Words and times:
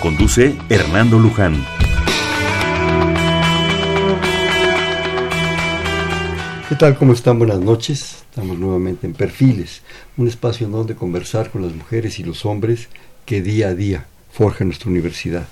Conduce 0.00 0.56
Hernando 0.70 1.18
Luján. 1.18 1.62
¿Qué 6.70 6.74
tal? 6.76 6.96
¿Cómo 6.96 7.12
están? 7.12 7.38
Buenas 7.38 7.60
noches. 7.60 8.24
Estamos 8.30 8.58
nuevamente 8.58 9.06
en 9.06 9.12
Perfiles, 9.12 9.82
un 10.16 10.26
espacio 10.26 10.66
en 10.66 10.72
donde 10.72 10.94
conversar 10.94 11.50
con 11.50 11.60
las 11.60 11.74
mujeres 11.74 12.18
y 12.18 12.24
los 12.24 12.46
hombres 12.46 12.88
que 13.26 13.42
día 13.42 13.68
a 13.68 13.74
día 13.74 14.06
forjan 14.32 14.68
nuestra 14.68 14.88
universidad. 14.88 15.46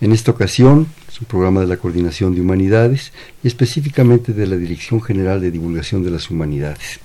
En 0.00 0.10
esta 0.10 0.32
ocasión 0.32 0.88
es 1.08 1.20
un 1.20 1.28
programa 1.28 1.60
de 1.60 1.68
la 1.68 1.76
Coordinación 1.76 2.34
de 2.34 2.40
Humanidades 2.40 3.12
y 3.44 3.46
específicamente 3.46 4.32
de 4.32 4.48
la 4.48 4.56
Dirección 4.56 5.00
General 5.00 5.40
de 5.40 5.52
Divulgación 5.52 6.02
de 6.02 6.10
las 6.10 6.28
Humanidades. 6.28 6.98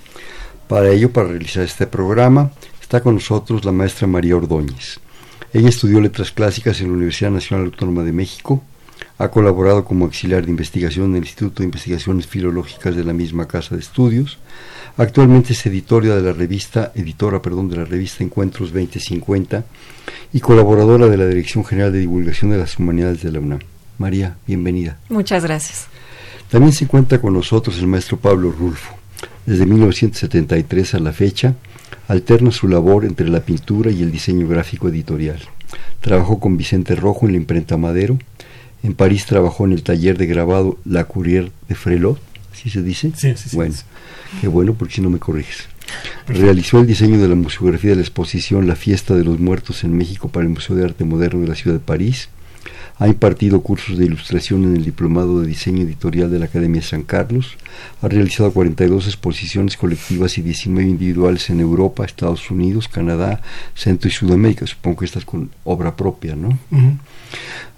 Para 0.66 0.90
ello, 0.90 1.12
para 1.12 1.28
realizar 1.28 1.62
este 1.62 1.86
programa, 1.86 2.50
está 2.80 3.00
con 3.00 3.14
nosotros 3.14 3.64
la 3.64 3.70
maestra 3.70 4.08
María 4.08 4.36
Ordóñez. 4.36 4.98
Ella 5.52 5.68
estudió 5.68 6.00
letras 6.00 6.30
clásicas 6.30 6.80
en 6.80 6.88
la 6.88 6.92
Universidad 6.94 7.32
Nacional 7.32 7.66
Autónoma 7.66 8.04
de 8.04 8.12
México, 8.12 8.62
ha 9.18 9.28
colaborado 9.28 9.84
como 9.84 10.04
auxiliar 10.04 10.44
de 10.44 10.50
investigación 10.50 11.10
en 11.10 11.16
el 11.16 11.24
Instituto 11.24 11.62
de 11.62 11.66
Investigaciones 11.66 12.26
Filológicas 12.26 12.94
de 12.94 13.04
la 13.04 13.12
misma 13.12 13.48
casa 13.48 13.74
de 13.74 13.80
estudios. 13.80 14.38
Actualmente 14.96 15.52
es 15.52 15.66
editora 15.66 16.16
de 16.16 16.22
la 16.22 16.32
revista, 16.32 16.92
editora, 16.94 17.42
perdón, 17.42 17.68
de 17.68 17.76
la 17.76 17.84
revista 17.84 18.22
Encuentros 18.22 18.72
2050 18.72 19.64
y 20.32 20.40
colaboradora 20.40 21.08
de 21.08 21.16
la 21.16 21.26
Dirección 21.26 21.64
General 21.64 21.92
de 21.92 21.98
Divulgación 21.98 22.52
de 22.52 22.58
las 22.58 22.78
Humanidades 22.78 23.22
de 23.22 23.32
la 23.32 23.40
UNAM. 23.40 23.60
María, 23.98 24.36
bienvenida. 24.46 24.98
Muchas 25.08 25.42
gracias. 25.42 25.86
También 26.48 26.72
se 26.72 26.84
encuentra 26.84 27.20
con 27.20 27.34
nosotros 27.34 27.78
el 27.78 27.88
maestro 27.88 28.18
Pablo 28.18 28.52
Rulfo. 28.52 28.94
Desde 29.44 29.66
1973 29.66 30.94
a 30.94 30.98
la 31.00 31.12
fecha, 31.12 31.56
alterna 32.10 32.50
su 32.50 32.66
labor 32.66 33.04
entre 33.04 33.28
la 33.28 33.38
pintura 33.40 33.92
y 33.92 34.02
el 34.02 34.10
diseño 34.10 34.48
gráfico 34.48 34.88
editorial. 34.88 35.38
Trabajó 36.00 36.40
con 36.40 36.56
Vicente 36.56 36.96
Rojo 36.96 37.26
en 37.26 37.32
la 37.32 37.38
imprenta 37.38 37.76
Madero. 37.76 38.18
En 38.82 38.94
París 38.94 39.26
trabajó 39.26 39.64
en 39.64 39.72
el 39.72 39.84
taller 39.84 40.18
de 40.18 40.26
grabado 40.26 40.76
La 40.84 41.04
Courrier 41.04 41.52
de 41.68 41.76
Frelot, 41.76 42.20
¿sí 42.52 42.68
se 42.68 42.82
dice? 42.82 43.12
Sí, 43.14 43.32
sí, 43.36 43.50
sí. 43.50 43.56
Bueno, 43.56 43.76
qué 44.40 44.48
bueno 44.48 44.74
porque 44.74 44.94
si 44.94 45.00
no 45.02 45.08
me 45.08 45.20
corriges. 45.20 45.68
Realizó 46.26 46.80
el 46.80 46.88
diseño 46.88 47.20
de 47.20 47.28
la 47.28 47.36
museografía 47.36 47.90
de 47.90 47.96
la 47.96 48.02
exposición 48.02 48.66
La 48.66 48.74
Fiesta 48.74 49.14
de 49.14 49.22
los 49.22 49.38
Muertos 49.38 49.84
en 49.84 49.96
México 49.96 50.30
para 50.30 50.44
el 50.44 50.50
Museo 50.50 50.74
de 50.74 50.84
Arte 50.84 51.04
Moderno 51.04 51.42
de 51.42 51.48
la 51.48 51.54
Ciudad 51.54 51.76
de 51.76 51.84
París. 51.84 52.28
Ha 53.00 53.08
impartido 53.08 53.62
cursos 53.62 53.96
de 53.96 54.04
ilustración 54.04 54.62
en 54.64 54.76
el 54.76 54.84
Diplomado 54.84 55.40
de 55.40 55.46
Diseño 55.46 55.84
Editorial 55.84 56.30
de 56.30 56.38
la 56.38 56.44
Academia 56.44 56.82
de 56.82 56.86
San 56.86 57.02
Carlos. 57.02 57.56
Ha 58.02 58.08
realizado 58.08 58.52
42 58.52 59.06
exposiciones 59.06 59.78
colectivas 59.78 60.36
y 60.36 60.42
19 60.42 60.86
individuales 60.86 61.48
en 61.48 61.60
Europa, 61.60 62.04
Estados 62.04 62.50
Unidos, 62.50 62.88
Canadá, 62.88 63.40
Centro 63.74 64.08
y 64.08 64.12
Sudamérica. 64.12 64.66
Supongo 64.66 64.98
que 64.98 65.06
estás 65.06 65.24
con 65.24 65.50
obra 65.64 65.96
propia, 65.96 66.36
¿no? 66.36 66.58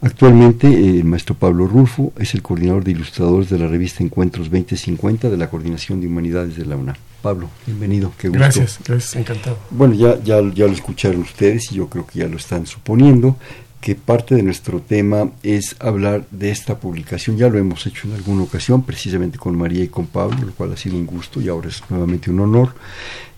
Actualmente, 0.00 0.66
eh, 0.66 0.98
el 0.98 1.04
maestro 1.04 1.36
Pablo 1.36 1.68
Rulfo 1.68 2.12
es 2.18 2.34
el 2.34 2.42
coordinador 2.42 2.82
de 2.82 2.90
ilustradores 2.90 3.48
de 3.48 3.60
la 3.60 3.68
revista 3.68 4.02
Encuentros 4.02 4.50
2050 4.50 5.30
de 5.30 5.36
la 5.36 5.48
Coordinación 5.48 6.00
de 6.00 6.08
Humanidades 6.08 6.56
de 6.56 6.66
la 6.66 6.74
UNAM. 6.74 6.96
Pablo, 7.22 7.48
bienvenido, 7.66 8.12
qué 8.18 8.26
gusto. 8.26 8.40
Gracias, 8.40 8.80
gracias, 8.84 9.14
encantado. 9.14 9.56
Bueno, 9.70 9.94
ya, 9.94 10.20
ya, 10.24 10.42
ya 10.52 10.66
lo 10.66 10.72
escucharon 10.72 11.20
ustedes 11.20 11.70
y 11.70 11.76
yo 11.76 11.88
creo 11.88 12.04
que 12.04 12.18
ya 12.18 12.26
lo 12.26 12.36
están 12.36 12.66
suponiendo 12.66 13.36
que 13.82 13.94
parte 13.96 14.34
de 14.36 14.42
nuestro 14.44 14.80
tema 14.80 15.28
es 15.42 15.76
hablar 15.80 16.24
de 16.30 16.50
esta 16.50 16.78
publicación. 16.78 17.36
Ya 17.36 17.48
lo 17.48 17.58
hemos 17.58 17.84
hecho 17.86 18.06
en 18.08 18.14
alguna 18.14 18.44
ocasión, 18.44 18.84
precisamente 18.84 19.36
con 19.38 19.56
María 19.58 19.82
y 19.84 19.88
con 19.88 20.06
Pablo, 20.06 20.38
lo 20.46 20.52
cual 20.52 20.72
ha 20.72 20.76
sido 20.76 20.96
un 20.96 21.04
gusto 21.04 21.40
y 21.42 21.48
ahora 21.48 21.68
es 21.68 21.82
nuevamente 21.90 22.30
un 22.30 22.40
honor. 22.40 22.74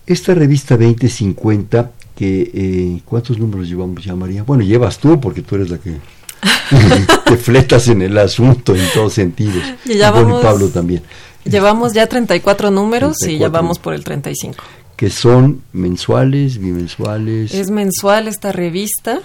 Esta 0.06 0.34
revista 0.34 0.76
2050, 0.76 1.90
que 2.14 2.50
eh, 2.54 3.00
¿cuántos 3.06 3.38
números 3.38 3.66
llevamos 3.68 4.04
ya, 4.04 4.14
María? 4.14 4.42
Bueno, 4.42 4.62
llevas 4.62 4.98
tú, 4.98 5.18
porque 5.18 5.40
tú 5.40 5.54
eres 5.56 5.70
la 5.70 5.78
que 5.78 5.94
te 7.24 7.36
fletas 7.38 7.88
en 7.88 8.02
el 8.02 8.16
asunto 8.18 8.74
en 8.76 8.84
todos 8.92 9.14
sentidos. 9.14 9.62
Y 9.86 9.94
ya 9.96 10.10
bueno, 10.10 10.26
vamos- 10.26 10.40
y 10.42 10.44
Pablo 10.44 10.68
también. 10.68 11.02
Llevamos 11.44 11.92
ya 11.94 12.06
34 12.06 12.70
números 12.70 13.16
y 13.22 13.24
34. 13.38 13.40
ya 13.40 13.48
vamos 13.50 13.78
por 13.78 13.94
el 13.94 14.04
35. 14.04 14.62
Que 14.96 15.10
son 15.10 15.62
mensuales, 15.72 16.58
bimensuales, 16.58 17.52
Es 17.54 17.70
mensual 17.70 18.28
esta 18.28 18.52
revista. 18.52 19.20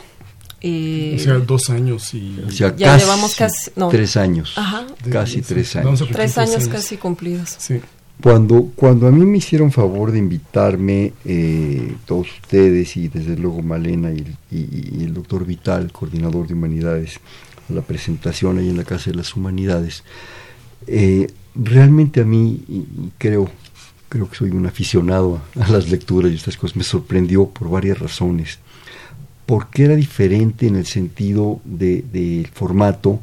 Y 0.62 1.16
O 1.16 1.20
sea, 1.20 1.34
dos 1.36 1.70
años 1.70 2.14
y... 2.14 2.40
o 2.46 2.52
sea, 2.52 2.76
ya 2.76 2.88
casi 2.94 3.06
llevamos 3.06 3.36
casi- 3.36 3.72
no. 3.76 3.90
tres 3.90 4.18
años. 4.18 4.54
Ajá. 4.58 4.86
de- 5.04 5.10
casi 5.10 5.42
tres 5.42 5.76
años. 5.76 6.04
Tres 6.12 6.38
años 6.38 6.68
casi 6.68 6.98
cumplidos. 6.98 7.56
Sí. 7.58 7.80
Cuando, 8.22 8.70
cuando 8.76 9.08
a 9.08 9.12
mí 9.12 9.26
me 9.26 9.38
hicieron 9.38 9.72
favor 9.72 10.12
de 10.12 10.20
invitarme, 10.20 11.14
eh, 11.24 11.96
todos 12.06 12.28
ustedes 12.42 12.98
y 12.98 13.08
desde 13.08 13.38
luego 13.38 13.62
Malena 13.62 14.12
y, 14.12 14.26
y- 14.52 14.98
y 15.00 15.04
el 15.06 15.14
doctor 15.14 15.46
Vital, 15.46 15.92
coordinador 15.94 16.46
de 16.46 16.54
humanidades, 16.54 17.20
a 17.70 17.74
la 17.74 17.82
presentación 17.82 18.58
ahí 18.58 18.68
en 18.70 18.76
la 18.76 18.84
Casa 18.84 19.10
de 19.12 19.16
las 19.16 19.34
Humanidades, 19.38 20.04
eh, 20.88 21.28
realmente 21.56 22.20
a 22.22 22.26
mí, 22.26 22.62
y- 22.68 22.74
y 22.76 23.12
creo, 23.18 23.50
creo 24.10 24.30
que 24.30 24.36
soy 24.36 24.50
un 24.50 24.66
aficionado 24.66 25.42
a, 25.58 25.66
a 25.66 25.70
las 25.70 25.90
lecturas 25.90 26.32
y 26.32 26.36
estas 26.36 26.58
cosas, 26.58 26.76
me 26.76 26.84
sorprendió 26.84 27.46
por 27.48 27.70
varias 27.70 28.00
razones. 28.00 28.60
Porque 29.50 29.86
era 29.86 29.96
diferente 29.96 30.68
en 30.68 30.76
el 30.76 30.86
sentido 30.86 31.60
de- 31.66 32.04
del 32.14 32.48
formato, 32.60 33.20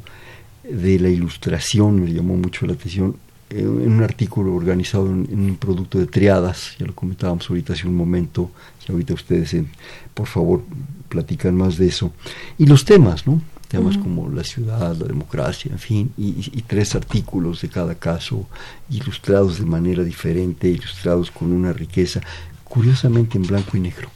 de 0.69 0.99
la 0.99 1.07
ilustración, 1.07 2.03
me 2.03 2.11
llamó 2.11 2.35
mucho 2.35 2.65
la 2.65 2.73
atención, 2.73 3.15
eh, 3.49 3.59
en 3.61 3.91
un 3.93 4.03
artículo 4.03 4.53
organizado 4.53 5.05
en, 5.07 5.25
en 5.31 5.39
un 5.51 5.55
producto 5.55 5.97
de 5.99 6.05
triadas, 6.07 6.75
ya 6.77 6.85
lo 6.85 6.93
comentábamos 6.93 7.49
ahorita 7.49 7.71
hace 7.71 7.87
un 7.87 7.95
momento, 7.95 8.51
y 8.85 8.91
ahorita 8.91 9.13
ustedes, 9.13 9.53
en- 9.53 9.69
por 10.13 10.27
favor, 10.27 10.63
platican 11.07 11.55
más 11.55 11.77
de 11.77 11.87
eso. 11.87 12.11
Y 12.57 12.65
los 12.65 12.83
temas, 12.83 13.25
¿no? 13.25 13.41
Temas 13.69 13.97
como 13.97 14.29
la 14.29 14.43
ciudad, 14.43 14.97
la 14.97 15.07
democracia, 15.07 15.71
en 15.71 15.79
fin, 15.79 16.11
y, 16.17 16.27
y- 16.27 16.51
y 16.59 16.61
tres 16.63 16.93
artículos 16.95 17.61
de 17.61 17.69
cada 17.69 17.95
caso, 17.95 18.47
ilustrados 18.89 19.59
de 19.59 19.65
manera 19.65 20.03
diferente, 20.03 20.67
ilustrados 20.69 21.31
con 21.31 21.53
una 21.53 21.71
riqueza, 21.71 22.19
curiosamente 22.65 23.37
en 23.37 23.43
blanco 23.47 23.77
y 23.77 23.79
negro, 23.79 24.09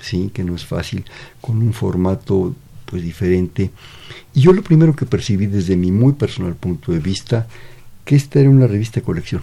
sí, 0.00 0.30
que 0.32 0.44
no 0.44 0.54
es 0.54 0.64
fácil, 0.64 1.04
con 1.40 1.58
un 1.62 1.72
formato 1.72 2.54
pues 2.84 3.02
diferente. 3.02 3.70
Y 4.34 4.40
yo 4.42 4.52
lo 4.52 4.62
primero 4.62 4.94
que 4.94 5.06
percibí 5.06 5.46
desde 5.46 5.76
mi 5.76 5.90
muy 5.90 6.12
personal 6.12 6.54
punto 6.54 6.92
de 6.92 6.98
vista, 7.00 7.46
que 8.04 8.14
esta 8.16 8.38
era 8.40 8.48
una 8.50 8.66
revista 8.66 9.00
de 9.00 9.04
colección, 9.04 9.42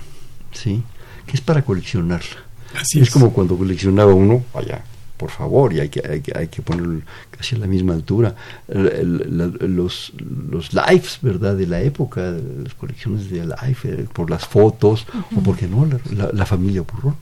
¿sí? 0.53 0.81
Que 1.25 1.33
es 1.33 1.41
para 1.41 1.61
coleccionarla. 1.63 2.37
Así 2.79 2.99
es, 2.99 3.07
es. 3.09 3.13
como 3.13 3.33
cuando 3.33 3.57
coleccionaba 3.57 4.13
uno, 4.13 4.43
vaya, 4.53 4.83
por 5.17 5.29
favor, 5.29 5.73
y 5.73 5.79
hay 5.81 5.89
que, 5.89 6.01
hay 6.09 6.21
que, 6.21 6.31
hay 6.37 6.47
que 6.47 6.61
ponerlo 6.61 7.01
casi 7.31 7.55
a 7.55 7.59
la 7.59 7.67
misma 7.67 7.93
altura. 7.93 8.35
La- 8.67 9.47
los, 9.67 10.13
los 10.49 10.71
lives, 10.73 11.19
¿verdad? 11.21 11.55
De 11.55 11.67
la 11.67 11.81
época, 11.81 12.31
las 12.63 12.73
colecciones 12.75 13.29
de 13.29 13.43
live, 13.45 13.77
eh, 13.83 14.05
por 14.13 14.29
las 14.29 14.45
fotos, 14.47 15.05
o 15.35 15.41
porque 15.41 15.67
no, 15.67 15.87
la 16.33 16.45
familia 16.45 16.81
Burrón, 16.83 17.15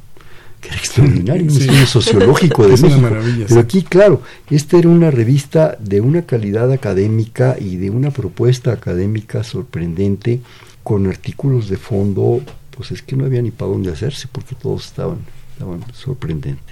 que 0.61 0.69
era 0.69 0.77
extraordinario, 0.77 1.43
un 1.43 1.49
estudio 1.49 1.85
sociológico 1.87 2.67
de 2.67 2.73
Es 2.75 2.83
una 2.83 2.97
maravilla, 2.97 3.45
Pero 3.47 3.59
aquí, 3.59 3.81
claro, 3.81 4.21
esta 4.49 4.77
era 4.77 4.87
una 4.89 5.11
revista 5.11 5.75
de 5.79 5.99
una 6.01 6.21
calidad 6.21 6.71
académica 6.71 7.57
y 7.59 7.77
de 7.77 7.89
una 7.89 8.11
propuesta 8.11 8.71
académica 8.71 9.43
sorprendente, 9.43 10.39
con 10.83 11.07
artículos 11.07 11.67
de 11.67 11.77
fondo, 11.77 12.41
pues 12.75 12.91
es 12.91 13.01
que 13.01 13.15
no 13.15 13.25
había 13.25 13.41
ni 13.41 13.51
para 13.51 13.71
dónde 13.71 13.91
hacerse, 13.91 14.27
porque 14.31 14.55
todos 14.55 14.85
estaban, 14.85 15.17
estaban 15.53 15.83
sorprendentes. 15.93 16.63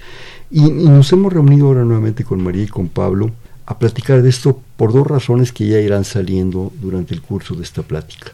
Y, 0.50 0.64
y 0.64 0.88
nos 0.88 1.12
hemos 1.12 1.32
reunido 1.32 1.66
ahora 1.66 1.84
nuevamente 1.84 2.24
con 2.24 2.42
María 2.42 2.64
y 2.64 2.68
con 2.68 2.88
Pablo 2.88 3.30
a 3.66 3.78
platicar 3.78 4.22
de 4.22 4.28
esto 4.28 4.60
por 4.76 4.92
dos 4.92 5.06
razones 5.06 5.52
que 5.52 5.66
ya 5.66 5.78
irán 5.78 6.04
saliendo 6.04 6.72
durante 6.80 7.14
el 7.14 7.22
curso 7.22 7.54
de 7.54 7.62
esta 7.62 7.82
plática. 7.82 8.32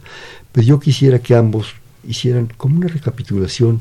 Pues 0.53 0.67
yo 0.67 0.81
quisiera 0.81 1.19
que 1.19 1.35
ambos 1.35 1.75
hicieran 2.09 2.51
como 2.57 2.77
una 2.77 2.89
recapitulación 2.89 3.81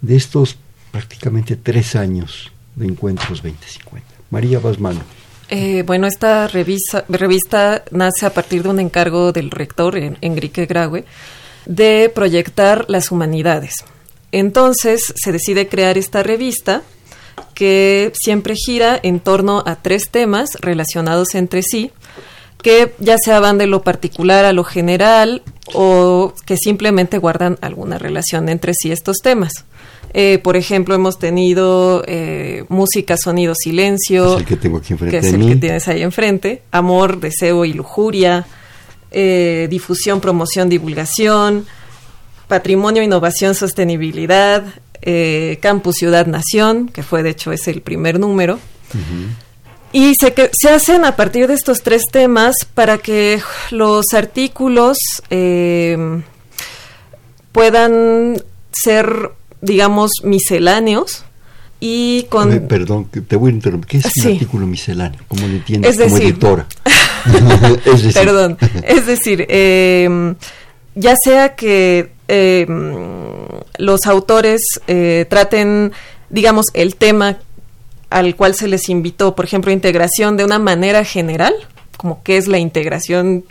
de 0.00 0.16
estos 0.16 0.56
prácticamente 0.92 1.56
tres 1.56 1.96
años 1.96 2.52
de 2.76 2.86
Encuentros 2.86 3.42
2050. 3.42 4.06
María 4.30 4.60
Basmano. 4.60 5.00
Eh, 5.48 5.82
bueno, 5.86 6.06
esta 6.06 6.46
revisa- 6.48 7.04
revista 7.08 7.82
nace 7.90 8.24
a 8.26 8.32
partir 8.32 8.62
de 8.62 8.68
un 8.70 8.78
encargo 8.80 9.32
del 9.32 9.50
rector, 9.50 9.96
en- 9.98 10.16
Enrique 10.20 10.66
Graue, 10.66 11.04
de 11.66 12.10
proyectar 12.14 12.86
las 12.88 13.10
humanidades. 13.10 13.74
Entonces 14.30 15.12
se 15.16 15.32
decide 15.32 15.68
crear 15.68 15.98
esta 15.98 16.22
revista 16.22 16.82
que 17.54 18.12
siempre 18.14 18.54
gira 18.56 18.98
en 19.02 19.20
torno 19.20 19.62
a 19.66 19.76
tres 19.76 20.08
temas 20.10 20.50
relacionados 20.60 21.34
entre 21.34 21.62
sí. 21.62 21.90
que 22.62 22.94
ya 23.00 23.16
sea 23.18 23.40
van 23.40 23.58
de 23.58 23.66
lo 23.66 23.82
particular 23.82 24.44
a 24.44 24.52
lo 24.52 24.62
general 24.62 25.42
o 25.74 26.32
que 26.46 26.56
simplemente 26.56 27.18
guardan 27.18 27.58
alguna 27.60 27.98
relación 27.98 28.48
entre 28.48 28.72
sí 28.72 28.92
estos 28.92 29.16
temas. 29.20 29.50
Eh, 30.14 30.38
por 30.42 30.56
ejemplo, 30.56 30.94
hemos 30.94 31.18
tenido 31.18 32.04
eh, 32.06 32.64
música, 32.68 33.16
sonido, 33.16 33.54
silencio. 33.54 34.34
Es 34.34 34.40
el 34.40 34.46
que 34.46 34.56
tengo 34.56 34.78
aquí 34.78 34.92
enfrente. 34.92 35.20
Que 35.20 35.26
es 35.26 35.32
el 35.32 35.46
que 35.46 35.56
tienes 35.56 35.88
ahí 35.88 36.02
enfrente. 36.02 36.62
Amor, 36.70 37.18
deseo 37.18 37.64
y 37.64 37.72
lujuria. 37.72 38.46
Eh, 39.10 39.68
difusión, 39.70 40.20
promoción, 40.20 40.68
divulgación. 40.68 41.66
Patrimonio, 42.46 43.02
innovación, 43.02 43.54
sostenibilidad. 43.54 44.64
campus, 45.60 45.96
ciudad, 45.96 46.26
nación, 46.26 46.88
que 46.88 47.02
fue 47.02 47.22
de 47.22 47.30
hecho 47.30 47.50
es 47.50 47.66
el 47.68 47.80
primer 47.80 48.20
número. 48.20 48.58
Y 49.92 50.14
se, 50.20 50.34
se 50.52 50.68
hacen 50.68 51.04
a 51.06 51.16
partir 51.16 51.46
de 51.48 51.54
estos 51.54 51.82
tres 51.82 52.02
temas 52.10 52.54
para 52.74 52.98
que 52.98 53.40
los 53.70 54.04
artículos 54.12 54.98
puedan 57.52 58.42
ser 58.72 59.30
digamos, 59.62 60.10
misceláneos 60.24 61.24
y 61.80 62.24
con... 62.28 62.68
perdón, 62.68 63.06
te 63.06 63.36
voy 63.36 63.50
a 63.50 63.54
interrumpir. 63.54 63.88
¿Qué 63.88 63.96
es 63.98 64.24
un 64.24 64.32
artículo 64.32 64.66
misceláneo? 64.66 65.20
¿Cómo 65.26 65.46
lo 65.46 65.54
entiendes 65.54 65.96
como 65.96 66.16
editora? 66.18 66.66
es 67.86 68.02
decir. 68.02 68.14
Perdón, 68.14 68.58
es 68.86 69.06
decir, 69.06 69.46
em, 69.48 70.34
ya 70.94 71.14
sea 71.24 71.54
que 71.54 72.12
em, 72.28 73.46
los 73.78 74.06
autores 74.06 74.60
eh, 74.86 75.26
traten, 75.28 75.92
digamos, 76.28 76.66
el 76.74 76.96
tema 76.96 77.38
al 78.10 78.36
cual 78.36 78.54
se 78.54 78.68
les 78.68 78.88
invitó, 78.88 79.34
por 79.34 79.44
ejemplo, 79.44 79.72
integración 79.72 80.36
de 80.36 80.44
una 80.44 80.58
manera 80.58 81.04
general, 81.04 81.54
como 81.96 82.22
qué 82.22 82.36
es 82.36 82.46
la 82.46 82.58
integración 82.58 83.44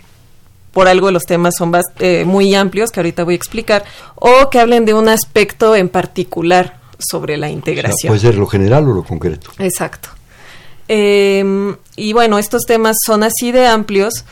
por 0.71 0.87
algo 0.87 1.11
los 1.11 1.23
temas 1.23 1.55
son 1.57 1.71
eh, 1.99 2.23
muy 2.25 2.53
amplios, 2.55 2.91
que 2.91 2.99
ahorita 2.99 3.23
voy 3.23 3.33
a 3.33 3.37
explicar, 3.37 3.83
o 4.15 4.49
que 4.49 4.59
hablen 4.59 4.85
de 4.85 4.93
un 4.93 5.09
aspecto 5.09 5.75
en 5.75 5.89
particular 5.89 6.79
sobre 6.97 7.37
la 7.37 7.49
integración. 7.49 8.09
puede 8.09 8.21
ser 8.21 8.35
lo 8.35 8.47
general 8.47 8.87
o 8.87 8.93
lo 8.93 9.03
concreto. 9.03 9.51
Exacto. 9.59 10.09
Em, 10.87 11.75
y 11.95 12.13
bueno, 12.13 12.37
estos 12.37 12.63
temas 12.63 12.97
son 13.05 13.23
así 13.23 13.51
de 13.51 13.65
amplios 13.67 14.25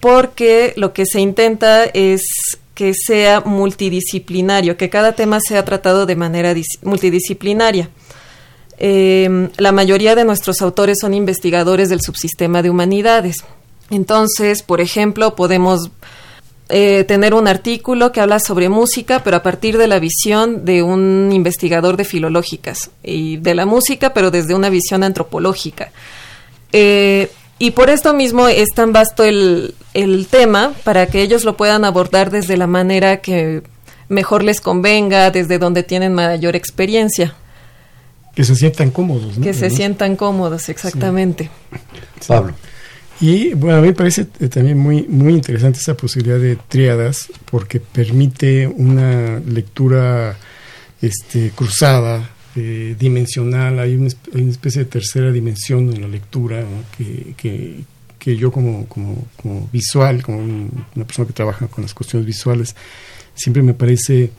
porque 0.00 0.72
lo 0.76 0.92
que 0.92 1.06
se 1.06 1.20
intenta 1.20 1.84
es 1.84 2.22
que 2.74 2.92
sea 2.94 3.40
multidisciplinario, 3.40 4.76
que 4.76 4.88
cada 4.88 5.12
tema 5.12 5.40
sea 5.40 5.64
tratado 5.64 6.06
de 6.06 6.16
manera 6.16 6.54
multidisciplinaria. 6.82 7.90
Em, 8.78 9.50
la 9.56 9.72
mayoría 9.72 10.14
de 10.14 10.24
nuestros 10.24 10.62
autores 10.62 10.98
son 11.00 11.12
investigadores 11.12 11.88
del 11.88 12.00
subsistema 12.00 12.62
de 12.62 12.70
humanidades. 12.70 13.44
Entonces, 13.90 14.62
por 14.62 14.80
ejemplo, 14.80 15.34
podemos 15.34 15.90
eh, 16.68 17.04
tener 17.04 17.32
un 17.32 17.48
artículo 17.48 18.12
que 18.12 18.20
habla 18.20 18.40
sobre 18.40 18.68
música, 18.68 19.22
pero 19.24 19.38
a 19.38 19.42
partir 19.42 19.78
de 19.78 19.86
la 19.86 19.98
visión 19.98 20.66
de 20.66 20.82
un 20.82 21.30
investigador 21.32 21.96
de 21.96 22.04
filológicas 22.04 22.90
y 23.02 23.38
de 23.38 23.54
la 23.54 23.64
música, 23.64 24.12
pero 24.12 24.30
desde 24.30 24.54
una 24.54 24.68
visión 24.68 25.02
antropológica. 25.02 25.90
Eh, 26.72 27.30
y 27.58 27.70
por 27.70 27.88
esto 27.88 28.12
mismo 28.12 28.48
es 28.48 28.68
tan 28.74 28.92
vasto 28.92 29.24
el, 29.24 29.74
el 29.94 30.26
tema 30.26 30.74
para 30.84 31.06
que 31.06 31.22
ellos 31.22 31.44
lo 31.44 31.56
puedan 31.56 31.84
abordar 31.84 32.30
desde 32.30 32.56
la 32.56 32.66
manera 32.66 33.22
que 33.22 33.62
mejor 34.08 34.44
les 34.44 34.60
convenga, 34.60 35.30
desde 35.30 35.58
donde 35.58 35.82
tienen 35.82 36.14
mayor 36.14 36.54
experiencia. 36.54 37.34
Que 38.34 38.44
se 38.44 38.54
sientan 38.54 38.90
cómodos. 38.90 39.38
¿no? 39.38 39.44
Que 39.44 39.54
se 39.54 39.70
sientan 39.70 40.16
cómodos, 40.16 40.68
exactamente. 40.68 41.50
Pablo. 42.26 42.54
Y 43.20 43.54
bueno, 43.54 43.78
a 43.78 43.80
mí 43.80 43.88
me 43.88 43.94
parece 43.94 44.28
eh, 44.38 44.48
también 44.48 44.78
muy, 44.78 45.02
muy 45.08 45.34
interesante 45.34 45.80
esa 45.80 45.96
posibilidad 45.96 46.38
de 46.38 46.56
triadas 46.56 47.28
porque 47.50 47.80
permite 47.80 48.66
una 48.66 49.40
lectura 49.40 50.36
este, 51.02 51.50
cruzada, 51.50 52.30
eh, 52.54 52.96
dimensional, 52.98 53.78
hay 53.78 53.96
una, 53.96 54.08
especie 54.50 54.84
de 54.84 54.90
tercera 54.90 55.32
dimensión 55.32 55.92
en 55.92 56.02
la 56.02 56.08
lectura 56.08 56.64
que, 56.96 57.34
que, 57.36 57.80
que, 58.18 58.36
yo 58.36 58.50
como, 58.50 58.86
como, 58.86 59.26
como 59.40 59.68
visual, 59.72 60.22
como 60.22 60.38
una 60.38 61.04
persona 61.04 61.26
que 61.26 61.34
trabaja 61.34 61.66
con 61.66 61.82
las 61.82 61.94
cuestiones 61.94 62.26
visuales, 62.26 62.74
siempre 63.34 63.62
me 63.62 63.74
parece 63.74 64.30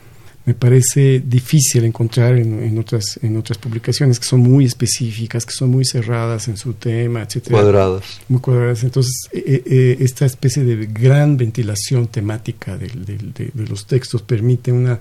me 0.50 0.54
parece 0.54 1.22
difícil 1.24 1.84
encontrar 1.84 2.36
en, 2.36 2.76
otras 2.76 3.20
en 3.22 3.36
otras 3.36 3.56
publicaciones 3.56 4.18
que 4.18 4.26
son 4.26 4.40
muy 4.40 4.64
específicas, 4.64 5.46
que 5.46 5.52
son 5.52 5.70
muy 5.70 5.84
cerradas 5.84 6.48
en 6.48 6.56
su 6.56 6.72
tema, 6.72 7.22
etcétera. 7.22 7.60
Cuadradas. 7.60 8.20
Muy 8.28 8.40
cuadradas. 8.40 8.82
Entonces, 8.82 9.28
eh, 9.30 9.44
eh, 9.46 9.62
eh, 9.64 9.96
esta 10.00 10.26
especie 10.26 10.64
de 10.64 10.86
gran 10.86 11.36
ventilación 11.36 12.08
temática 12.08 12.76
de, 12.76 12.90
los 13.54 13.86
textos 13.86 14.22
permite 14.22 14.72
una, 14.72 14.98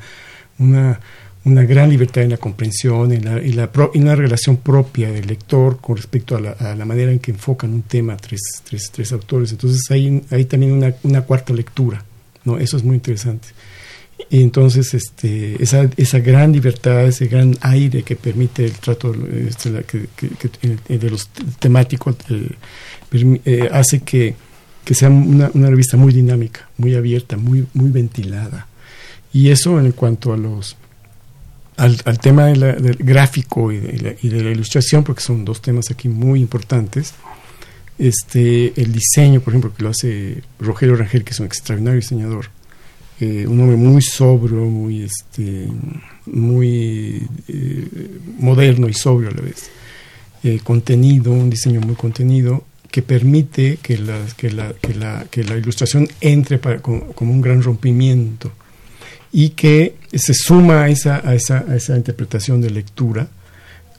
una, 0.60 1.00
una, 1.44 1.64
gran 1.64 1.90
libertad 1.90 2.24
en 2.24 2.30
la 2.30 2.38
comprensión 2.38 3.12
y, 3.12 3.18
la, 3.18 3.42
y, 3.42 3.54
la 3.54 3.72
una 3.96 4.16
relación 4.16 4.58
propia 4.58 5.12
del 5.12 5.26
lector 5.26 5.80
con 5.82 5.98
respecto 5.98 6.36
a 6.36 6.42
la, 6.42 6.52
a 6.52 6.76
la, 6.76 6.86
manera 6.86 7.12
en 7.12 7.18
que 7.18 7.32
enfocan 7.32 7.74
un 7.74 7.82
tema 7.82 8.16
tres, 8.18 8.42
tres, 8.64 8.92
tres 8.92 9.12
autores. 9.14 9.52
Entonces, 9.52 9.82
hay, 9.90 10.22
hay 10.30 10.46
también 10.46 10.74
una, 10.74 10.94
una 11.02 11.22
cuarta 11.24 11.54
lectura. 11.54 12.06
¿no? 12.46 12.60
Eso 12.60 12.78
es 12.78 12.84
muy 12.84 12.98
interesante. 12.98 13.48
Y 14.30 14.44
entonces 14.44 14.94
este, 14.94 15.62
esa, 15.62 15.90
esa 15.96 16.20
gran 16.20 16.52
libertad, 16.52 17.08
ese 17.08 17.28
gran 17.28 17.56
aire 17.62 18.04
que 18.04 18.16
permite 18.16 18.66
el 18.66 18.74
trato 18.74 19.16
este, 19.48 19.72
de 19.72 21.10
los 21.10 21.30
temáticos 21.60 22.16
eh, 22.30 22.50
eh, 23.46 23.70
hace 23.72 24.02
que, 24.02 24.36
que 24.84 24.94
sea 24.94 25.10
una, 25.10 25.50
revista 25.54 25.98
muy 25.98 26.14
dinámica, 26.14 26.70
muy 26.78 26.96
abierta, 26.96 27.38
muy, 27.38 27.66
muy 27.74 27.90
ventilada. 27.92 28.68
Y 29.32 29.50
eso 29.50 29.80
en 29.80 29.92
cuanto 29.94 30.34
a 30.34 30.38
los 30.38 30.76
al, 31.78 31.98
al 32.04 32.20
tema 32.20 32.48
del 32.48 32.98
gráfico 33.00 33.72
y 33.72 33.78
de, 33.78 33.98
la, 34.00 34.14
y 34.22 34.28
de 34.28 34.44
la 34.44 34.52
ilustración, 34.52 35.04
porque 35.04 35.22
son 35.22 35.46
dos 35.46 35.62
temas 35.62 35.90
aquí 35.92 36.10
muy 36.10 36.42
importantes. 36.42 37.14
Este, 37.98 38.80
el 38.80 38.92
diseño, 38.92 39.40
por 39.40 39.54
ejemplo, 39.54 39.74
que 39.74 39.84
lo 39.84 39.90
hace 39.90 40.44
Rogelio 40.60 40.98
Rangel, 40.98 41.24
que 41.24 41.32
es 41.32 41.40
un 41.40 41.46
extraordinario 41.46 42.00
diseñador, 42.00 42.50
eh, 43.22 43.46
un 43.46 43.60
hombre 43.60 43.76
muy 43.76 44.02
sobrio, 44.02 44.66
muy, 44.66 45.04
este, 45.04 45.68
muy 46.26 47.28
eh, 47.50 47.88
moderno 48.38 48.88
y 48.88 48.94
sobrio 48.94 49.30
a 49.30 49.34
la 49.34 49.42
vez. 49.42 49.70
Eh, 50.42 50.62
contenido, 50.64 51.34
un 51.34 51.50
diseño 51.50 51.82
muy 51.82 51.96
contenido 51.96 52.64
que 52.90 53.02
permite 53.02 53.78
que 53.82 53.98
la, 53.98 54.18
que 54.38 54.50
la, 54.52 54.74
que 54.82 54.94
la, 54.94 55.26
que 55.30 55.44
la 55.44 55.58
ilustración 55.58 56.08
entre 56.22 56.60
para, 56.60 56.82
como, 56.82 57.14
un 57.20 57.42
gran 57.42 57.62
rompimiento 57.62 58.54
y 59.34 59.50
que 59.50 59.96
se 60.14 60.34
suma 60.34 60.84
a 60.84 60.90
esa, 60.90 61.22
a 61.28 61.36
esa, 61.36 61.66
a 61.68 61.76
esa 61.76 61.98
interpretación 61.98 62.62
de 62.62 62.70
lectura 62.70 63.28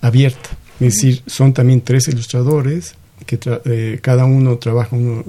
abierta. 0.01 0.49
Es 0.81 0.95
decir, 0.95 1.23
son 1.27 1.53
también 1.53 1.83
tres 1.83 2.09
ilustradores 2.09 2.95
que 3.27 4.01
cada 4.03 4.25
uno 4.25 4.57
trabaja, 4.57 4.97
uno, 4.97 5.23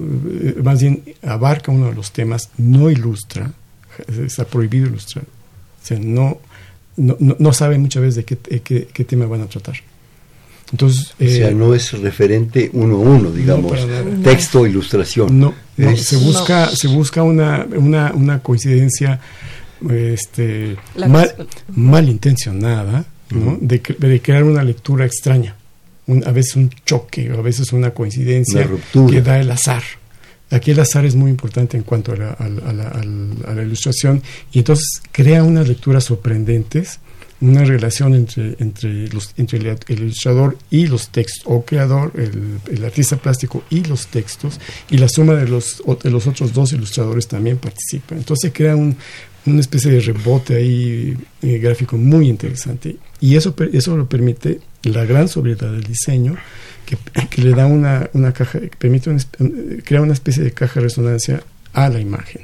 más 0.62 0.80
bien 0.80 1.02
abarca 1.22 1.70
uno 1.70 1.90
de 1.90 1.94
los 1.94 2.10
temas, 2.10 2.48
no 2.56 2.90
ilustra, 2.90 3.52
está 4.24 4.44
prohibido 4.44 4.86
ilustrar. 4.86 5.24
O 5.24 5.86
sea, 5.86 5.98
no, 5.98 6.38
no, 6.96 7.16
no, 7.18 7.52
sabe 7.52 7.78
muchas 7.78 8.02
veces 8.02 8.16
de 8.16 8.24
qué, 8.24 8.86
qué, 8.92 9.04
tema 9.04 9.26
van 9.26 9.42
a 9.42 9.46
tratar. 9.46 9.76
Entonces, 10.70 11.14
o 11.20 11.28
sea, 11.28 11.50
eh, 11.50 11.54
no 11.54 11.74
es 11.74 11.92
referente 11.92 12.70
uno 12.72 12.96
a 12.96 13.00
uno, 13.00 13.30
digamos, 13.30 13.72
texto, 14.22 14.66
ilustración. 14.66 15.38
No, 15.38 15.54
se 15.96 16.16
busca, 16.16 16.74
se 16.74 16.88
busca 16.88 17.22
una, 17.22 17.66
una, 17.74 18.12
una 18.14 18.38
coincidencia 18.40 19.20
este, 19.90 20.76
mal, 20.96 21.48
malintencionada 21.74 23.04
de, 23.60 23.82
de, 23.98 24.22
crear 24.22 24.44
una 24.44 24.62
lectura 24.62 25.04
extraña. 25.04 25.56
a 26.24 26.30
veces 26.30 26.56
un 26.56 26.70
choque, 26.84 27.30
a 27.30 27.40
veces 27.40 27.72
una 27.72 27.90
coincidencia 27.90 28.68
que 28.92 29.22
da 29.22 29.40
el 29.40 29.50
azar. 29.50 29.82
Aquí 30.52 30.70
el 30.70 30.80
azar 30.80 31.06
es 31.06 31.14
muy 31.14 31.30
importante 31.30 31.78
en 31.78 31.82
cuanto 31.82 32.12
a 32.12 32.16
la, 32.16 33.62
ilustración 33.62 34.22
y 34.52 34.58
entonces 34.58 35.00
crea 35.10 35.42
unas 35.44 35.66
lecturas 35.66 36.04
sorprendentes, 36.04 37.00
una 37.40 37.64
relación 37.64 38.14
entre, 38.14 39.08
los, 39.08 39.32
entre 39.38 39.58
el, 39.58 39.78
ilustrador 39.88 40.58
y 40.70 40.88
los 40.88 41.08
textos, 41.08 41.42
o 41.46 41.64
creador, 41.64 42.12
el, 42.16 42.84
artista 42.84 43.16
plástico 43.16 43.64
y 43.70 43.82
los 43.84 44.08
textos, 44.08 44.60
y 44.90 44.98
la 44.98 45.08
suma 45.08 45.34
de 45.34 45.48
los, 45.48 45.82
otros 45.86 46.52
dos 46.52 46.74
ilustradores 46.74 47.26
también 47.28 47.56
participa. 47.56 48.14
Entonces 48.14 48.52
crea 48.54 48.76
un, 48.76 48.94
una 49.46 49.60
especie 49.60 49.90
de 49.90 50.00
rebote 50.00 50.54
ahí 50.54 51.16
eh, 51.40 51.58
gráfico 51.58 51.96
muy 51.96 52.28
interesante 52.28 52.96
y 53.20 53.36
eso, 53.36 53.54
eso 53.72 53.96
lo 53.96 54.06
permite 54.06 54.60
la 54.82 55.04
gran 55.04 55.28
sobriedad 55.28 55.72
del 55.72 55.84
diseño 55.84 56.36
que, 56.84 57.42
le 57.42 57.52
da 57.52 57.66
una, 57.66 58.10
una 58.12 58.32
caja, 58.32 58.58
permite 58.78 59.14
crear 59.84 60.02
una 60.02 60.12
especie 60.12 60.42
de 60.42 60.52
caja 60.52 60.80
de 60.80 60.86
resonancia 60.86 61.42
a 61.72 61.88
la 61.88 62.00
imagen. 62.00 62.42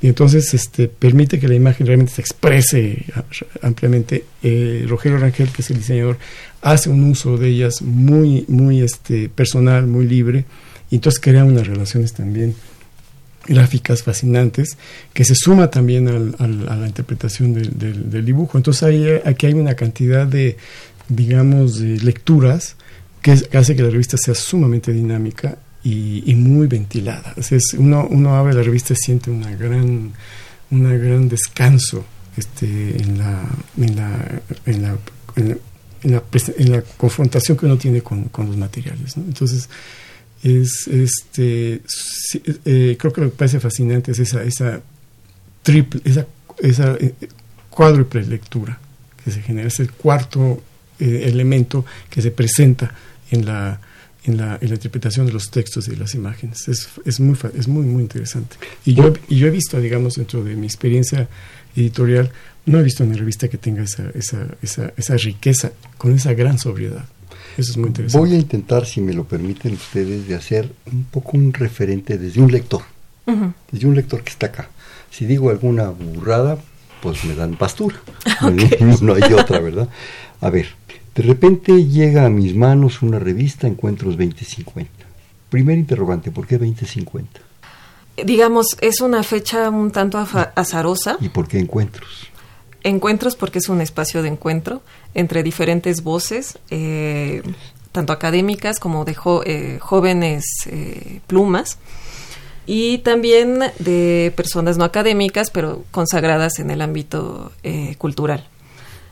Y 0.00 0.06
entonces 0.06 0.54
este, 0.54 0.86
permite 0.86 1.40
que 1.40 1.48
la 1.48 1.54
imagen 1.54 1.86
realmente 1.86 2.12
se 2.12 2.20
exprese 2.20 3.04
ampliamente. 3.62 4.24
Eh, 4.42 4.84
Rogelio 4.88 5.18
Rangel, 5.18 5.48
que 5.50 5.62
es 5.62 5.70
el 5.70 5.78
diseñador, 5.78 6.18
hace 6.62 6.88
un 6.88 7.02
uso 7.04 7.36
de 7.36 7.48
ellas 7.48 7.82
muy, 7.82 8.44
muy 8.48 8.80
este, 8.80 9.28
personal, 9.28 9.86
muy 9.86 10.06
libre, 10.06 10.44
y 10.90 10.96
entonces 10.96 11.20
crea 11.20 11.44
unas 11.44 11.66
relaciones 11.66 12.12
también 12.12 12.54
gráficas 13.46 14.02
fascinantes 14.02 14.76
que 15.14 15.24
se 15.24 15.34
suma 15.34 15.70
también 15.70 16.06
al, 16.06 16.34
a 16.38 16.76
la 16.76 16.86
interpretación 16.86 17.54
del, 17.54 18.24
dibujo. 18.24 18.58
Entonces 18.58 18.82
ahí, 18.82 19.06
aquí 19.24 19.46
hay 19.46 19.54
una 19.54 19.74
cantidad 19.74 20.26
de, 20.26 20.56
digamos, 21.08 21.80
lecturas 21.80 22.76
que, 23.22 23.32
hace 23.32 23.76
que 23.76 23.82
la 23.82 23.90
revista 23.90 24.16
sea 24.16 24.34
sumamente 24.34 24.92
dinámica 24.92 25.58
y, 25.84 26.34
muy 26.34 26.66
ventilada. 26.66 27.34
es, 27.36 27.74
uno, 27.74 28.36
abre 28.36 28.54
la 28.54 28.62
revista 28.62 28.92
y 28.92 28.96
siente 28.96 29.30
una 29.30 29.54
gran, 29.54 30.12
una 30.70 30.94
gran 30.94 31.28
descanso 31.28 32.04
este, 32.36 32.66
en, 33.02 33.18
la, 33.18 33.42
en, 33.76 33.96
la, 33.96 34.40
en, 34.66 34.82
la, 34.82 34.98
en, 35.36 35.48
la, 36.02 36.22
en, 36.58 36.72
la, 36.72 36.82
confrontación 36.82 37.56
que 37.56 37.66
uno 37.66 37.78
tiene 37.78 38.02
con, 38.02 38.30
los 38.36 38.56
materiales. 38.56 39.16
Entonces, 39.16 39.68
es 40.42 40.86
este 40.86 41.82
eh, 42.64 42.96
creo 42.96 43.12
que 43.12 43.20
lo 43.22 43.30
que 43.30 43.36
parece 43.36 43.58
fascinante 43.58 44.12
es 44.12 44.20
esa 44.20 44.44
esa 44.44 44.80
triple 45.64 46.00
esa 46.04 46.28
esa 46.60 46.94
eh, 46.94 47.12
cuádruple 47.68 48.22
lectura 48.22 48.78
que 49.24 49.32
se 49.32 49.42
genera 49.42 49.66
es 49.66 49.82
cuarto 50.00 50.62
eh, 51.00 51.22
elemento 51.24 51.84
que 52.10 52.22
se 52.22 52.30
presenta 52.30 52.94
en 53.30 53.46
la 53.46 53.80
en 54.24 54.36
la, 54.36 54.58
en 54.60 54.68
la, 54.68 54.74
interpretación 54.74 55.26
de 55.26 55.32
los 55.32 55.50
textos 55.50 55.88
y 55.88 55.92
de 55.92 55.96
las 55.96 56.14
imágenes. 56.14 56.68
Es, 56.68 56.88
es, 57.06 57.18
muy, 57.18 57.34
es 57.54 57.66
muy, 57.66 57.86
muy 57.86 58.02
interesante. 58.02 58.56
Y 58.84 58.92
yo, 58.92 59.14
y 59.28 59.36
yo 59.36 59.46
he 59.46 59.50
visto, 59.50 59.80
digamos, 59.80 60.16
dentro 60.16 60.44
de 60.44 60.54
mi 60.54 60.66
experiencia 60.66 61.28
editorial, 61.74 62.30
no 62.66 62.78
he 62.78 62.82
visto 62.82 63.04
una 63.04 63.16
revista 63.16 63.48
que 63.48 63.56
tenga 63.56 63.84
esa, 63.84 64.10
esa, 64.14 64.46
esa, 64.60 64.92
esa 64.98 65.16
riqueza, 65.16 65.72
con 65.96 66.14
esa 66.14 66.34
gran 66.34 66.58
sobriedad. 66.58 67.06
Eso 67.56 67.72
es 67.72 67.76
muy 67.76 67.88
interesante. 67.88 68.18
Voy 68.18 68.36
a 68.36 68.38
intentar, 68.38 68.86
si 68.86 69.00
me 69.00 69.12
lo 69.12 69.24
permiten 69.24 69.74
ustedes, 69.74 70.28
de 70.28 70.34
hacer 70.34 70.70
un 70.92 71.04
poco 71.04 71.36
un 71.36 71.52
referente 71.52 72.18
desde 72.18 72.40
un 72.40 72.52
lector, 72.52 72.82
desde 73.72 73.86
un 73.86 73.94
lector 73.94 74.22
que 74.22 74.30
está 74.30 74.46
acá. 74.46 74.68
Si 75.10 75.24
digo 75.24 75.50
alguna 75.50 75.88
burrada, 75.88 76.58
pues 77.02 77.24
me 77.24 77.34
dan 77.34 77.56
pastura. 77.56 77.96
no, 79.00 79.14
hay 79.14 79.32
otra, 79.32 79.60
¿verdad? 79.60 79.88
A 80.40 80.50
ver, 80.50 80.68
de 81.18 81.24
repente 81.24 81.84
llega 81.84 82.26
a 82.26 82.30
mis 82.30 82.54
manos 82.54 83.02
una 83.02 83.18
revista 83.18 83.66
Encuentros 83.66 84.16
2050. 84.16 84.88
Primer 85.50 85.76
interrogante, 85.76 86.30
¿por 86.30 86.46
qué 86.46 86.58
2050? 86.58 87.40
Digamos, 88.24 88.76
es 88.80 89.00
una 89.00 89.24
fecha 89.24 89.68
un 89.68 89.90
tanto 89.90 90.24
azarosa. 90.54 91.16
¿Y 91.20 91.30
por 91.30 91.48
qué 91.48 91.58
encuentros? 91.58 92.28
Encuentros 92.84 93.34
porque 93.34 93.58
es 93.58 93.68
un 93.68 93.80
espacio 93.80 94.22
de 94.22 94.28
encuentro 94.28 94.80
entre 95.12 95.42
diferentes 95.42 96.04
voces, 96.04 96.56
eh, 96.70 97.42
tanto 97.90 98.12
académicas 98.12 98.78
como 98.78 99.04
de 99.04 99.16
eh, 99.44 99.78
jóvenes 99.80 100.44
eh, 100.66 101.20
plumas, 101.26 101.78
y 102.64 102.98
también 102.98 103.58
de 103.80 104.32
personas 104.36 104.78
no 104.78 104.84
académicas, 104.84 105.50
pero 105.50 105.82
consagradas 105.90 106.60
en 106.60 106.70
el 106.70 106.80
ámbito 106.80 107.50
cultural. 107.98 108.46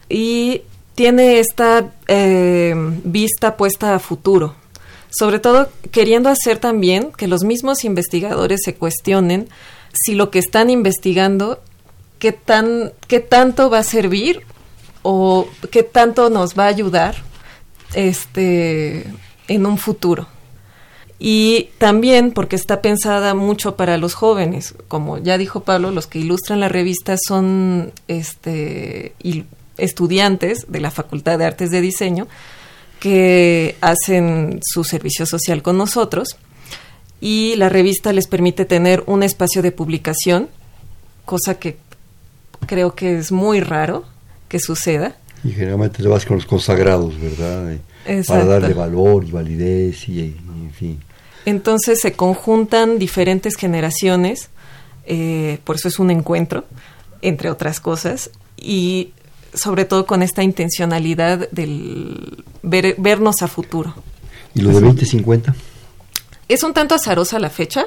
Y 0.09 0.63
tiene 0.97 1.39
esta 1.39 1.93
vista 3.05 3.57
puesta 3.57 3.95
a 3.95 4.01
futuro, 4.01 4.57
sobre 5.11 5.39
todo 5.39 5.69
queriendo 5.93 6.29
hacer 6.29 6.59
también 6.59 7.13
que 7.17 7.29
los 7.29 7.45
mismos 7.45 7.85
investigadores 7.85 8.61
se 8.65 8.75
cuestionen 8.75 9.49
si 9.93 10.15
lo 10.15 10.31
que 10.31 10.41
están 10.41 10.71
investigando 10.71 11.61
qué, 12.19 12.33
tan, 12.33 12.93
qué 13.07 13.21
tanto 13.21 13.71
va 13.71 13.79
a 13.79 13.85
servir 13.85 14.43
o 15.03 15.47
qué 15.71 15.83
tanto 15.83 16.31
nos 16.31 16.59
va 16.59 16.65
a 16.65 16.69
ayudar 16.69 17.15
este, 17.95 19.07
en 19.49 19.67
un 19.67 19.79
futuro. 19.79 20.27
Y 21.19 21.71
también 21.79 22.33
porque 22.33 22.57
está 22.57 22.83
pensada 22.83 23.35
mucho 23.35 23.77
para 23.77 23.97
los 23.97 24.15
jóvenes. 24.15 24.75
Como 24.89 25.19
ya 25.19 25.39
dijo 25.39 25.61
Pablo, 25.61 25.91
los 25.91 26.07
que 26.07 26.19
ilustran 26.19 26.61
la 26.61 26.69
revista 26.69 27.17
son 27.17 27.93
este, 28.09 29.15
estudiantes 29.79 30.67
de 30.69 30.81
la 30.81 30.91
Facultad 30.91 31.39
de 31.39 31.45
Artes 31.45 31.71
de 31.71 31.81
Diseño 31.81 32.27
que 33.01 33.77
hacen 33.81 34.61
su 34.63 34.85
servicio 34.85 35.27
social 35.27 35.63
con 35.63 35.77
nosotros 35.77 36.37
y 37.21 37.55
la 37.57 37.69
revista 37.69 38.13
les 38.13 38.27
permite 38.27 38.65
tener 38.65 39.03
un 39.07 39.23
espacio 39.23 39.63
de 39.63 39.73
publicación, 39.73 40.49
cosa 41.25 41.59
que 41.59 41.77
creo 42.67 42.95
que 42.95 43.19
es 43.19 43.33
muy 43.33 43.61
raro 43.61 44.05
que 44.49 44.59
suceda. 44.59 45.17
Y 45.45 45.51
generalmente 45.51 46.03
te 46.03 46.09
vas 46.09 46.25
con 46.25 46.37
los 46.37 46.47
consagrados, 46.47 47.19
¿verdad? 47.21 47.77
Para 48.27 48.45
darle 48.45 48.75
valor 48.75 49.25
y 49.25 49.31
validez 49.31 50.09
y, 50.09 50.21
en 50.21 50.73
fin. 50.73 51.01
Entonces 51.45 52.01
se 52.01 52.13
conjuntan 52.13 52.99
diferentes 52.99 53.57
generaciones, 53.57 54.51
eh, 55.05 55.59
por 55.65 55.77
eso 55.77 55.89
es 55.89 55.99
un 55.99 56.11
encuentro, 56.11 56.65
entre 57.23 57.51
otras 57.51 57.81
cosas, 57.81 58.31
y 58.57 59.13
sobre 59.57 59.85
todo 59.85 60.07
con 60.07 60.23
esta 60.23 60.43
intencionalidad 60.43 61.51
del 61.51 62.45
vernos 62.63 63.43
a 63.43 63.49
futuro. 63.49 63.95
¿Y 64.55 64.61
lo 64.61 64.71
de 64.71 64.81
2050? 64.81 65.55
Es 66.49 66.63
un 66.63 66.73
tanto 66.73 66.95
azarosa 66.95 67.39
la 67.39 67.51
fecha, 67.51 67.87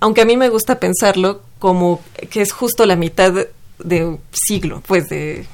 aunque 0.00 0.20
a 0.20 0.24
mí 0.24 0.36
me 0.36 0.50
gusta 0.50 0.78
pensarlo 0.78 1.40
como 1.58 2.00
que 2.30 2.42
es 2.42 2.52
justo 2.52 2.84
la 2.84 2.96
mitad 2.96 3.32
de 3.78 4.04
un 4.04 4.20
siglo, 4.32 4.82
pues 4.86 5.08
de, 5.08 5.46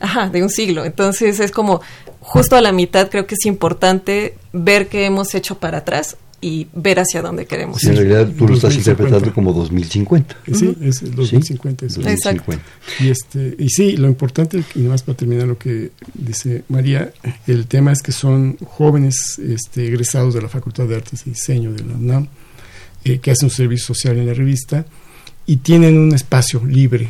ajá, 0.00 0.28
de 0.28 0.42
un 0.42 0.50
siglo. 0.50 0.84
Entonces 0.84 1.38
es 1.38 1.52
como 1.52 1.80
justo 2.20 2.56
a 2.56 2.60
la 2.60 2.72
mitad 2.72 3.10
creo 3.10 3.26
que 3.26 3.34
es 3.34 3.46
importante 3.46 4.36
ver 4.52 4.88
qué 4.88 5.04
hemos 5.04 5.34
hecho 5.34 5.58
para 5.58 5.78
atrás 5.78 6.16
y 6.42 6.66
ver 6.74 6.98
hacia 6.98 7.22
dónde 7.22 7.46
queremos 7.46 7.78
sí, 7.78 7.88
En 7.88 7.96
realidad 7.96 8.28
tú 8.36 8.46
lo 8.46 8.54
estás 8.54 8.74
interpretando 8.74 9.32
como 9.32 9.54
2050. 9.54 10.36
Sí, 10.52 10.76
es 10.82 11.14
2050. 11.14 11.88
¿Sí? 11.88 12.00
Exacto. 12.04 12.52
Y, 13.00 13.08
este, 13.08 13.54
y 13.58 13.70
sí, 13.70 13.96
lo 13.96 14.08
importante, 14.08 14.62
y 14.74 14.80
más 14.80 15.02
para 15.02 15.16
terminar 15.16 15.46
lo 15.46 15.56
que 15.56 15.92
dice 16.12 16.64
María, 16.68 17.12
el 17.46 17.66
tema 17.66 17.92
es 17.92 18.02
que 18.02 18.12
son 18.12 18.58
jóvenes 18.58 19.38
este, 19.38 19.86
egresados 19.86 20.34
de 20.34 20.42
la 20.42 20.48
Facultad 20.48 20.86
de 20.86 20.96
Artes 20.96 21.26
y 21.26 21.30
Diseño 21.30 21.72
de 21.72 21.84
la 21.84 21.94
UNAM, 21.94 22.28
eh, 23.04 23.20
que 23.20 23.30
hacen 23.30 23.46
un 23.46 23.50
servicio 23.50 23.86
social 23.94 24.18
en 24.18 24.26
la 24.26 24.34
revista 24.34 24.84
y 25.46 25.56
tienen 25.56 25.96
un 25.96 26.14
espacio 26.14 26.62
libre 26.66 27.08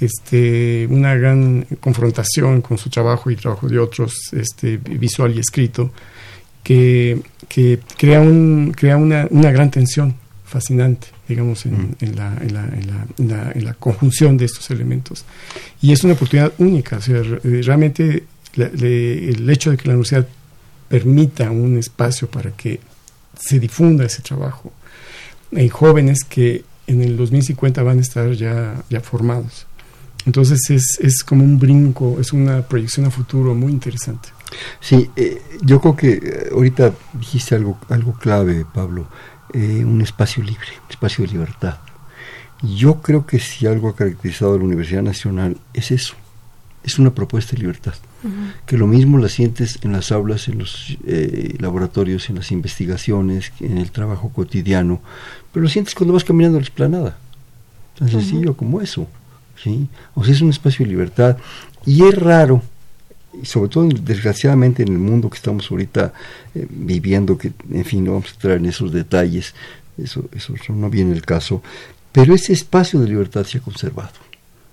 este, 0.00 0.86
una 0.90 1.14
gran 1.14 1.66
confrontación 1.80 2.60
con 2.60 2.78
su 2.78 2.90
trabajo 2.90 3.30
y 3.30 3.36
trabajo 3.36 3.68
de 3.68 3.78
otros, 3.78 4.14
este, 4.32 4.76
visual 4.76 5.34
y 5.34 5.40
escrito, 5.40 5.92
que, 6.62 7.20
que 7.54 7.78
crea, 7.96 8.20
un, 8.20 8.74
crea 8.76 8.96
una, 8.96 9.28
una 9.30 9.52
gran 9.52 9.70
tensión 9.70 10.16
fascinante, 10.44 11.06
digamos, 11.28 11.66
en, 11.66 11.94
en, 12.00 12.16
la, 12.16 12.36
en, 12.40 12.52
la, 12.52 12.64
en, 12.64 13.28
la, 13.28 13.52
en, 13.54 13.64
la, 13.64 13.74
conjunción 13.74 14.36
de 14.36 14.46
estos 14.46 14.72
elementos. 14.72 15.24
Y 15.80 15.92
es 15.92 16.02
una 16.02 16.14
oportunidad 16.14 16.52
única, 16.58 16.96
o 16.96 17.00
sea, 17.00 17.22
realmente 17.22 18.24
el 18.56 19.48
hecho 19.48 19.70
de 19.70 19.76
que 19.76 19.86
la 19.86 19.94
universidad 19.94 20.26
permita 20.88 21.48
un 21.52 21.78
espacio 21.78 22.28
para 22.28 22.50
que 22.50 22.80
se 23.38 23.60
difunda 23.60 24.04
ese 24.04 24.22
trabajo 24.22 24.72
en 25.52 25.68
jóvenes 25.68 26.24
que 26.24 26.64
en 26.88 27.02
el 27.02 27.16
2050 27.16 27.84
van 27.84 27.98
a 27.98 28.00
estar 28.00 28.32
ya, 28.32 28.82
ya 28.90 29.00
formados. 29.00 29.68
Entonces 30.26 30.58
es, 30.70 30.98
es 31.00 31.22
como 31.22 31.44
un 31.44 31.60
brinco, 31.60 32.18
es 32.20 32.32
una 32.32 32.62
proyección 32.62 33.06
a 33.06 33.12
futuro 33.12 33.54
muy 33.54 33.70
interesante. 33.70 34.30
Sí, 34.80 35.10
eh, 35.16 35.42
yo 35.62 35.80
creo 35.80 35.96
que 35.96 36.12
eh, 36.12 36.48
ahorita 36.52 36.92
dijiste 37.14 37.54
algo, 37.54 37.78
algo 37.88 38.14
clave, 38.14 38.64
Pablo, 38.72 39.06
eh, 39.52 39.84
un 39.84 40.00
espacio 40.00 40.42
libre, 40.42 40.68
un 40.84 40.90
espacio 40.90 41.24
de 41.24 41.32
libertad. 41.32 41.78
Yo 42.62 43.00
creo 43.02 43.26
que 43.26 43.38
si 43.38 43.66
algo 43.66 43.88
ha 43.88 43.96
caracterizado 43.96 44.54
a 44.54 44.58
la 44.58 44.64
Universidad 44.64 45.02
Nacional 45.02 45.56
es 45.74 45.90
eso, 45.90 46.14
es 46.82 46.98
una 46.98 47.14
propuesta 47.14 47.52
de 47.52 47.58
libertad. 47.58 47.94
Que 48.64 48.78
lo 48.78 48.86
mismo 48.86 49.18
la 49.18 49.28
sientes 49.28 49.80
en 49.82 49.92
las 49.92 50.10
aulas, 50.10 50.48
en 50.48 50.58
los 50.58 50.96
laboratorios, 51.58 52.30
en 52.30 52.36
las 52.36 52.50
investigaciones, 52.52 53.52
en 53.60 53.76
el 53.76 53.90
trabajo 53.90 54.30
cotidiano, 54.30 55.02
pero 55.52 55.64
lo 55.64 55.68
sientes 55.68 55.94
cuando 55.94 56.14
vas 56.14 56.24
caminando 56.24 56.56
a 56.56 56.62
la 56.62 56.64
esplanada. 56.64 57.18
Tan 57.98 58.08
sencillo 58.08 58.56
como 58.56 58.80
eso. 58.80 59.06
¿sí? 59.62 59.88
O 60.14 60.24
sea, 60.24 60.32
es 60.32 60.40
un 60.40 60.50
espacio 60.50 60.86
de 60.86 60.90
libertad. 60.90 61.36
Y 61.84 62.04
es 62.04 62.14
raro, 62.16 62.62
sobre 63.42 63.68
todo 63.68 63.88
desgraciadamente 63.88 64.82
en 64.82 64.88
el 64.88 64.98
mundo 64.98 65.28
que 65.28 65.36
estamos 65.36 65.70
ahorita 65.70 66.12
eh, 66.54 66.66
viviendo, 66.70 67.36
que 67.36 67.52
en 67.70 67.84
fin, 67.84 68.04
no 68.04 68.12
vamos 68.12 68.30
a 68.30 68.34
entrar 68.34 68.56
en 68.56 68.66
esos 68.66 68.92
detalles, 68.92 69.54
eso, 69.98 70.24
eso 70.32 70.54
no 70.70 70.90
viene 70.90 71.12
el 71.12 71.22
caso, 71.22 71.62
pero 72.12 72.34
ese 72.34 72.52
espacio 72.52 73.00
de 73.00 73.08
libertad 73.08 73.44
se 73.44 73.58
ha 73.58 73.60
conservado. 73.60 74.14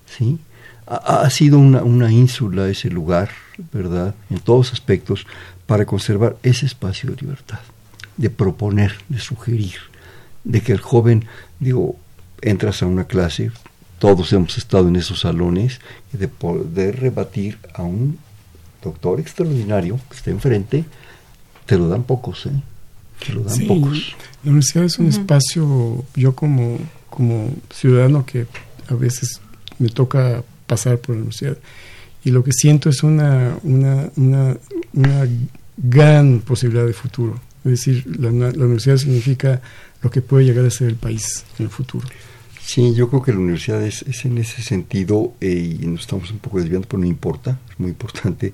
¿sí? 0.05 0.39
Ha, 0.87 1.21
ha 1.21 1.29
sido 1.29 1.57
una, 1.57 1.83
una 1.83 2.11
ínsula 2.11 2.67
ese 2.69 2.89
lugar, 2.89 3.29
¿verdad? 3.71 4.15
En 4.29 4.39
todos 4.39 4.73
aspectos, 4.73 5.25
para 5.65 5.85
conservar 5.85 6.37
ese 6.43 6.65
espacio 6.65 7.09
de 7.11 7.21
libertad, 7.21 7.59
de 8.17 8.29
proponer, 8.29 8.93
de 9.09 9.19
sugerir, 9.19 9.77
de 10.43 10.61
que 10.61 10.71
el 10.71 10.81
joven, 10.81 11.25
digo, 11.59 11.95
entras 12.41 12.83
a 12.83 12.87
una 12.87 13.05
clase, 13.05 13.51
todos 13.99 14.33
hemos 14.33 14.57
estado 14.57 14.87
en 14.87 14.95
esos 14.95 15.21
salones, 15.21 15.79
y 16.13 16.17
de 16.17 16.27
poder 16.27 16.99
rebatir 16.99 17.57
a 17.73 17.83
un 17.83 18.17
doctor 18.83 19.19
extraordinario 19.19 19.99
que 20.09 20.17
está 20.17 20.31
enfrente, 20.31 20.85
te 21.65 21.77
lo 21.77 21.87
dan 21.87 22.03
pocos, 22.03 22.45
¿eh? 22.47 22.51
que 23.19 23.33
lo 23.33 23.43
dan 23.43 23.67
pocos. 23.67 24.15
La 24.43 24.51
universidad 24.51 24.85
es 24.85 24.97
un 24.99 25.07
espacio, 25.07 26.03
yo 26.15 26.35
como, 26.35 26.79
como 27.09 27.53
ciudadano 27.69 28.25
que 28.25 28.47
a 28.87 28.95
veces 28.95 29.39
me 29.79 29.89
toca 29.89 30.43
pasar 30.67 30.97
por 30.97 31.15
la 31.15 31.21
universidad, 31.21 31.57
y 32.23 32.31
lo 32.31 32.43
que 32.43 32.51
siento 32.51 32.89
es 32.89 33.03
una, 33.03 33.57
una, 33.63 34.09
una, 34.15 34.57
una 34.93 35.27
gran 35.77 36.39
posibilidad 36.39 36.85
de 36.85 36.93
futuro. 36.93 37.39
Es 37.63 37.71
decir, 37.71 38.05
la, 38.19 38.31
la, 38.31 38.65
universidad 38.65 38.97
significa 38.97 39.61
lo 40.01 40.09
que 40.09 40.21
puede 40.21 40.45
llegar 40.45 40.65
a 40.65 40.71
ser 40.71 40.87
el 40.87 40.95
país 40.95 41.45
en 41.57 41.65
el 41.65 41.71
futuro. 41.71 42.07
Sí, 42.63 42.93
yo 42.93 43.09
creo 43.09 43.21
que 43.21 43.33
la 43.33 43.39
universidad 43.39 43.81
es, 43.81 44.03
es 44.03 44.23
en 44.25 44.37
ese 44.37 44.61
sentido, 44.61 45.33
eh, 45.41 45.77
y 45.81 45.85
nos 45.87 46.01
estamos 46.01 46.31
un 46.31 46.39
poco 46.39 46.59
desviando, 46.59 46.87
pero 46.87 47.01
no 47.01 47.07
importa, 47.07 47.59
es 47.69 47.79
muy 47.79 47.89
importante, 47.89 48.53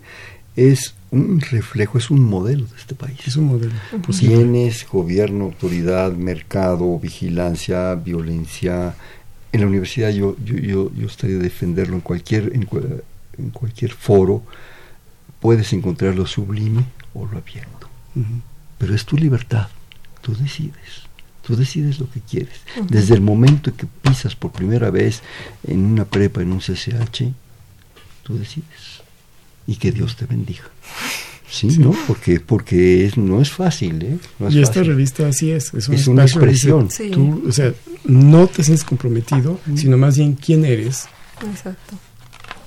es 0.57 0.95
un 1.11 1.39
reflejo, 1.39 1.97
es 1.97 2.09
un 2.09 2.23
modelo 2.23 2.65
de 2.65 2.75
este 2.77 2.95
país. 2.95 3.19
Es 3.25 3.37
un 3.37 3.45
modelo. 3.45 3.73
Tienes 4.19 4.87
gobierno, 4.89 5.45
autoridad, 5.45 6.11
mercado, 6.13 6.99
vigilancia, 6.99 7.93
violencia. 7.95 8.95
En 9.51 9.61
la 9.61 9.67
universidad 9.67 10.09
yo, 10.09 10.35
yo, 10.43 10.55
yo, 10.55 10.91
yo 10.93 11.07
estaría 11.07 11.37
a 11.37 11.39
defenderlo 11.39 11.95
en 11.95 12.01
cualquier, 12.01 12.51
en, 12.53 12.67
en, 13.37 13.49
cualquier 13.51 13.91
foro. 13.91 14.43
Puedes 15.39 15.71
encontrar 15.73 16.15
lo 16.15 16.25
sublime 16.25 16.83
o 17.13 17.25
lo 17.25 17.37
abierto. 17.37 17.87
Pero 18.79 18.95
es 18.95 19.05
tu 19.05 19.15
libertad. 19.15 19.67
Tú 20.21 20.35
decides. 20.35 21.06
Tú 21.47 21.55
decides 21.55 21.97
lo 21.97 22.11
que 22.11 22.19
quieres. 22.19 22.59
Desde 22.89 23.15
el 23.15 23.21
momento 23.21 23.69
en 23.69 23.77
que 23.77 23.85
pisas 23.85 24.35
por 24.35 24.51
primera 24.51 24.89
vez 24.91 25.21
en 25.65 25.85
una 25.85 26.03
prepa, 26.03 26.41
en 26.41 26.51
un 26.51 26.59
CCH, 26.59 27.31
tú 28.23 28.37
decides 28.37 29.01
y 29.65 29.77
que 29.77 29.93
Dios 29.93 30.17
te 30.17 30.25
bendiga. 30.25 30.65
Sí, 31.49 31.67
¿no? 31.79 31.95
Porque, 32.05 32.41
porque 32.41 33.05
es, 33.05 33.17
no 33.17 33.41
es 33.41 33.49
fácil, 33.49 34.03
¿eh? 34.03 34.17
y 34.49 34.61
esta 34.61 34.83
revista 34.83 35.29
así 35.29 35.51
es, 35.51 35.73
es, 35.73 36.07
una 36.07 36.23
expresión. 36.23 36.89
Tú, 37.13 37.43
o 37.47 37.51
sea, 37.53 37.73
no 38.03 38.47
te 38.47 38.63
sientes 38.63 38.83
comprometido, 38.83 39.57
sino 39.75 39.97
más 39.97 40.17
bien 40.17 40.33
quién 40.33 40.65
eres. 40.65 41.07
Exacto. 41.49 41.95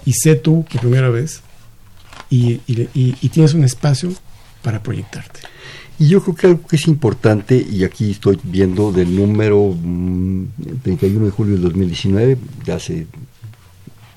Y 0.07 0.15
sé 0.15 0.37
tú 0.37 0.65
por 0.65 0.81
primera 0.81 1.11
vez 1.11 1.43
y, 2.31 2.63
y, 2.67 2.89
y, 2.95 3.29
tienes 3.29 3.53
un 3.53 3.65
espacio 3.65 4.11
para 4.63 4.83
proyectarte. 4.83 5.41
Y 6.00 6.09
yo 6.09 6.23
creo 6.23 6.35
que 6.35 6.47
algo 6.47 6.66
que 6.66 6.76
es 6.76 6.88
importante, 6.88 7.54
y 7.54 7.85
aquí 7.85 8.12
estoy 8.12 8.40
viendo 8.42 8.90
del 8.90 9.14
número 9.14 9.76
31 10.83 11.21
mm, 11.21 11.25
de 11.26 11.30
julio 11.30 11.52
del 11.52 11.62
2019, 11.64 12.38
de 12.64 12.73
hace 12.73 13.07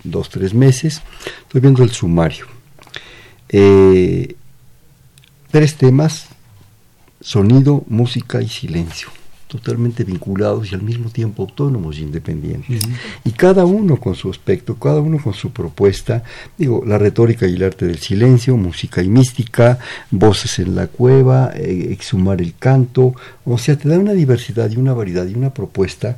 dos, 0.01 0.29
tres 0.29 0.53
meses, 0.53 1.01
estoy 1.41 1.59
viendo 1.59 1.83
el 1.83 1.91
sumario. 1.91 2.45
Eh, 3.49 4.33
tres 5.51 5.75
temas, 5.75 6.29
sonido, 7.19 7.83
música 7.89 8.41
y 8.41 8.47
silencio, 8.47 9.09
totalmente 9.53 10.03
vinculados 10.03 10.71
y 10.71 10.73
al 10.73 10.81
mismo 10.81 11.11
tiempo 11.11 11.43
autónomos 11.43 11.97
e 11.97 12.01
independientes. 12.01 12.81
Y 13.23 13.31
cada 13.33 13.65
uno 13.65 13.97
con 13.97 14.15
su 14.15 14.31
aspecto, 14.31 14.79
cada 14.79 14.99
uno 14.99 15.19
con 15.21 15.35
su 15.35 15.51
propuesta, 15.51 16.23
digo, 16.57 16.83
la 16.87 16.97
retórica 16.97 17.45
y 17.45 17.53
el 17.53 17.63
arte 17.63 17.85
del 17.85 17.99
silencio, 17.99 18.57
música 18.57 19.03
y 19.03 19.09
mística, 19.09 19.77
voces 20.09 20.57
en 20.57 20.73
la 20.73 20.87
cueva, 20.87 21.51
eh, 21.53 21.89
exhumar 21.91 22.41
el 22.41 22.55
canto, 22.57 23.13
o 23.45 23.59
sea, 23.59 23.77
te 23.77 23.87
da 23.87 23.99
una 23.99 24.13
diversidad 24.13 24.71
y 24.71 24.77
una 24.77 24.93
variedad 24.93 25.27
y 25.27 25.35
una 25.35 25.53
propuesta 25.53 26.17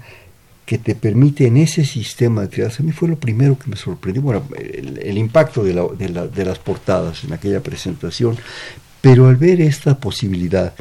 que 0.66 0.78
te 0.78 0.96
permite 0.96 1.46
en 1.46 1.58
ese 1.58 1.84
sistema 1.84 2.44
de 2.44 2.50
crianza, 2.50 2.84
a 2.84 2.86
mí 2.86 2.94
fue 2.94 3.10
lo 3.10 3.18
primero 3.18 3.60
que 3.60 3.70
me 3.70 3.76
sorprendió, 3.76 4.22
bueno, 4.22 4.44
el, 4.58 5.18
impacto 5.18 5.62
de, 5.62 5.74
la, 5.74 5.86
de, 5.88 6.08
la, 6.08 6.26
de, 6.26 6.46
las 6.46 6.58
portadas 6.58 7.26
en 7.26 7.34
aquella 7.34 7.62
presentación, 7.62 8.38
pero 9.02 9.28
al 9.28 9.36
ver 9.36 9.60
esta 9.60 10.00
posibilidad 10.00 10.74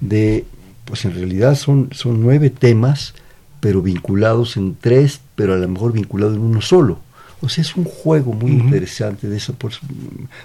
de, 0.00 0.44
pues 0.92 1.06
en 1.06 1.14
realidad 1.14 1.54
son, 1.54 1.88
son 1.92 2.20
nueve 2.20 2.50
temas, 2.50 3.14
pero 3.60 3.80
vinculados 3.80 4.58
en 4.58 4.76
tres, 4.78 5.22
pero 5.36 5.54
a 5.54 5.56
lo 5.56 5.66
mejor 5.66 5.94
vinculados 5.94 6.36
en 6.36 6.42
uno 6.42 6.60
solo. 6.60 6.98
O 7.40 7.48
sea, 7.48 7.62
es 7.62 7.76
un 7.76 7.84
juego 7.84 8.34
muy 8.34 8.50
interesante, 8.50 9.26
de 9.26 9.38
eso 9.38 9.54
pues, 9.54 9.80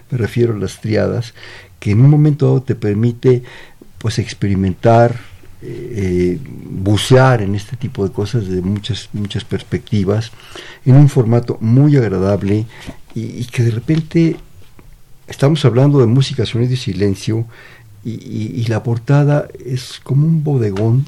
me 0.10 0.17
refiero 0.17 0.53
a 0.53 0.57
las 0.57 0.79
triadas, 0.79 1.33
que 1.81 1.91
en 1.91 1.99
un 1.99 2.10
momento 2.10 2.45
dado 2.45 2.62
te 2.62 2.75
permite 2.75 3.43
pues 3.97 4.19
experimentar, 4.19 5.19
eh, 5.62 6.39
bucear 6.41 7.41
en 7.41 7.53
este 7.53 7.75
tipo 7.75 8.07
de 8.07 8.13
cosas 8.13 8.47
de 8.47 8.62
muchas, 8.62 9.10
muchas 9.12 9.43
perspectivas, 9.43 10.31
en 10.86 10.95
un 10.95 11.10
formato 11.10 11.57
muy 11.60 11.97
agradable 11.97 12.65
y, 13.13 13.43
que 13.47 13.63
de 13.63 13.71
repente 13.71 14.38
estamos 15.27 15.65
hablando 15.65 15.99
de 15.99 16.05
música, 16.05 16.45
sonido 16.45 16.71
y 16.71 16.77
silencio 16.77 17.45
y, 18.09 18.65
la 18.67 18.83
portada 18.83 19.47
es 19.65 19.99
como 20.03 20.25
un 20.25 20.43
bodegón, 20.43 21.05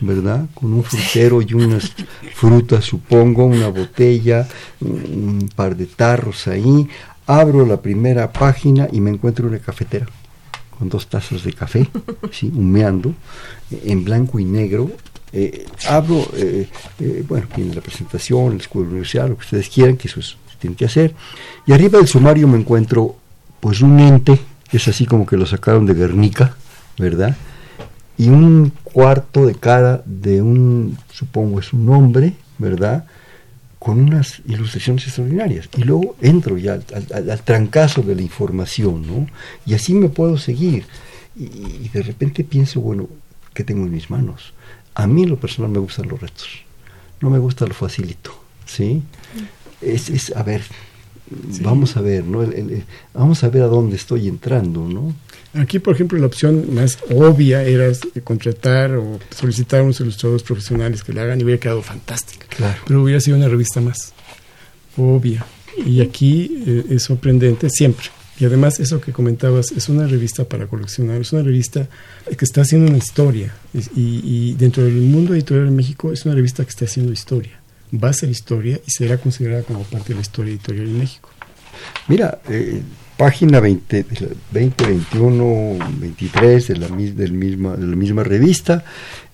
¿verdad? 0.00 0.46
Con 0.54 0.72
un 0.72 0.84
frutero 0.84 1.42
y 1.42 1.54
unas 1.54 1.92
frutas, 2.34 2.84
supongo, 2.84 3.46
una 3.46 3.68
botella, 3.68 4.46
un 4.80 5.50
par 5.54 5.76
de 5.76 5.86
tarros 5.86 6.46
ahí. 6.46 6.88
Abro 7.26 7.66
la 7.66 7.80
primera 7.80 8.32
página 8.32 8.88
y 8.92 9.00
me 9.00 9.10
encuentro 9.10 9.48
una 9.48 9.58
cafetera 9.58 10.06
con 10.78 10.88
dos 10.88 11.06
tazas 11.08 11.42
de 11.42 11.52
café, 11.52 11.88
¿sí? 12.30 12.52
humeando, 12.54 13.14
en 13.70 14.04
blanco 14.04 14.38
y 14.38 14.44
negro. 14.44 14.90
Eh, 15.32 15.66
abro, 15.88 16.28
eh, 16.34 16.68
eh, 17.00 17.24
bueno, 17.26 17.46
tiene 17.54 17.74
la 17.74 17.80
presentación, 17.80 18.52
el 18.52 18.60
escudo 18.60 18.84
universidad, 18.84 19.28
lo 19.28 19.36
que 19.36 19.44
ustedes 19.44 19.68
quieran, 19.68 19.96
que 19.96 20.08
eso 20.08 20.20
es, 20.20 20.36
se 20.50 20.56
tiene 20.58 20.76
que 20.76 20.84
hacer. 20.84 21.14
Y 21.66 21.72
arriba 21.72 21.98
del 21.98 22.06
sumario 22.06 22.46
me 22.46 22.58
encuentro, 22.58 23.16
pues, 23.60 23.80
un 23.80 23.98
ente, 23.98 24.38
es 24.72 24.88
así 24.88 25.06
como 25.06 25.26
que 25.26 25.36
lo 25.36 25.46
sacaron 25.46 25.86
de 25.86 25.94
Guernica, 25.94 26.56
¿verdad? 26.98 27.36
Y 28.18 28.28
un 28.28 28.72
cuarto 28.82 29.46
de 29.46 29.54
cara 29.54 30.02
de 30.06 30.42
un, 30.42 30.96
supongo 31.12 31.60
es 31.60 31.72
un 31.72 31.88
hombre, 31.90 32.34
¿verdad? 32.58 33.06
con 33.86 34.00
unas 34.00 34.42
ilustraciones 34.48 35.04
extraordinarias. 35.04 35.68
Y 35.76 35.84
luego 35.84 36.16
entro 36.20 36.58
ya 36.58 36.72
al, 36.72 37.42
trancazo 37.42 38.02
de 38.02 38.16
la 38.16 38.22
información, 38.22 39.06
¿no? 39.06 39.28
Y 39.64 39.74
así 39.74 39.94
me 39.94 40.08
puedo 40.08 40.38
seguir. 40.38 40.86
Y, 41.36 41.88
de 41.90 42.02
repente 42.02 42.42
pienso, 42.42 42.80
bueno, 42.80 43.08
¿qué 43.54 43.62
tengo 43.62 43.84
en 43.84 43.92
mis 43.92 44.10
manos? 44.10 44.54
A 44.96 45.06
mí 45.06 45.22
en 45.22 45.30
lo 45.30 45.36
personal 45.38 45.70
me 45.70 45.78
gustan 45.78 46.08
los 46.08 46.20
retos. 46.20 46.48
No 47.20 47.30
me 47.30 47.38
gusta 47.38 47.64
lo 47.64 47.74
facilito, 47.74 48.36
¿sí? 48.64 49.04
Es, 49.80 50.10
es 50.10 50.34
a 50.34 50.42
ver, 50.42 50.62
vamos 51.62 51.96
a 51.96 52.00
ver, 52.00 52.24
¿no? 52.24 52.44
vamos 53.14 53.42
a 53.44 53.48
ver 53.48 53.62
a 53.62 53.66
dónde 53.66 53.96
estoy 53.96 54.28
entrando, 54.28 54.86
¿no? 54.86 55.14
Aquí, 55.54 55.78
por 55.78 55.94
ejemplo, 55.94 56.18
la 56.18 56.26
opción 56.26 56.74
más 56.74 56.98
obvia 57.10 57.62
era 57.62 57.90
contratar 58.24 58.94
o 58.96 59.18
solicitar 59.30 59.80
a 59.80 59.82
unos 59.84 60.00
ilustradores 60.00 60.42
profesionales 60.42 61.02
que 61.02 61.12
le 61.12 61.20
hagan 61.20 61.40
y 61.40 61.44
hubiera 61.44 61.58
quedado 61.58 61.82
fantástica. 61.82 62.46
Claro. 62.48 62.78
Pero 62.86 63.02
hubiera 63.02 63.20
sido 63.20 63.38
una 63.38 63.48
revista 63.48 63.80
más 63.80 64.12
obvia. 64.96 65.46
Y 65.84 66.00
aquí 66.00 66.62
eh, 66.66 66.84
es 66.90 67.04
sorprendente 67.04 67.70
siempre. 67.70 68.06
Y 68.38 68.44
además, 68.44 68.80
eso 68.80 69.00
que 69.00 69.12
comentabas, 69.12 69.72
es 69.72 69.88
una 69.88 70.06
revista 70.06 70.44
para 70.44 70.66
coleccionar, 70.66 71.20
es 71.22 71.32
una 71.32 71.42
revista 71.42 71.88
que 72.26 72.44
está 72.44 72.60
haciendo 72.62 72.88
una 72.88 72.98
historia. 72.98 73.54
Y, 73.94 74.54
dentro 74.54 74.84
del 74.84 74.94
mundo 74.94 75.34
editorial 75.34 75.68
en 75.68 75.76
México 75.76 76.12
es 76.12 76.26
una 76.26 76.34
revista 76.34 76.62
que 76.64 76.70
está 76.70 76.84
haciendo 76.84 77.12
historia. 77.12 77.58
Va 77.92 78.10
a 78.10 78.12
ser 78.12 78.30
historia 78.30 78.80
y 78.86 78.90
será 78.90 79.18
considerada 79.18 79.62
como 79.62 79.84
parte 79.84 80.08
de 80.08 80.16
la 80.16 80.20
historia 80.20 80.52
editorial 80.52 80.86
en 80.86 80.98
México. 80.98 81.30
Mira, 82.08 82.40
eh, 82.48 82.82
página 83.16 83.60
20, 83.60 84.06
21, 84.52 85.78
23 85.98 86.68
de 86.68 86.76
la, 86.76 86.88
misma, 86.88 88.22
revista, 88.22 88.84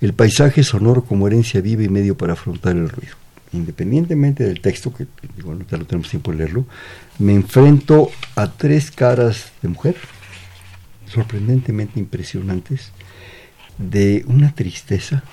el 0.00 0.12
paisaje 0.12 0.62
sonoro 0.62 1.04
como 1.04 1.26
herencia 1.26 1.60
viva 1.60 1.82
y 1.82 1.88
medio 1.88 2.16
para 2.16 2.34
afrontar 2.34 2.76
el 2.76 2.88
ruido. 2.88 3.14
Independientemente 3.52 4.44
del 4.44 4.60
texto, 4.60 4.94
que 4.94 5.06
no 5.44 5.84
tenemos 5.84 6.08
tiempo 6.08 6.30
de 6.30 6.38
leerlo, 6.38 6.64
me 7.18 7.34
enfrento 7.34 8.10
a 8.34 8.50
tres 8.50 8.90
caras 8.90 9.52
de 9.60 9.68
mujer, 9.68 9.96
sorprendentemente 11.06 12.00
impresionantes, 12.00 12.92
de 13.76 14.24
una 14.26 14.54
tristeza 14.54 15.24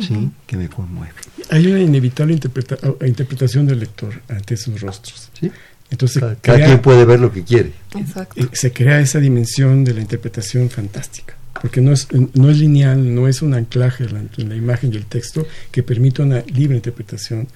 ¿sí? 0.00 0.30
que 0.46 0.56
me 0.56 0.68
conmueve. 0.68 1.14
Hay 1.50 1.66
una 1.66 1.80
inevitable 1.80 2.34
interpretación 2.34 3.66
del 3.66 3.80
lector 3.80 4.20
ante 4.28 4.54
esos 4.54 4.80
rostros. 4.80 5.30
¿Sí? 5.38 5.50
Entonces, 5.90 6.22
cada, 6.42 6.64
quien 6.64 6.80
puede 6.80 7.04
ver 7.04 7.20
lo 7.20 7.32
que 7.32 7.44
quiere. 7.44 7.72
Exacto. 7.96 8.40
Eh, 8.40 8.48
se 8.52 8.72
crea 8.72 9.00
esa 9.00 9.20
dimensión 9.20 9.84
de 9.84 9.94
la 9.94 10.00
interpretación 10.00 10.68
fantástica, 10.68 11.34
porque 11.60 11.80
no 11.80 11.92
es, 11.92 12.08
no 12.34 12.50
es 12.50 12.58
lineal, 12.58 13.14
no 13.14 13.26
es 13.26 13.40
un 13.40 13.54
anclaje 13.54 14.04
en 14.04 14.48
la, 14.48 14.56
imagen 14.56 14.92
y 14.92 14.96
el 14.96 15.06
texto 15.06 15.46
que 15.70 15.82
permite 15.82 16.22
una 16.22 16.42
libre 16.42 16.76
interpretación 16.76 17.48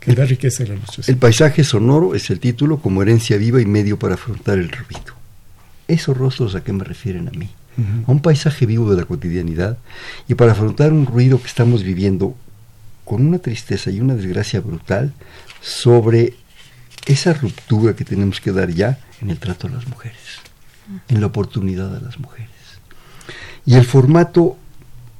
que 0.00 0.14
da 0.14 0.24
riqueza 0.24 0.62
a 0.62 0.66
la 0.68 0.74
ilustración. 0.74 1.14
El 1.14 1.18
paisaje 1.18 1.64
sonoro 1.64 2.14
es 2.14 2.30
el 2.30 2.40
título 2.40 2.78
como 2.78 3.02
herencia 3.02 3.36
viva 3.36 3.60
y 3.60 3.66
medio 3.66 3.98
para 3.98 4.14
afrontar 4.14 4.58
el 4.58 4.70
ruido. 4.70 5.14
Esos 5.86 6.16
rostros 6.16 6.54
a 6.54 6.64
qué 6.64 6.72
me 6.72 6.84
refieren 6.84 7.28
a 7.28 7.32
mí. 7.32 7.50
A 8.06 8.10
un 8.10 8.20
paisaje 8.20 8.64
vivo 8.64 8.90
de 8.90 8.96
la 8.96 9.04
cotidianidad 9.04 9.76
y 10.28 10.34
para 10.34 10.52
afrontar 10.52 10.92
un 10.92 11.04
ruido 11.04 11.40
que 11.40 11.46
estamos 11.46 11.82
viviendo 11.82 12.34
con 13.04 13.26
una 13.26 13.38
tristeza 13.38 13.90
y 13.90 14.00
una 14.00 14.14
desgracia 14.14 14.60
brutal 14.60 15.12
sobre 15.60 16.34
esa 17.06 17.34
ruptura 17.34 17.94
que 17.94 18.04
tenemos 18.04 18.40
que 18.40 18.52
dar 18.52 18.70
ya 18.70 18.98
en 19.20 19.30
el 19.30 19.38
trato 19.38 19.66
a 19.66 19.70
las 19.70 19.86
mujeres, 19.86 20.40
en 21.08 21.20
la 21.20 21.26
oportunidad 21.26 21.94
a 21.94 22.00
las 22.00 22.18
mujeres. 22.18 22.50
Y 23.64 23.74
el 23.74 23.84
formato 23.84 24.56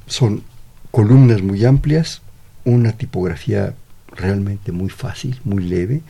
son 0.06 0.42
columnas 0.90 1.42
muy 1.42 1.64
amplias, 1.64 2.22
una 2.64 2.92
tipografía 2.92 3.74
realmente 4.16 4.72
muy 4.72 4.88
fácil, 4.88 5.38
muy 5.44 5.62
leve, 5.62 6.02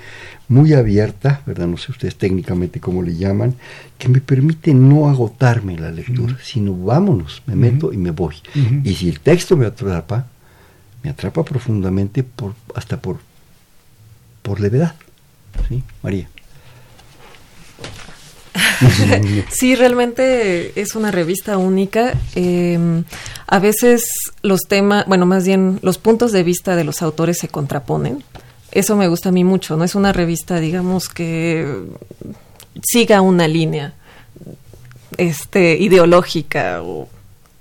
muy 0.49 0.73
abierta, 0.73 1.43
¿verdad? 1.47 1.67
No 1.67 1.77
sé 1.77 1.93
ustedes 1.93 2.17
técnicamente 2.17 2.81
cómo 2.81 3.03
le 3.03 3.17
llaman, 3.17 3.55
que 3.99 4.09
me 4.09 4.21
permite 4.21 4.73
no 4.75 5.09
agotarme 5.09 5.79
la 5.79 5.91
lectura, 5.91 6.37
sino 6.43 6.77
vámonos, 6.77 7.43
me 7.47 7.57
meto 7.57 7.93
y 7.93 7.97
me 7.97 8.11
voy. 8.11 8.37
Y 8.85 8.95
si 8.95 9.09
el 9.09 9.21
texto 9.21 9.57
me 9.57 9.67
atrapa, 9.67 10.27
me 11.03 11.11
atrapa 11.11 11.45
profundamente 11.45 12.23
por, 12.23 12.55
hasta 12.75 13.01
por, 13.01 13.19
por 14.43 14.61
levedad. 14.61 14.95
¿Sí? 15.69 15.83
María. 16.03 16.29
sí, 19.51 19.75
realmente 19.75 20.81
es 20.81 20.95
una 20.95 21.11
revista 21.11 21.59
única. 21.59 22.15
Em, 22.35 23.05
a 23.47 23.59
veces 23.59 24.05
los 24.43 24.63
temas, 24.63 25.07
bueno, 25.07 25.27
más 25.27 25.45
bien 25.45 25.79
los 25.83 25.99
puntos 25.99 26.33
de 26.33 26.43
vista 26.43 26.77
de 26.77 26.85
los 26.85 27.03
autores 27.03 27.39
se 27.39 27.49
contraponen. 27.49 28.23
Eso 28.73 28.97
me 28.97 29.09
gusta 29.09 29.31
a 29.31 29.33
mí 29.33 29.45
mucho. 29.45 29.77
No 29.77 29.85
es 29.85 29.95
una 29.95 30.13
revista, 30.13 30.61
digamos, 30.61 31.09
que 31.09 31.67
siga 32.83 33.21
una 33.21 33.49
línea 33.49 33.95
este, 35.17 35.77
ideológica 35.79 36.83
o 36.83 37.09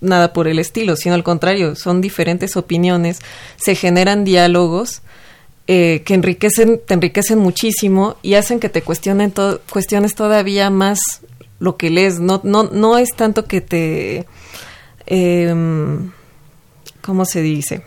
nada 0.01 0.33
por 0.33 0.47
el 0.47 0.59
estilo, 0.59 0.95
sino 0.95 1.15
al 1.15 1.23
contrario, 1.23 1.75
son 1.75 2.01
diferentes 2.01 2.57
opiniones, 2.57 3.19
se 3.57 3.75
generan 3.75 4.23
diálogos 4.23 5.01
eh, 5.67 6.03
que 6.05 6.13
enriquecen, 6.13 6.79
te 6.85 6.93
enriquecen 6.93 7.39
muchísimo 7.39 8.17
y 8.21 8.35
hacen 8.35 8.59
que 8.59 8.69
te 8.69 8.83
cuestionen 8.83 9.33
cuestiones 9.71 10.13
todavía 10.13 10.69
más 10.69 10.99
lo 11.59 11.75
que 11.75 11.89
lees. 11.89 12.19
No, 12.19 12.41
no, 12.43 12.63
no 12.63 12.97
es 12.97 13.09
tanto 13.15 13.45
que 13.45 13.61
te... 13.61 14.25
Em, 15.07 16.11
¿Cómo 17.01 17.25
se 17.25 17.41
dice? 17.41 17.83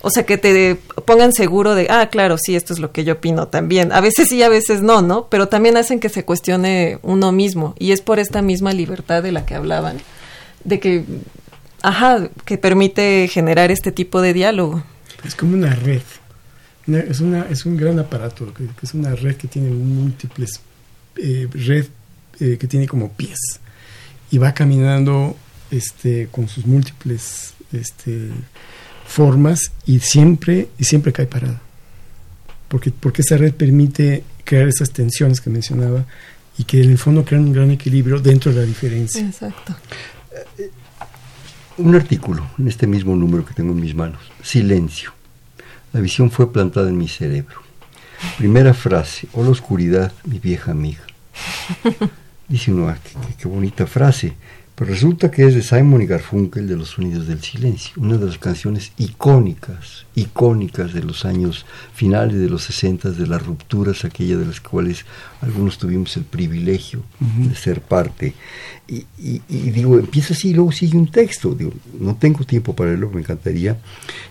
O 0.00 0.10
sea, 0.10 0.24
que 0.24 0.38
te 0.38 0.76
pongan 1.04 1.32
seguro 1.32 1.74
de, 1.74 1.88
ah, 1.90 2.08
claro, 2.10 2.36
sí, 2.38 2.54
esto 2.54 2.72
es 2.72 2.78
lo 2.78 2.92
que 2.92 3.04
yo 3.04 3.14
opino 3.14 3.48
también. 3.48 3.90
A 3.92 4.00
veces 4.00 4.28
sí, 4.28 4.42
a 4.42 4.48
veces 4.48 4.82
no, 4.82 5.02
¿no? 5.02 5.28
Pero 5.28 5.48
también 5.48 5.76
hacen 5.76 6.00
que 6.00 6.08
se 6.08 6.24
cuestione 6.24 6.98
uno 7.02 7.32
mismo. 7.32 7.74
Y 7.78 7.92
es 7.92 8.00
por 8.00 8.18
esta 8.18 8.40
misma 8.40 8.72
libertad 8.72 9.22
de 9.22 9.32
la 9.32 9.44
que 9.44 9.54
hablaban. 9.54 9.98
De 10.64 10.80
que, 10.80 11.04
ajá, 11.82 12.28
que 12.44 12.58
permite 12.58 13.28
generar 13.28 13.70
este 13.70 13.90
tipo 13.90 14.20
de 14.20 14.32
diálogo. 14.34 14.84
Es 15.24 15.34
como 15.34 15.54
una 15.54 15.74
red 15.74 16.02
es, 16.96 17.20
una, 17.20 17.42
es 17.48 17.66
un 17.66 17.76
gran 17.76 17.98
aparato, 17.98 18.52
que, 18.54 18.68
es 18.82 18.94
una 18.94 19.14
red 19.14 19.36
que 19.36 19.48
tiene 19.48 19.70
múltiples, 19.70 20.60
eh, 21.16 21.48
red 21.52 21.86
eh, 22.40 22.56
que 22.58 22.66
tiene 22.66 22.86
como 22.86 23.12
pies 23.12 23.38
y 24.30 24.38
va 24.38 24.54
caminando 24.54 25.36
este, 25.70 26.28
con 26.30 26.48
sus 26.48 26.66
múltiples 26.66 27.54
este, 27.72 28.30
formas 29.06 29.72
y 29.86 30.00
siempre, 30.00 30.68
y 30.78 30.84
siempre 30.84 31.12
cae 31.12 31.26
parada. 31.26 31.60
Porque, 32.68 32.90
porque 32.90 33.22
esa 33.22 33.36
red 33.36 33.54
permite 33.54 34.24
crear 34.44 34.68
esas 34.68 34.90
tensiones 34.90 35.40
que 35.40 35.50
mencionaba 35.50 36.04
y 36.58 36.64
que 36.64 36.82
en 36.82 36.90
el 36.90 36.98
fondo 36.98 37.24
crean 37.24 37.44
un 37.44 37.52
gran 37.52 37.70
equilibrio 37.70 38.18
dentro 38.18 38.52
de 38.52 38.60
la 38.60 38.66
diferencia. 38.66 39.24
Exacto. 39.24 39.74
Eh, 40.58 40.70
un 41.78 41.94
artículo 41.94 42.50
en 42.58 42.68
este 42.68 42.86
mismo 42.86 43.14
número 43.14 43.44
que 43.44 43.54
tengo 43.54 43.72
en 43.72 43.80
mis 43.80 43.94
manos, 43.94 44.20
Silencio. 44.42 45.17
La 45.92 46.00
visión 46.00 46.30
fue 46.30 46.52
plantada 46.52 46.88
en 46.88 46.98
mi 46.98 47.08
cerebro. 47.08 47.62
Primera 48.36 48.74
frase, 48.74 49.28
oh 49.32 49.42
la 49.42 49.50
oscuridad, 49.50 50.12
mi 50.24 50.38
vieja 50.38 50.72
amiga. 50.72 51.02
Dice 52.48 52.72
uno, 52.72 52.88
ah, 52.88 52.96
qué, 53.38 53.46
bonita 53.46 53.86
frase. 53.86 54.34
Pero 54.78 54.92
resulta 54.92 55.28
que 55.28 55.44
es 55.44 55.56
de 55.56 55.62
Simon 55.62 56.02
y 56.02 56.06
Garfunkel 56.06 56.68
de 56.68 56.76
Los 56.76 56.90
Sonidos 56.90 57.26
del 57.26 57.42
Silencio, 57.42 57.94
una 57.96 58.16
de 58.16 58.26
las 58.26 58.38
canciones 58.38 58.92
icónicas, 58.96 60.06
icónicas 60.14 60.92
de 60.92 61.02
los 61.02 61.24
años 61.24 61.66
finales 61.92 62.38
de 62.38 62.48
los 62.48 62.62
60, 62.62 63.10
de 63.10 63.26
las 63.26 63.44
rupturas, 63.44 64.04
aquellas 64.04 64.38
de 64.38 64.46
las 64.46 64.60
cuales 64.60 65.04
algunos 65.40 65.78
tuvimos 65.78 66.16
el 66.16 66.22
privilegio 66.22 67.02
de 67.18 67.56
ser 67.56 67.80
parte. 67.80 68.34
Y, 68.86 69.04
digo, 69.48 69.98
empieza 69.98 70.34
así 70.34 70.50
y 70.50 70.54
luego 70.54 70.70
sigue 70.70 70.96
un 70.96 71.10
texto. 71.10 71.56
Digo, 71.56 71.72
no 71.98 72.14
tengo 72.14 72.44
tiempo 72.44 72.76
para 72.76 72.90
leerlo, 72.90 73.10
me 73.10 73.22
encantaría. 73.22 73.76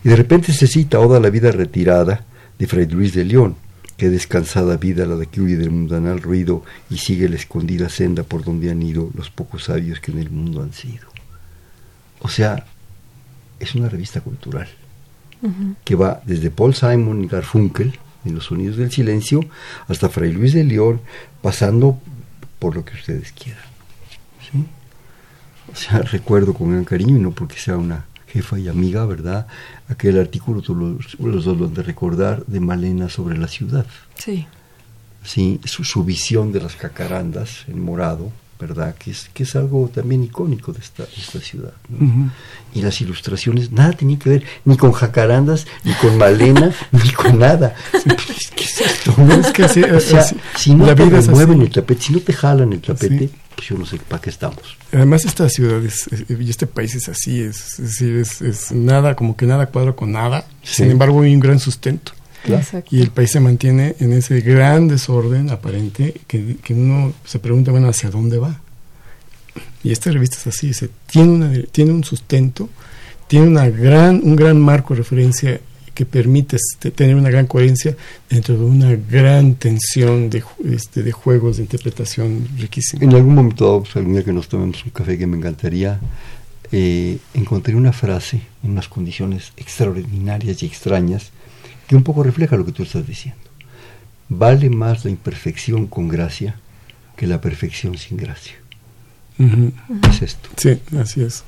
Y 0.01 0.07
de 0.07 0.15
repente 0.15 0.53
se 0.53 0.65
cita 0.65 1.01
Oda 1.01 1.19
la 1.19 1.29
vida 1.29 1.51
retirada 1.51 2.23
de 2.57 2.67
Fray 2.67 2.87
Luis 2.87 3.13
de 3.13 3.25
León 3.25 3.66
Qué 3.97 4.09
descansada 4.09 4.77
vida 4.77 5.05
la 5.05 5.15
de 5.15 5.25
que 5.25 5.41
huye 5.41 5.57
del 5.57 5.71
mundanal 5.71 6.21
ruido 6.21 6.63
y 6.89 6.97
sigue 6.99 7.27
la 7.27 7.35
escondida 7.35 7.89
senda 7.89 8.23
por 8.23 8.43
donde 8.43 8.69
han 8.69 8.81
ido 8.81 9.09
los 9.15 9.31
pocos 9.31 9.65
sabios 9.65 9.99
que 9.99 10.11
en 10.11 10.19
el 10.19 10.29
mundo 10.29 10.61
han 10.61 10.71
sido. 10.71 11.07
O 12.19 12.29
sea, 12.29 12.65
es 13.59 13.75
una 13.75 13.89
revista 13.89 14.21
cultural 14.21 14.67
que 15.83 15.95
va 15.95 16.21
desde 16.25 16.49
Paul 16.49 16.73
Simon 16.73 17.23
y 17.23 17.27
Garfunkel 17.27 17.97
en 18.25 18.35
los 18.35 18.45
sonidos 18.45 18.77
del 18.77 18.91
silencio 18.91 19.41
hasta 19.87 20.09
Fray 20.09 20.31
Luis 20.31 20.53
de 20.53 20.63
León, 20.63 21.01
pasando 21.41 21.99
por 22.59 22.75
lo 22.75 22.83
que 22.83 22.95
ustedes 22.95 23.31
quieran. 23.31 23.63
O 25.71 25.75
sea, 25.75 25.99
recuerdo 25.99 26.53
con 26.53 26.71
gran 26.71 26.85
cariño 26.85 27.17
y 27.17 27.19
no 27.19 27.31
porque 27.31 27.59
sea 27.59 27.77
una 27.77 28.05
jefa 28.27 28.59
y 28.59 28.67
amiga, 28.67 29.05
¿verdad? 29.05 29.47
Aquel 29.87 30.19
artículo, 30.19 30.61
tú 30.61 30.75
los, 30.75 31.19
los 31.19 31.45
dos 31.45 31.57
lo 31.57 31.65
han 31.65 31.73
de 31.73 31.83
recordar, 31.83 32.45
de 32.45 32.59
Malena 32.59 33.09
sobre 33.09 33.37
la 33.37 33.47
ciudad. 33.47 33.85
Sí. 34.15 34.47
Sí, 35.23 35.59
su, 35.65 36.03
visión 36.05 36.53
de 36.53 36.61
las 36.61 36.75
cacarandas 36.75 37.65
en 37.67 37.83
morado, 37.83 38.31
¿verdad? 38.59 38.95
Que 38.95 39.11
es, 39.11 39.29
que 39.33 39.43
es 39.43 39.55
algo 39.55 39.89
también 39.93 40.23
icónico 40.23 40.73
de 40.73 40.79
esta, 40.79 41.03
esta 41.17 41.39
ciudad. 41.39 41.73
Y 42.73 42.81
las 42.81 42.99
ilustraciones, 43.01 43.71
nada 43.71 43.93
tenía 43.93 44.17
que 44.17 44.29
ver 44.29 44.43
ni 44.65 44.77
con 44.77 44.91
jacarandas, 44.91 45.67
ni 45.83 45.93
con 45.93 46.17
Malena, 46.17 46.73
ni 46.91 47.11
con 47.11 47.39
nada. 47.39 47.75
¿Qué 48.55 48.63
es 48.63 48.81
esto? 48.81 49.13
No? 49.17 49.33
Es 49.33 49.51
que 49.51 49.63
así, 49.63 49.83
o 49.83 49.99
sea, 49.99 50.25
si 50.55 50.73
no 50.73 50.93
te 50.93 51.05
mueven 51.05 51.61
el 51.61 51.69
tapete, 51.69 52.01
si 52.01 52.13
no 52.13 52.19
te 52.19 52.33
jalan 52.33 52.73
el 52.73 52.81
tapete, 52.81 53.29
pues 53.55 53.69
yo 53.69 53.77
no 53.77 53.85
sé 53.85 53.97
para 53.97 54.21
qué 54.21 54.29
estamos. 54.29 54.77
Además, 54.91 55.25
esta 55.25 55.49
ciudad 55.49 55.81
y 55.81 56.49
este 56.49 56.67
país 56.67 56.95
es 56.95 57.09
así, 57.09 57.41
es, 57.41 57.75
decir, 57.77 58.17
es, 58.17 58.71
nada, 58.71 59.15
como 59.15 59.35
que 59.35 59.45
nada 59.45 59.67
cuadra 59.67 59.93
con 59.93 60.11
nada. 60.11 60.45
Sin 60.63 60.91
embargo, 60.91 61.21
hay 61.21 61.33
un 61.33 61.39
gran 61.39 61.59
sustento. 61.59 62.13
Y 62.91 63.01
el 63.01 63.11
país 63.11 63.31
se 63.31 63.39
mantiene 63.39 63.95
en 63.99 64.13
ese 64.13 64.41
gran 64.41 64.87
desorden 64.87 65.49
aparente 65.49 66.13
que, 66.27 66.57
que, 66.63 66.73
uno 66.73 67.13
se 67.25 67.39
pregunta, 67.39 67.71
bueno, 67.71 67.89
¿hacia 67.89 68.09
dónde 68.09 68.37
va? 68.37 68.61
Y 69.83 69.91
esta 69.91 70.11
revista 70.11 70.37
es 70.37 70.47
así, 70.47 70.73
se, 70.73 70.89
tiene, 71.05 71.31
una, 71.31 71.53
tiene 71.71 71.91
un 71.91 72.03
sustento, 72.03 72.69
tiene 73.27 73.47
una 73.47 73.69
gran, 73.69 74.21
un 74.23 74.35
gran 74.35 74.59
marco 74.59 74.93
de 74.93 74.99
referencia 74.99 75.59
que 75.93 76.05
permite 76.05 76.57
este, 76.57 76.91
tener 76.91 77.15
una 77.15 77.31
gran 77.31 77.47
coherencia 77.47 77.95
dentro 78.29 78.55
de 78.55 78.63
una 78.63 78.95
gran 78.95 79.55
tensión 79.55 80.29
de, 80.29 80.43
este, 80.71 81.01
de 81.01 81.11
juegos 81.11 81.57
de 81.57 81.63
interpretación 81.63 82.47
riquísima. 82.57 83.03
En 83.03 83.15
algún 83.15 83.33
momento, 83.33 83.81
pues, 83.81 83.95
algún 83.95 84.13
día 84.13 84.23
que 84.23 84.31
nos 84.31 84.47
tomemos 84.47 84.85
un 84.85 84.91
café 84.91 85.17
que 85.17 85.25
me 85.25 85.37
encantaría, 85.37 85.99
eh, 86.71 87.17
encontré 87.33 87.75
una 87.75 87.93
frase 87.93 88.41
en 88.63 88.71
unas 88.71 88.87
condiciones 88.89 89.53
extraordinarias 89.57 90.61
y 90.61 90.67
extrañas 90.67 91.31
que 91.87 91.95
un 91.95 92.03
poco 92.03 92.23
refleja 92.23 92.57
lo 92.57 92.65
que 92.65 92.71
tú 92.71 92.83
estás 92.83 93.07
diciendo. 93.07 93.41
Vale 94.29 94.69
más 94.69 95.05
la 95.05 95.11
imperfección 95.11 95.87
con 95.87 96.07
gracia 96.07 96.59
que 97.15 97.27
la 97.27 97.39
perfección 97.41 97.97
sin 97.97 98.17
gracia. 98.17 98.55
Es 100.09 100.21
esto. 100.21 100.49
Sí, 100.57 100.79
así 100.99 101.21
es. 101.21 101.43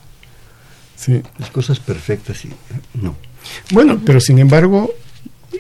Sí. 0.96 1.22
Las 1.38 1.50
cosas 1.50 1.80
perfectas 1.80 2.44
y 2.46 2.50
no. 2.94 3.16
Bueno, 3.72 4.02
pero 4.06 4.20
sin 4.20 4.40
embargo, 4.40 4.94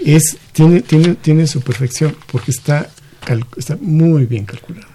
es, 0.05 0.37
tiene, 0.53 0.81
tiene, 0.81 1.15
tiene 1.15 1.47
su 1.47 1.61
perfección 1.61 2.15
porque 2.31 2.51
está, 2.51 2.89
está 3.57 3.77
muy 3.79 4.25
bien 4.25 4.45
calculada. 4.45 4.87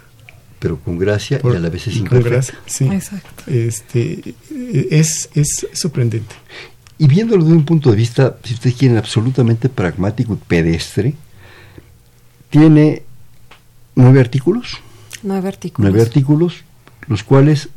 Pero 0.58 0.78
con 0.78 0.98
gracia 0.98 1.40
y 1.42 1.46
a 1.46 1.58
la 1.58 1.68
vez 1.68 1.86
es 1.88 1.96
imperfecta. 1.96 2.58
sí. 2.66 2.86
Exacto. 2.86 3.50
Este, 3.50 4.34
es, 4.90 5.28
es 5.34 5.66
sorprendente. 5.72 6.34
Y 6.98 7.08
viéndolo 7.08 7.42
desde 7.42 7.56
un 7.56 7.64
punto 7.64 7.90
de 7.90 7.96
vista, 7.96 8.36
si 8.44 8.54
ustedes 8.54 8.76
quieren, 8.76 8.98
absolutamente 8.98 9.68
pragmático 9.68 10.34
y 10.34 10.36
pedestre, 10.36 11.14
tiene 12.50 13.02
nueve 13.96 14.20
artículos. 14.20 14.78
Nueve 15.22 15.48
artículos. 15.48 15.90
Nueve 15.90 16.06
artículos, 16.06 16.64
los 17.08 17.24
cuales, 17.24 17.68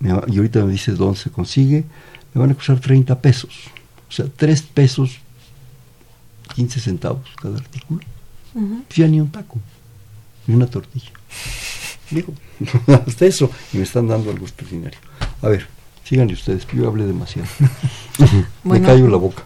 y 0.00 0.08
ahorita 0.08 0.64
me 0.64 0.72
dice 0.72 0.92
dónde 0.92 1.18
se 1.18 1.30
consigue, 1.30 1.84
me 2.32 2.40
van 2.40 2.52
a 2.52 2.54
costar 2.54 2.80
30 2.80 3.20
pesos. 3.20 3.54
O 4.08 4.12
sea, 4.12 4.26
tres 4.34 4.62
pesos, 4.62 5.18
15 6.54 6.80
centavos 6.80 7.28
cada 7.40 7.58
artículo. 7.58 8.00
Ya 8.94 9.08
ni 9.08 9.20
un 9.20 9.30
taco, 9.30 9.58
ni 10.46 10.54
una 10.54 10.66
tortilla. 10.66 11.10
Digo, 12.10 12.32
hasta 13.06 13.26
eso, 13.26 13.50
y 13.72 13.78
me 13.78 13.82
están 13.82 14.06
dando 14.08 14.30
algo 14.30 14.46
extraordinario. 14.46 14.98
A 15.42 15.48
ver, 15.48 15.66
síganle 16.04 16.34
ustedes, 16.34 16.66
yo 16.72 16.86
hablé 16.86 17.06
demasiado. 17.06 17.48
me 18.64 18.80
callo 18.80 19.08
la 19.08 19.16
boca. 19.16 19.44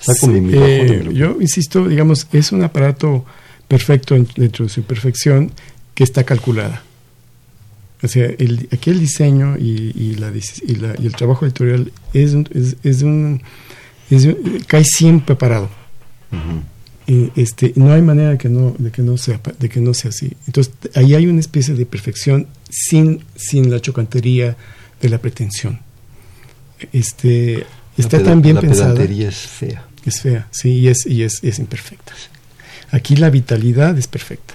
Saco 0.00 0.28
mi 0.28 0.50
eh, 0.54 1.10
Yo 1.12 1.36
insisto, 1.40 1.86
digamos, 1.86 2.26
es 2.32 2.52
un 2.52 2.62
aparato 2.62 3.24
perfecto 3.68 4.14
dentro 4.14 4.64
de 4.64 4.70
su 4.70 4.82
perfección 4.82 5.52
que 5.94 6.04
está 6.04 6.24
calculada. 6.24 6.82
O 8.02 8.08
sea, 8.08 8.24
el, 8.26 8.68
aquí 8.72 8.90
el 8.90 8.98
diseño 8.98 9.58
y, 9.58 9.92
y, 9.94 10.14
la, 10.14 10.32
y, 10.66 10.74
la, 10.76 10.94
y 10.98 11.06
el 11.06 11.14
trabajo 11.14 11.44
editorial 11.44 11.92
es, 12.14 12.34
es, 12.50 12.76
es 12.82 13.02
un, 13.02 13.42
es 14.08 14.24
un, 14.24 14.62
cae 14.66 14.84
siempre 14.84 15.36
parado. 15.36 15.68
y 17.06 17.30
este, 17.36 17.72
no 17.76 17.92
hay 17.92 18.00
manera 18.00 18.30
de 18.30 18.38
que 18.38 18.48
no, 18.48 18.74
de 18.78 18.90
que 18.90 19.02
no 19.02 19.18
sea, 19.18 19.40
de 19.58 19.68
que 19.68 19.80
no 19.80 19.92
sea 19.92 20.08
así. 20.08 20.32
Entonces, 20.46 20.72
ahí 20.94 21.14
hay 21.14 21.26
una 21.26 21.40
especie 21.40 21.74
de 21.74 21.84
perfección 21.84 22.46
sin, 22.70 23.22
sin 23.36 23.70
la 23.70 23.80
chocantería 23.80 24.56
de 25.00 25.08
la 25.08 25.18
pretensión. 25.18 25.80
Este, 26.92 27.66
está 27.96 28.22
tan 28.22 28.42
bien 28.42 28.56
la 28.56 28.60
pensada. 28.60 29.02
es 29.02 29.36
fea. 29.36 29.86
Es 30.04 30.22
fea, 30.22 30.48
sí, 30.50 30.78
y 30.78 30.88
es, 30.88 31.06
y 31.06 31.22
es, 31.22 31.40
es 31.42 31.58
imperfecta. 31.58 32.14
Aquí 32.90 33.16
la 33.16 33.28
vitalidad 33.28 33.98
es 33.98 34.06
perfecta. 34.06 34.54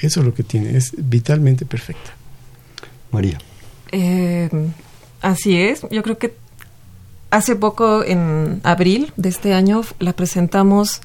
Eso 0.00 0.20
es 0.20 0.26
lo 0.26 0.34
que 0.34 0.42
tiene, 0.42 0.76
es 0.76 0.92
vitalmente 0.96 1.64
perfecta. 1.64 2.12
María. 3.10 3.38
Eh, 3.92 4.50
así 5.22 5.56
es, 5.56 5.82
yo 5.90 6.02
creo 6.02 6.18
que 6.18 6.34
hace 7.30 7.56
poco, 7.56 8.04
en 8.04 8.60
abril 8.62 9.12
de 9.16 9.30
este 9.30 9.54
año, 9.54 9.82
la 9.98 10.12
presentamos 10.12 11.00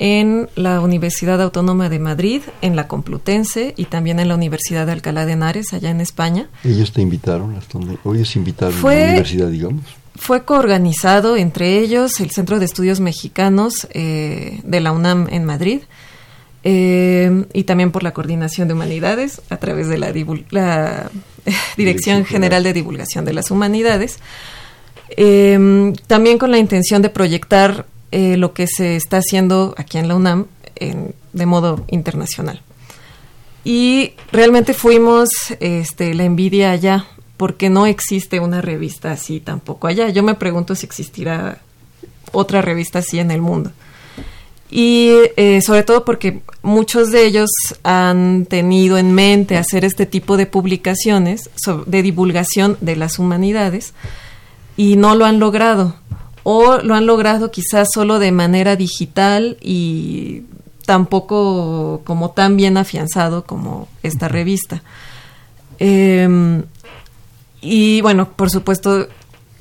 en 0.00 0.48
la 0.56 0.80
Universidad 0.80 1.42
Autónoma 1.42 1.90
de 1.90 1.98
Madrid, 1.98 2.40
en 2.62 2.74
la 2.74 2.88
Complutense 2.88 3.74
y 3.76 3.84
también 3.84 4.18
en 4.18 4.28
la 4.28 4.34
Universidad 4.34 4.86
de 4.86 4.92
Alcalá 4.92 5.26
de 5.26 5.32
Henares, 5.32 5.74
allá 5.74 5.90
en 5.90 6.00
España. 6.00 6.48
¿Ellos 6.64 6.90
te 6.92 7.02
invitaron? 7.02 7.54
¿O 8.02 8.14
ellos 8.14 8.34
invitaron 8.34 8.78
a 8.78 8.94
la 8.94 9.04
universidad, 9.04 9.48
digamos? 9.48 9.84
Fue 10.16 10.46
coorganizado 10.46 11.36
entre 11.36 11.78
ellos 11.78 12.18
el 12.20 12.30
Centro 12.30 12.58
de 12.58 12.64
Estudios 12.64 12.98
Mexicanos 12.98 13.86
eh, 13.90 14.60
de 14.64 14.80
la 14.80 14.92
UNAM 14.92 15.28
en 15.30 15.44
Madrid 15.44 15.82
eh, 16.64 17.44
y 17.52 17.64
también 17.64 17.92
por 17.92 18.02
la 18.02 18.12
Coordinación 18.12 18.68
de 18.68 18.74
Humanidades 18.74 19.42
a 19.50 19.58
través 19.58 19.88
de 19.88 19.98
la, 19.98 20.14
la 20.48 21.10
Dirección 21.76 22.24
General 22.24 22.62
de 22.62 22.72
Divulgación 22.72 23.26
de 23.26 23.34
las 23.34 23.50
Humanidades. 23.50 24.18
Eh, 25.10 25.92
también 26.06 26.38
con 26.38 26.50
la 26.50 26.58
intención 26.58 27.02
de 27.02 27.10
proyectar 27.10 27.84
eh, 28.12 28.36
lo 28.36 28.52
que 28.52 28.66
se 28.66 28.96
está 28.96 29.18
haciendo 29.18 29.74
aquí 29.76 29.98
en 29.98 30.08
la 30.08 30.16
UNAM 30.16 30.46
de 31.32 31.46
modo 31.46 31.84
internacional. 31.88 32.62
Y 33.64 34.12
realmente 34.32 34.72
fuimos 34.72 35.28
este, 35.60 36.14
la 36.14 36.24
envidia 36.24 36.70
allá, 36.70 37.06
porque 37.36 37.70
no 37.70 37.86
existe 37.86 38.40
una 38.40 38.60
revista 38.60 39.12
así 39.12 39.40
tampoco 39.40 39.86
allá. 39.86 40.08
Yo 40.08 40.22
me 40.22 40.34
pregunto 40.34 40.74
si 40.74 40.86
existirá 40.86 41.60
otra 42.32 42.62
revista 42.62 43.00
así 43.00 43.18
en 43.18 43.30
el 43.30 43.40
mundo. 43.40 43.72
Y 44.70 45.10
eh, 45.36 45.60
sobre 45.62 45.82
todo 45.82 46.04
porque 46.04 46.42
muchos 46.62 47.10
de 47.10 47.26
ellos 47.26 47.50
han 47.82 48.46
tenido 48.46 48.98
en 48.98 49.12
mente 49.12 49.56
hacer 49.56 49.84
este 49.84 50.06
tipo 50.06 50.36
de 50.36 50.46
publicaciones 50.46 51.50
de 51.86 52.02
divulgación 52.02 52.78
de 52.80 52.94
las 52.94 53.18
humanidades 53.18 53.94
y 54.76 54.96
no 54.96 55.16
lo 55.16 55.24
han 55.24 55.40
logrado. 55.40 55.96
O 56.42 56.78
lo 56.78 56.94
han 56.94 57.06
logrado 57.06 57.50
quizás 57.50 57.88
solo 57.92 58.18
de 58.18 58.32
manera 58.32 58.76
digital 58.76 59.58
y 59.60 60.42
tampoco 60.86 62.02
como 62.04 62.30
tan 62.30 62.56
bien 62.56 62.76
afianzado 62.76 63.44
como 63.44 63.88
esta 64.02 64.28
revista. 64.28 64.82
Eh, 65.78 66.62
y 67.60 68.00
bueno, 68.00 68.30
por 68.32 68.50
supuesto, 68.50 69.08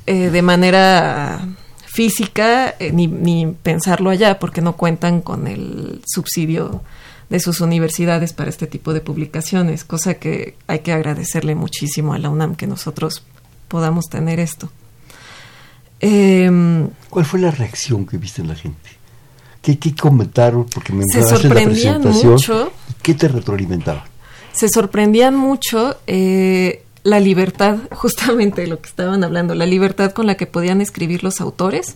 eh, 0.05 0.29
de 0.29 0.41
manera 0.41 1.47
física, 1.85 2.75
eh, 2.79 2.91
ni, 2.91 3.07
ni, 3.07 3.45
pensarlo 3.47 4.09
allá, 4.09 4.39
porque 4.39 4.61
no 4.61 4.75
cuentan 4.77 5.21
con 5.21 5.47
el 5.47 6.01
subsidio 6.05 6.81
de 7.29 7.39
sus 7.39 7.61
universidades 7.61 8.33
para 8.33 8.49
este 8.49 8.67
tipo 8.67 8.93
de 8.93 9.01
publicaciones, 9.01 9.83
cosa 9.83 10.15
que 10.15 10.55
hay 10.67 10.79
que 10.79 10.93
agradecerle 10.93 11.55
muchísimo 11.55 12.13
a 12.13 12.19
la 12.19 12.29
UNAM 12.29 12.55
que 12.55 12.67
nosotros 12.67 13.23
podamos 13.67 14.05
tener 14.05 14.39
esto. 14.39 14.71
Eh, 15.99 16.87
¿Cuál 17.09 17.25
fue 17.25 17.39
la 17.39 17.51
reacción 17.51 18.05
que 18.05 18.17
viste 18.17 18.41
en 18.41 18.47
la 18.47 18.55
gente? 18.55 18.89
¿Qué, 19.61 19.77
qué 19.77 19.93
comentaron? 19.93 20.65
Porque 20.65 20.93
me 20.93 21.03
se 21.05 21.23
sorprendían 21.23 22.03
la. 22.03 22.11
Mucho, 22.11 22.71
¿Qué 23.01 23.13
te 23.13 23.27
retroalimentaba? 23.27 24.05
Se 24.53 24.69
sorprendían 24.69 25.35
mucho 25.35 25.97
eh, 26.07 26.83
la 27.03 27.19
libertad, 27.19 27.77
justamente 27.91 28.61
de 28.61 28.67
lo 28.67 28.79
que 28.81 28.89
estaban 28.89 29.23
hablando, 29.23 29.55
la 29.55 29.65
libertad 29.65 30.11
con 30.11 30.27
la 30.27 30.35
que 30.35 30.47
podían 30.47 30.81
escribir 30.81 31.23
los 31.23 31.41
autores 31.41 31.95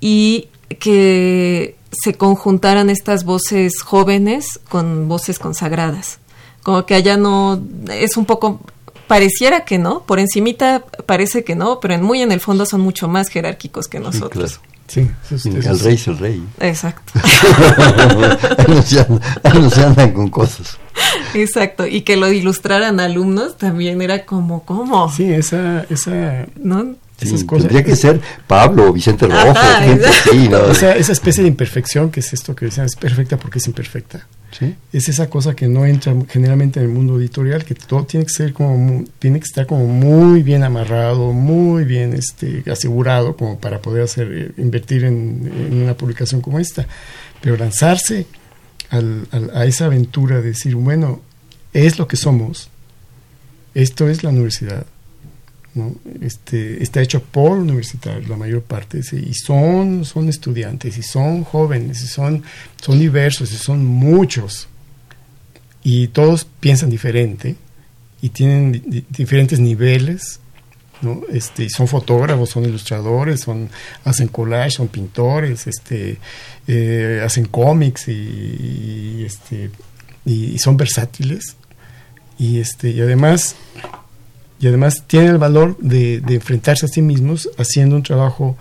y 0.00 0.48
que 0.78 1.76
se 1.90 2.14
conjuntaran 2.14 2.90
estas 2.90 3.24
voces 3.24 3.80
jóvenes 3.80 4.60
con 4.68 5.08
voces 5.08 5.38
consagradas. 5.38 6.18
Como 6.62 6.84
que 6.84 6.94
allá 6.94 7.16
no 7.16 7.62
es 7.90 8.18
un 8.18 8.26
poco 8.26 8.60
pareciera 9.08 9.64
que 9.64 9.78
no, 9.78 10.04
por 10.04 10.20
encimita 10.20 10.84
parece 11.06 11.42
que 11.42 11.56
no, 11.56 11.80
pero 11.80 11.94
en, 11.94 12.02
muy 12.02 12.22
en 12.22 12.30
el 12.30 12.40
fondo 12.40 12.66
son 12.66 12.82
mucho 12.82 13.08
más 13.08 13.28
jerárquicos 13.28 13.88
que 13.88 13.98
nosotros. 13.98 14.52
Sí, 14.52 14.58
claro. 14.58 14.68
Sí, 14.88 15.10
eso, 15.34 15.48
eso, 15.50 15.70
el 15.70 15.80
rey 15.80 15.94
es 15.94 16.08
el 16.08 16.18
rey. 16.18 16.42
Exacto. 16.60 17.12
no 19.54 19.70
se 19.70 19.84
andan 19.84 20.12
con 20.12 20.30
cosas. 20.30 20.78
Exacto, 21.34 21.86
y 21.86 22.00
que 22.02 22.16
lo 22.16 22.32
ilustraran 22.32 22.98
alumnos 22.98 23.58
también 23.58 24.00
era 24.00 24.24
como, 24.24 24.64
¿cómo? 24.64 25.12
Sí, 25.12 25.30
esa, 25.30 25.84
esa, 25.90 26.46
¿no? 26.56 26.96
Sí, 27.18 27.28
Esas 27.28 27.44
cosas. 27.44 27.66
Tendría 27.66 27.84
que 27.84 27.96
ser 27.96 28.20
Pablo 28.46 28.88
o 28.88 28.92
Vicente 28.92 29.26
Rojo, 29.26 29.50
Ajá, 29.50 29.82
gente 29.82 30.06
así, 30.06 30.48
¿no? 30.48 30.62
O 30.62 30.74
sea, 30.74 30.96
esa 30.96 31.12
especie 31.12 31.42
de 31.42 31.48
imperfección, 31.48 32.10
que 32.10 32.20
es 32.20 32.32
esto 32.32 32.54
que 32.54 32.66
decían, 32.66 32.86
es 32.86 32.96
perfecta 32.96 33.36
porque 33.36 33.58
es 33.58 33.66
imperfecta. 33.66 34.26
Es 34.92 35.08
esa 35.08 35.28
cosa 35.30 35.54
que 35.54 35.68
no 35.68 35.84
entra 35.86 36.14
generalmente 36.28 36.80
en 36.80 36.86
el 36.86 36.92
mundo 36.92 37.18
editorial, 37.18 37.64
que 37.64 37.74
todo 37.74 38.04
tiene 38.04 38.26
que 38.26 38.32
ser 38.32 38.52
como, 38.52 39.04
tiene 39.18 39.38
que 39.38 39.44
estar 39.44 39.66
como 39.66 39.86
muy 39.86 40.42
bien 40.42 40.64
amarrado, 40.64 41.32
muy 41.32 41.84
bien 41.84 42.14
este, 42.14 42.64
asegurado, 42.70 43.36
como 43.36 43.58
para 43.58 43.80
poder 43.80 44.02
hacer, 44.02 44.32
eh, 44.32 44.52
invertir 44.56 45.04
en, 45.04 45.80
una 45.82 45.94
publicación 45.94 46.40
como 46.40 46.58
esta. 46.58 46.86
Pero 47.40 47.56
lanzarse 47.56 48.26
a 48.90 49.64
esa 49.66 49.84
aventura 49.84 50.36
de 50.36 50.48
decir, 50.48 50.74
bueno, 50.74 51.20
es 51.72 51.98
lo 51.98 52.08
que 52.08 52.16
somos, 52.16 52.70
esto 53.74 54.08
es 54.08 54.24
la 54.24 54.30
universidad, 54.30 54.86
Este, 56.20 56.82
está 56.82 57.00
hecho 57.00 57.22
por 57.22 57.58
universitarios, 57.58 58.28
la 58.28 58.36
mayor 58.36 58.62
parte, 58.62 59.00
y 59.12 59.34
son, 59.34 60.04
son 60.04 60.28
estudiantes, 60.28 60.98
y 60.98 61.02
son 61.02 61.44
jóvenes, 61.44 62.02
y 62.02 62.06
son, 62.06 62.42
son 62.80 62.98
diversos, 62.98 63.52
y 63.52 63.56
son 63.56 63.84
muchos, 63.84 64.68
y 65.82 66.08
todos 66.08 66.46
piensan 66.60 66.90
diferente, 66.90 67.56
y 68.20 68.30
tienen 68.30 68.72
di 68.72 69.04
diferentes 69.08 69.60
niveles, 69.60 70.40
¿no? 71.02 71.22
Este, 71.32 71.68
son 71.68 71.86
fotógrafos, 71.86 72.50
son 72.50 72.64
ilustradores, 72.64 73.40
son, 73.40 73.68
hacen 74.04 74.28
collage, 74.28 74.72
son 74.72 74.88
pintores, 74.88 75.66
este, 75.66 76.18
eh, 76.66 77.22
hacen 77.24 77.44
cómics 77.46 78.08
y, 78.08 79.24
este, 79.24 79.70
y, 80.24 80.58
son 80.58 80.76
versátiles, 80.76 81.56
y, 82.38 82.58
este, 82.58 82.90
y 82.90 83.00
además 83.00 83.54
y 84.60 84.66
además 84.66 85.04
tienen 85.06 85.30
el 85.30 85.38
valor 85.38 85.76
de, 85.78 86.20
de, 86.20 86.34
enfrentarse 86.36 86.86
a 86.86 86.88
sí 86.88 87.00
mismos 87.02 87.48
haciendo 87.58 87.96
un 87.96 88.02
trabajo 88.02 88.56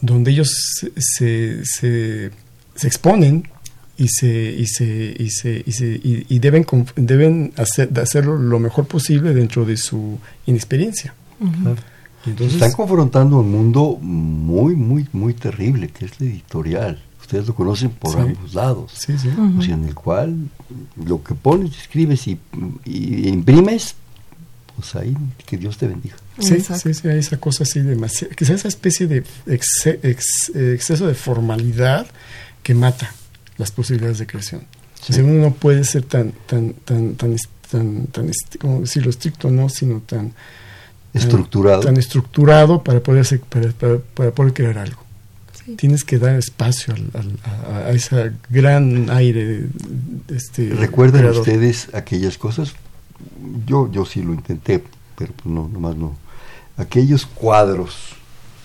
donde 0.00 0.30
ellos 0.32 0.50
se, 0.98 1.64
se, 1.64 2.30
se 2.74 2.86
exponen 2.86 3.48
y 3.96 4.08
se 4.08 4.28
y 4.52 4.66
se 4.66 5.14
y 5.18 5.30
se 5.30 5.62
y, 5.64 5.72
se, 5.72 5.86
y, 5.86 6.26
y 6.28 6.38
deben 6.40 6.66
deben 6.96 7.52
hacer 7.56 7.88
hacerlo 8.00 8.36
lo 8.36 8.58
mejor 8.58 8.86
posible 8.86 9.32
dentro 9.32 9.64
de 9.64 9.76
su 9.76 10.18
inexperiencia. 10.46 11.14
Uh 11.40 11.46
-huh. 11.46 11.76
entonces 12.26 12.54
están 12.54 12.72
confrontando 12.72 13.38
un 13.38 13.50
mundo 13.50 13.98
muy 14.02 14.74
muy 14.76 15.06
muy 15.12 15.32
terrible 15.34 15.88
que 15.88 16.06
es 16.06 16.20
la 16.20 16.26
editorial. 16.26 17.00
Ustedes 17.20 17.46
lo 17.46 17.54
conocen 17.54 17.90
por 17.90 18.12
Sí. 18.12 18.18
ambos 18.18 18.52
lados. 18.54 18.92
Sí 18.98 19.16
sí. 19.16 19.28
O 19.58 19.62
sea, 19.62 19.74
en 19.74 19.84
el 19.84 19.94
cual 19.94 20.36
lo 21.06 21.22
que 21.22 21.34
pones 21.34 21.78
escribes 21.78 22.26
y, 22.26 22.38
y 22.84 23.28
imprimes 23.28 23.94
pues 24.76 24.94
ahí 24.96 25.16
que 25.46 25.56
Dios 25.56 25.78
te 25.78 25.86
bendiga. 25.86 26.16
Sí, 26.38 26.60
sí, 26.60 26.94
sí, 26.94 27.08
hay 27.08 27.18
esa 27.18 27.38
cosa 27.38 27.62
así 27.62 27.80
demasiado, 27.80 28.34
que 28.34 28.44
es 28.44 28.50
esa 28.50 28.68
especie 28.68 29.06
de 29.06 29.24
ex, 29.46 29.66
ex, 30.02 30.52
exceso 30.54 31.06
de 31.06 31.14
formalidad 31.14 32.06
que 32.62 32.74
mata 32.74 33.12
las 33.56 33.70
posibilidades 33.70 34.18
de 34.18 34.26
creación. 34.26 34.62
Sí. 35.00 35.12
O 35.12 35.14
sea, 35.14 35.24
uno 35.24 35.34
no 35.34 35.54
puede 35.54 35.84
ser 35.84 36.02
tan, 36.02 36.32
tan, 36.46 36.72
tan, 36.84 37.14
tan, 37.14 37.36
tan, 37.70 38.06
tan, 38.06 38.30
como 38.60 38.80
decirlo, 38.80 39.10
estricto, 39.10 39.50
no, 39.50 39.68
sino 39.68 40.00
tan 40.00 40.32
estructurado, 41.12 41.82
tan, 41.82 41.94
tan 41.94 42.00
estructurado 42.00 42.82
para 42.82 43.00
poder, 43.00 43.24
ser, 43.24 43.40
para, 43.40 43.70
para, 43.70 43.98
para, 43.98 44.30
poder 44.32 44.54
crear 44.54 44.78
algo. 44.78 45.02
Sí. 45.64 45.76
Tienes 45.76 46.04
que 46.04 46.18
dar 46.18 46.34
espacio 46.36 46.94
al, 46.94 47.10
al, 47.14 47.38
a, 47.44 47.76
a, 47.86 47.90
ese 47.92 48.32
gran 48.50 49.08
aire. 49.10 49.66
Este, 50.28 50.70
¿Recuerdan 50.70 51.20
creador. 51.20 51.40
ustedes 51.40 51.88
aquellas 51.94 52.38
cosas? 52.38 52.74
Yo, 53.66 53.90
yo 53.90 54.04
sí 54.04 54.22
lo 54.22 54.32
intenté, 54.32 54.82
pero 55.16 55.32
pues 55.32 55.46
no, 55.46 55.68
nomás 55.68 55.96
no. 55.96 56.16
Aquellos 56.76 57.26
cuadros 57.26 58.14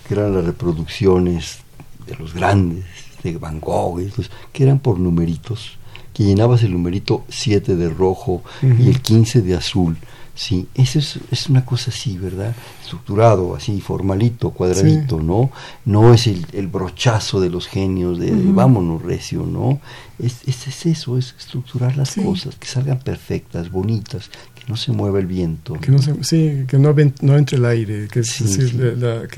que 0.06 0.14
eran 0.14 0.34
las 0.34 0.44
reproducciones 0.44 1.58
de 2.06 2.16
los 2.16 2.34
grandes, 2.34 2.84
de 3.22 3.36
Van 3.36 3.60
Gogh, 3.60 4.00
estos, 4.00 4.30
que 4.52 4.64
eran 4.64 4.78
por 4.80 4.98
numeritos, 4.98 5.78
que 6.12 6.24
llenabas 6.24 6.62
el 6.62 6.72
numerito 6.72 7.24
7 7.28 7.76
de 7.76 7.88
rojo 7.88 8.42
uh 8.62 8.66
-huh. 8.66 8.80
y 8.80 8.88
el 8.88 9.00
15 9.00 9.42
de 9.42 9.54
azul, 9.54 9.96
Sí, 10.40 10.66
eso 10.74 10.98
es, 10.98 11.18
es, 11.30 11.50
una 11.50 11.66
cosa 11.66 11.90
así, 11.90 12.16
¿verdad? 12.16 12.56
Estructurado, 12.82 13.54
así, 13.54 13.78
formalito, 13.82 14.52
cuadradito, 14.52 15.20
¿no? 15.20 15.50
No 15.84 16.14
es 16.14 16.26
el, 16.28 16.46
el, 16.54 16.66
brochazo 16.66 17.42
de 17.42 17.50
los 17.50 17.66
genios 17.66 18.18
de, 18.18 18.32
vámonos 18.34 19.02
recio, 19.02 19.44
¿no? 19.44 19.82
Es, 20.18 20.38
es, 20.46 20.86
eso, 20.86 21.18
es 21.18 21.34
estructurar 21.38 21.94
las 21.98 22.14
cosas, 22.14 22.56
que 22.56 22.66
salgan 22.66 23.00
perfectas, 23.00 23.70
bonitas, 23.70 24.30
que 24.54 24.64
no 24.66 24.78
se 24.78 24.92
mueva 24.92 25.18
el 25.18 25.26
viento. 25.26 25.74
Que 25.74 25.90
no, 25.90 25.98
sí, 25.98 26.64
que 26.66 26.78
no, 26.78 26.94
no 27.20 27.36
entre 27.36 27.58
el 27.58 27.64
aire, 27.66 28.08
que, 28.08 28.20
es, 28.20 28.72
la, 28.72 28.94
la, 28.94 29.28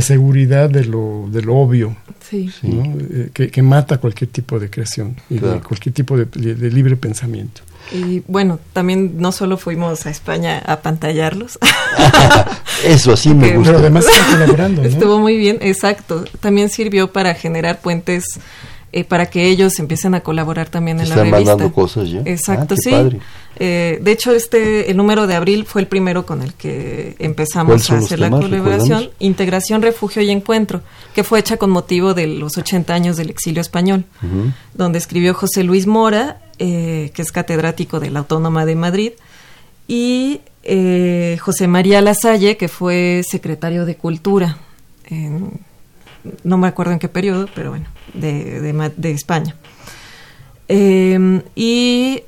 seguridad 0.00 0.70
de 0.70 0.84
lo, 0.84 1.28
de 1.30 1.42
lo 1.42 1.56
obvio, 1.56 1.96
¿no? 2.62 2.96
Eh, 2.98 3.30
que, 3.32 3.50
que, 3.50 3.62
mata 3.62 3.98
cualquier 3.98 4.30
tipo 4.30 4.58
de 4.58 4.70
creación 4.70 5.16
y 5.28 5.38
cualquier 5.38 5.94
tipo 5.94 6.16
de, 6.16 6.24
de 6.24 6.70
libre 6.70 6.96
pensamiento. 6.96 7.62
Y 7.90 8.22
bueno, 8.26 8.58
también 8.72 9.14
no 9.18 9.32
solo 9.32 9.56
fuimos 9.56 10.06
a 10.06 10.10
España 10.10 10.58
a 10.64 10.80
pantallarlos. 10.80 11.58
Eso 12.84 13.12
así 13.12 13.34
me 13.34 13.56
gusta. 13.56 13.72
Pero 13.72 13.78
además 13.80 14.06
colaborando. 14.30 14.82
Estuvo 14.82 15.18
muy 15.18 15.36
bien, 15.36 15.58
exacto. 15.60 16.24
También 16.40 16.70
sirvió 16.70 17.12
para 17.12 17.34
generar 17.34 17.80
puentes 17.80 18.24
eh, 18.92 19.04
para 19.04 19.26
que 19.26 19.48
ellos 19.48 19.78
empiecen 19.78 20.14
a 20.14 20.20
colaborar 20.20 20.68
también 20.68 21.00
en 21.00 21.08
la 21.08 21.16
revista. 21.16 21.38
Están 21.38 21.56
mandando 21.56 21.74
cosas 21.74 22.10
ya. 22.10 22.20
Exacto, 22.24 22.74
ah, 22.74 22.82
sí. 22.82 23.18
Eh, 23.56 23.98
de 24.00 24.12
hecho, 24.12 24.32
este 24.32 24.90
el 24.90 24.96
número 24.96 25.26
de 25.26 25.34
abril 25.34 25.66
fue 25.66 25.82
el 25.82 25.86
primero 25.86 26.24
con 26.24 26.42
el 26.42 26.54
que 26.54 27.16
empezamos 27.18 27.90
a 27.90 27.98
hacer 27.98 28.18
la 28.18 28.30
colaboración. 28.30 29.10
Integración, 29.18 29.82
Refugio 29.82 30.22
y 30.22 30.30
Encuentro, 30.30 30.82
que 31.14 31.24
fue 31.24 31.38
hecha 31.40 31.56
con 31.56 31.70
motivo 31.70 32.14
de 32.14 32.26
los 32.26 32.56
80 32.56 32.94
años 32.94 33.16
del 33.16 33.30
exilio 33.30 33.60
español, 33.60 34.04
donde 34.74 34.98
escribió 34.98 35.34
José 35.34 35.64
Luis 35.64 35.86
Mora 35.86 36.38
eh, 36.64 37.10
que 37.12 37.22
es 37.22 37.32
catedrático 37.32 37.98
de 37.98 38.10
la 38.10 38.20
Autónoma 38.20 38.64
de 38.64 38.76
Madrid, 38.76 39.12
y 39.88 40.42
eh, 40.62 41.36
José 41.40 41.66
María 41.66 42.00
Lasalle, 42.00 42.56
que 42.56 42.68
fue 42.68 43.22
secretario 43.28 43.84
de 43.84 43.96
Cultura, 43.96 44.58
no 46.44 46.58
me 46.58 46.68
acuerdo 46.68 46.92
en 46.92 46.98
qué 46.98 47.08
periodo, 47.08 47.48
pero 47.54 47.70
bueno, 47.70 47.86
de, 48.14 49.10
España. 49.10 49.56
Em, 50.68 51.42
y 51.54 52.22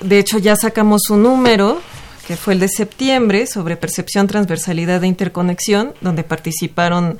de 0.00 0.18
hecho 0.18 0.38
ya 0.38 0.56
sacamos 0.56 1.10
un 1.10 1.22
número, 1.22 1.80
que 2.26 2.36
fue 2.36 2.54
el 2.54 2.60
de 2.60 2.68
septiembre, 2.68 3.46
sobre 3.46 3.76
percepción, 3.76 4.26
transversalidad 4.26 5.02
e 5.04 5.06
interconexión, 5.06 5.94
donde 6.00 6.24
participaron 6.24 7.18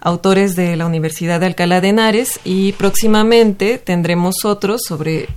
autores 0.00 0.56
de 0.56 0.76
la 0.76 0.86
Universidad 0.86 1.40
de 1.40 1.46
Alcalá 1.46 1.80
de 1.80 1.88
Henares 1.88 2.40
y 2.44 2.72
próximamente 2.72 3.78
tendremos 3.78 4.44
otros 4.44 4.82
sobre 4.86 5.28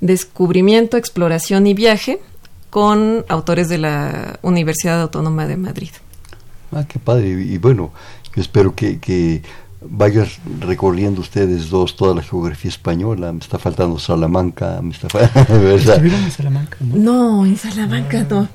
Descubrimiento, 0.00 0.96
Exploración 0.96 1.66
y 1.66 1.74
Viaje 1.74 2.20
con 2.70 3.24
autores 3.28 3.68
de 3.68 3.78
la 3.78 4.38
Universidad 4.42 5.00
Autónoma 5.02 5.46
de 5.46 5.56
Madrid. 5.56 5.90
Ah, 6.72 6.84
qué 6.86 6.98
padre. 6.98 7.28
Y 7.28 7.58
bueno, 7.58 7.92
espero 8.36 8.74
que, 8.74 8.98
que 8.98 9.42
vayan 9.80 10.26
recorriendo 10.60 11.20
ustedes 11.20 11.70
dos 11.70 11.96
toda 11.96 12.14
la 12.14 12.22
geografía 12.22 12.68
española. 12.68 13.32
Me 13.32 13.40
está 13.40 13.58
faltando 13.58 13.98
Salamanca. 13.98 14.80
Me 14.82 14.92
está 14.92 15.08
¿Estuvieron 15.40 16.24
en 16.24 16.30
Salamanca? 16.30 16.76
No, 16.80 17.46
en 17.46 17.56
Salamanca 17.56 18.26
no. 18.28 18.48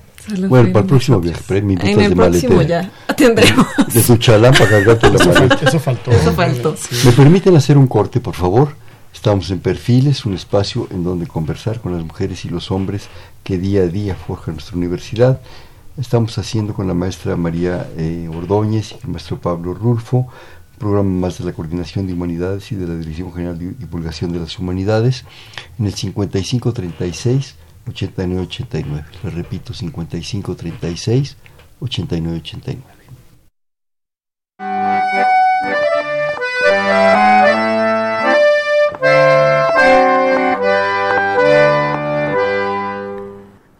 bueno, 0.48 0.72
para 0.72 0.84
el 0.84 0.86
próximo 0.86 1.20
viaje, 1.20 1.42
pero 1.48 1.60
en 1.60 2.00
el 2.00 2.16
próximo 2.16 2.62
ya 2.62 2.90
tendremos. 3.16 3.68
De, 3.94 4.02
tu 4.02 4.18
chalán 4.18 4.54
para 4.54 4.70
cargarte 4.70 5.10
la 5.10 5.26
maleta. 5.26 5.60
Eso 5.68 5.80
faltó. 5.80 6.12
Eso 6.12 6.34
faltó. 6.34 6.76
¿Me 7.06 7.12
permiten 7.12 7.56
hacer 7.56 7.78
un 7.78 7.88
corte, 7.88 8.20
por 8.20 8.36
favor? 8.36 8.76
Estamos 9.14 9.52
en 9.52 9.60
Perfiles, 9.60 10.26
un 10.26 10.34
espacio 10.34 10.88
en 10.90 11.04
donde 11.04 11.28
conversar 11.28 11.80
con 11.80 11.94
las 11.94 12.04
mujeres 12.04 12.46
y 12.46 12.50
los 12.50 12.72
hombres 12.72 13.08
que 13.44 13.58
día 13.58 13.84
a 13.84 13.88
día 13.88 14.16
forjan 14.16 14.56
nuestra 14.56 14.76
universidad. 14.76 15.40
Estamos 15.96 16.36
haciendo 16.40 16.74
con 16.74 16.88
la 16.88 16.96
maestra 16.96 17.36
María 17.36 17.88
eh, 17.98 18.28
Ordóñez 18.28 18.94
y 18.94 18.96
el 19.04 19.10
maestro 19.10 19.40
Pablo 19.40 19.76
Rulfo, 19.76 20.28
programa 20.80 21.28
más 21.28 21.38
de 21.38 21.46
la 21.46 21.54
Coordinación 21.54 22.08
de 22.08 22.14
Humanidades 22.14 22.72
y 22.72 22.76
de 22.76 22.88
la 22.88 22.96
Dirección 22.96 23.32
General 23.32 23.60
de 23.60 23.74
Divulgación 23.74 24.34
de 24.34 24.40
las 24.40 24.58
Humanidades, 24.58 25.24
en 25.78 25.86
el 25.86 25.94
5536 25.94 27.56
8989. 27.88 29.06
Le 29.24 29.30
repito, 29.30 29.74
5536 29.76 31.38
8989. 31.80 32.94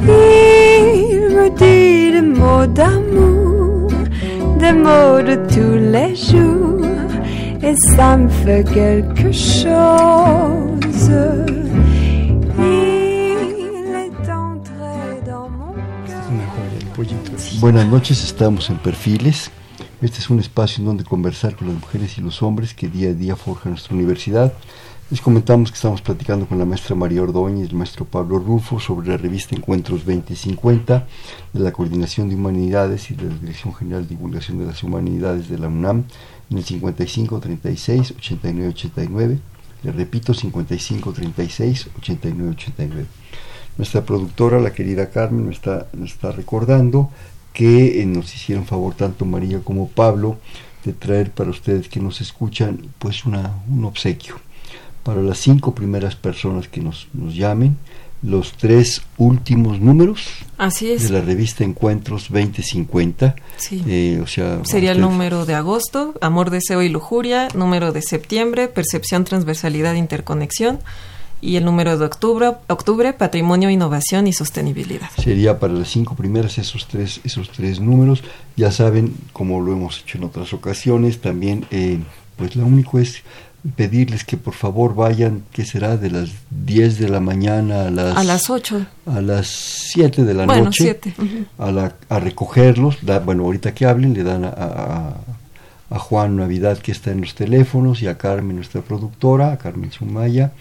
Il 0.00 0.10
me 1.36 1.48
dit 1.50 2.12
des 2.12 2.22
mots 2.22 2.66
d'amour, 2.66 3.90
des 4.58 4.72
mots 4.72 5.20
de 5.22 5.36
tous 5.52 5.78
les 5.94 6.14
jours, 6.14 6.86
et 7.62 7.74
ça 7.94 8.16
me 8.16 8.28
fait 8.28 8.64
quelque 8.72 9.32
chose. 9.32 11.10
Il 12.58 13.94
est 14.06 14.30
entré 14.30 15.20
dans 15.26 15.48
mon 15.48 15.74
cœur. 16.06 16.22
Buenas 17.60 17.84
noches, 17.84 18.22
estamos 18.22 18.70
en 18.70 18.76
Perfiles. 18.76 19.50
Este 20.00 20.20
es 20.20 20.30
un 20.30 20.38
espacio 20.38 20.80
en 20.80 20.86
donde 20.86 21.02
conversar 21.04 21.56
con 21.56 21.66
las 21.68 21.76
mujeres 21.76 22.18
y 22.18 22.20
los 22.20 22.40
hombres 22.42 22.72
que 22.72 22.88
día 22.88 23.10
a 23.10 23.14
día 23.14 23.34
forjan 23.34 23.72
nuestra 23.72 23.96
universidad. 23.96 24.52
Les 25.10 25.22
comentamos 25.22 25.70
que 25.70 25.76
estamos 25.76 26.02
platicando 26.02 26.46
con 26.46 26.58
la 26.58 26.66
maestra 26.66 26.94
María 26.94 27.22
Ordóñez 27.22 27.64
y 27.64 27.70
el 27.70 27.76
maestro 27.76 28.04
Pablo 28.04 28.38
Rufo 28.38 28.78
sobre 28.78 29.08
la 29.08 29.16
revista 29.16 29.56
Encuentros 29.56 30.04
2050 30.04 31.06
de 31.54 31.60
la 31.60 31.72
Coordinación 31.72 32.28
de 32.28 32.34
Humanidades 32.34 33.10
y 33.10 33.14
de 33.14 33.24
la 33.24 33.34
Dirección 33.36 33.74
General 33.74 34.02
de 34.02 34.10
Divulgación 34.10 34.58
de 34.58 34.66
las 34.66 34.82
Humanidades 34.82 35.48
de 35.48 35.56
la 35.56 35.68
UNAM 35.68 36.04
en 36.50 36.58
el 36.58 36.62
55 36.62 37.40
36 37.40 38.14
89 38.18 38.68
89. 38.68 39.38
Le 39.82 39.92
repito, 39.92 40.34
55 40.34 41.12
36 41.14 41.88
89 41.96 42.50
89. 42.50 43.06
Nuestra 43.78 44.04
productora, 44.04 44.60
la 44.60 44.74
querida 44.74 45.08
Carmen, 45.08 45.46
nos 45.46 45.54
está, 45.54 45.86
está 46.04 46.32
recordando 46.32 47.08
que 47.54 48.02
eh, 48.02 48.04
nos 48.04 48.34
hicieron 48.34 48.66
favor 48.66 48.92
tanto 48.92 49.24
María 49.24 49.60
como 49.60 49.88
Pablo 49.88 50.36
de 50.84 50.92
traer 50.92 51.30
para 51.30 51.48
ustedes 51.48 51.88
que 51.88 51.98
nos 51.98 52.20
escuchan 52.20 52.90
pues 52.98 53.24
una, 53.24 53.54
un 53.70 53.86
obsequio 53.86 54.36
para 55.08 55.22
las 55.22 55.38
cinco 55.38 55.74
primeras 55.74 56.16
personas 56.16 56.68
que 56.68 56.82
nos, 56.82 57.08
nos 57.14 57.34
llamen 57.34 57.78
los 58.20 58.52
tres 58.52 59.00
últimos 59.16 59.80
números 59.80 60.28
Así 60.58 60.90
es. 60.90 61.04
de 61.04 61.08
la 61.08 61.22
revista 61.22 61.64
Encuentros 61.64 62.28
2050. 62.28 63.34
Sí. 63.56 63.82
Eh, 63.86 64.20
o 64.22 64.26
sea, 64.26 64.62
Sería 64.66 64.92
el 64.92 65.00
número 65.00 65.46
de 65.46 65.54
agosto, 65.54 66.12
Amor, 66.20 66.50
Deseo 66.50 66.82
y 66.82 66.90
Lujuria, 66.90 67.48
número 67.54 67.90
de 67.92 68.02
septiembre, 68.02 68.68
Percepción, 68.68 69.24
Transversalidad 69.24 69.94
Interconexión, 69.94 70.78
y 71.40 71.56
el 71.56 71.64
número 71.64 71.96
de 71.96 72.04
octubre, 72.04 72.52
octubre 72.66 73.14
Patrimonio, 73.14 73.70
Innovación 73.70 74.26
y 74.26 74.34
Sostenibilidad. 74.34 75.08
Sería 75.16 75.58
para 75.58 75.72
las 75.72 75.88
cinco 75.88 76.16
primeras 76.16 76.58
esos 76.58 76.86
tres, 76.86 77.22
esos 77.24 77.48
tres 77.48 77.80
números. 77.80 78.22
Ya 78.56 78.70
saben, 78.72 79.14
como 79.32 79.58
lo 79.62 79.72
hemos 79.72 80.00
hecho 80.00 80.18
en 80.18 80.24
otras 80.24 80.52
ocasiones, 80.52 81.22
también, 81.22 81.64
eh, 81.70 81.98
pues 82.36 82.56
lo 82.56 82.66
único 82.66 82.98
es 82.98 83.22
pedirles 83.76 84.24
que 84.24 84.36
por 84.36 84.54
favor 84.54 84.94
vayan, 84.94 85.42
que 85.52 85.64
será 85.64 85.96
de 85.96 86.10
las 86.10 86.30
10 86.50 86.98
de 86.98 87.08
la 87.08 87.20
mañana 87.20 87.86
a 87.86 87.90
las... 87.90 88.16
A 88.16 88.24
las 88.24 88.50
8. 88.50 88.86
A 89.06 89.20
las 89.20 89.46
7 89.48 90.24
de 90.24 90.34
la 90.34 90.46
noche. 90.46 90.98
a, 91.58 91.70
la, 91.70 91.94
a 92.08 92.20
recogerlos. 92.20 92.98
bueno, 93.24 93.44
ahorita 93.44 93.74
que 93.74 93.86
hablen, 93.86 94.14
le 94.14 94.22
dan 94.22 94.44
a, 94.44 95.16
a, 95.90 95.98
Juan 95.98 96.36
Navidad 96.36 96.78
que 96.78 96.92
está 96.92 97.10
en 97.10 97.22
los 97.22 97.34
teléfonos 97.34 98.02
y 98.02 98.08
a 98.08 98.18
Carmen, 98.18 98.56
nuestra 98.56 98.82
productora, 98.82 99.52
a 99.52 99.58
Carmen 99.58 99.90
Sumaya, 99.90 100.52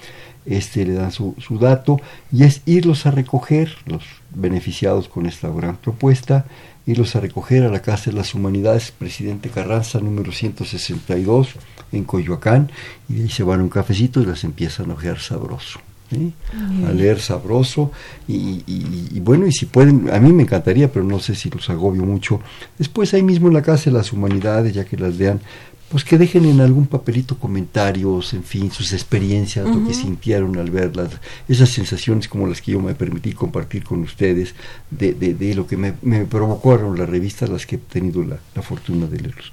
este, 0.46 0.86
le 0.86 0.94
dan 0.94 1.12
su, 1.12 1.36
su 1.38 1.60
dato 1.60 2.00
y 2.32 2.44
es 2.44 2.62
irlos 2.66 3.06
a 3.06 3.12
recoger, 3.12 3.76
los 3.86 4.04
beneficiados 4.34 5.10
con 5.10 5.26
esta 5.26 5.50
gran 5.50 5.76
propuesta, 5.76 6.46
irlos 6.88 7.16
a 7.16 7.20
recoger 7.20 7.64
a 7.64 7.70
la 7.70 7.82
Casa 7.84 8.10
de 8.10 8.18
las 8.18 8.34
Humanidades, 8.34 8.92
Presidente 8.98 9.50
Carranza, 9.50 10.00
número 10.00 10.32
162 10.32 11.50
en 11.92 12.04
Coyoacán 12.04 12.72
y 13.10 13.14
de 13.16 13.24
ahí 13.24 13.30
se 13.30 13.44
van 13.44 13.60
a 13.60 13.64
un 13.64 13.70
cafecito 13.70 14.22
y 14.22 14.26
las 14.26 14.44
empiezan 14.44 14.90
a 14.92 14.94
ojear 14.96 15.20
sabroso. 15.20 15.80
¿sí? 16.10 16.32
a 16.88 16.94
leer 16.94 17.20
sabroso 17.20 17.92
y, 18.30 18.64
y- 18.66 19.10
y 19.12 19.20
bueno 19.20 19.46
y 19.46 19.52
si 19.52 19.66
pueden 19.66 20.10
a 20.10 20.18
mí 20.22 20.32
me 20.32 20.44
encantaría 20.44 20.90
pero 20.90 21.04
no 21.04 21.20
sé 21.20 21.36
si 21.36 21.50
los 21.50 21.70
agobio 21.70 22.04
mucho 22.06 22.40
después 22.78 23.14
ahí 23.14 23.24
mismo 23.24 23.50
en 23.50 23.54
la 23.56 23.62
casa 23.62 23.90
de 23.90 23.98
las 23.98 24.14
humanidades 24.14 24.74
ya 24.74 24.86
que 24.86 24.96
las 24.96 25.18
lean 25.18 25.42
pues 25.90 26.04
que 26.04 26.18
dejen 26.18 26.46
en 26.46 26.60
algún 26.60 26.86
papelito 26.86 27.38
comentarios 27.38 28.34
en 28.34 28.44
fin 28.44 28.72
sus 28.72 28.92
experiencias 28.94 29.66
lo 29.66 29.88
que 29.88 29.94
sintieron 29.94 30.58
al 30.58 30.70
verlas 30.70 31.12
esas 31.48 31.70
sensaciones 31.70 32.28
como 32.28 32.46
las 32.48 32.62
que 32.62 32.74
yo 32.74 32.82
me 32.82 32.94
permití 32.94 33.32
compartir 33.32 33.84
con 33.84 34.02
ustedes 34.02 34.54
de, 34.92 35.14
de, 35.14 35.34
de 35.34 35.56
lo 35.56 35.66
que 35.66 35.78
me, 35.78 35.94
me 36.02 36.26
provocaron 36.26 36.98
las 36.98 37.08
revistas 37.08 37.50
las 37.50 37.66
que 37.66 37.76
he 37.76 37.80
tenido 37.80 38.24
la, 38.24 38.38
la 38.54 38.62
fortuna 38.62 39.08
de 39.08 39.20
leerlos. 39.20 39.52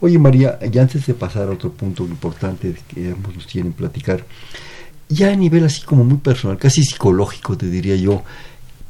Oye 0.00 0.18
María, 0.18 0.58
ya 0.70 0.82
antes 0.82 1.06
de 1.06 1.14
pasar 1.14 1.48
a 1.48 1.52
otro 1.52 1.72
punto 1.72 2.04
importante 2.04 2.74
que 2.88 3.12
ambos 3.12 3.34
nos 3.36 3.46
tienen 3.46 3.72
platicar, 3.72 4.24
ya 5.08 5.32
a 5.32 5.36
nivel 5.36 5.64
así 5.64 5.82
como 5.82 6.04
muy 6.04 6.18
personal, 6.18 6.58
casi 6.58 6.82
psicológico 6.82 7.56
te 7.56 7.68
diría 7.68 7.96
yo, 7.96 8.24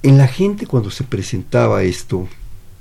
en 0.02 0.18
la 0.18 0.26
gente 0.26 0.66
cuando 0.66 0.90
se 0.90 1.04
presentaba 1.04 1.82
esto, 1.82 2.28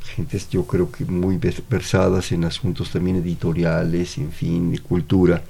gentes 0.10 0.50
yo 0.50 0.66
creo 0.66 0.92
que 0.92 1.06
muy 1.06 1.38
vers- 1.38 1.62
versadas 1.70 2.32
en 2.32 2.44
asuntos 2.46 2.90
también 2.92 3.18
editoriales, 3.18 4.18
en 4.18 4.32
fin, 4.32 4.72
de 4.72 4.80
cultura, 4.80 5.42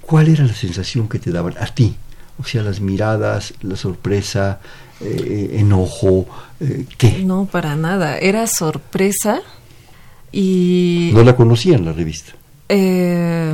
¿cuál 0.00 0.28
era 0.28 0.44
la 0.44 0.54
sensación 0.54 1.08
que 1.08 1.18
te 1.18 1.30
daban 1.30 1.54
a 1.58 1.66
ti? 1.66 1.94
O 2.38 2.44
sea, 2.44 2.62
las 2.62 2.80
miradas, 2.80 3.54
la 3.62 3.76
sorpresa, 3.76 4.60
eh, 5.00 5.56
enojo, 5.58 6.26
eh, 6.60 6.86
¿qué? 6.98 7.22
No, 7.24 7.46
para 7.46 7.76
nada. 7.76 8.18
Era 8.18 8.46
sorpresa 8.46 9.40
y 10.32 11.10
No 11.14 11.22
la 11.24 11.36
conocían 11.36 11.84
la 11.84 11.92
revista. 11.92 12.32
eh, 12.68 13.52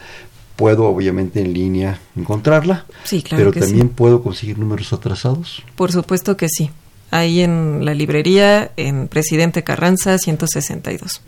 Puedo 0.56 0.84
obviamente 0.86 1.40
en 1.40 1.52
línea 1.54 1.98
encontrarla, 2.16 2.84
Sí, 3.04 3.22
claro 3.22 3.40
pero 3.40 3.52
que 3.52 3.60
también 3.60 3.88
sí. 3.88 3.92
puedo 3.94 4.22
conseguir 4.22 4.58
números 4.58 4.92
atrasados. 4.92 5.62
Por 5.74 5.90
supuesto 5.90 6.36
que 6.36 6.48
sí. 6.50 6.70
Ahí 7.10 7.40
en 7.40 7.84
la 7.84 7.94
librería, 7.94 8.72
en 8.76 9.08
Presidente 9.08 9.62
Carranza 9.64 10.18
162. 10.18 11.22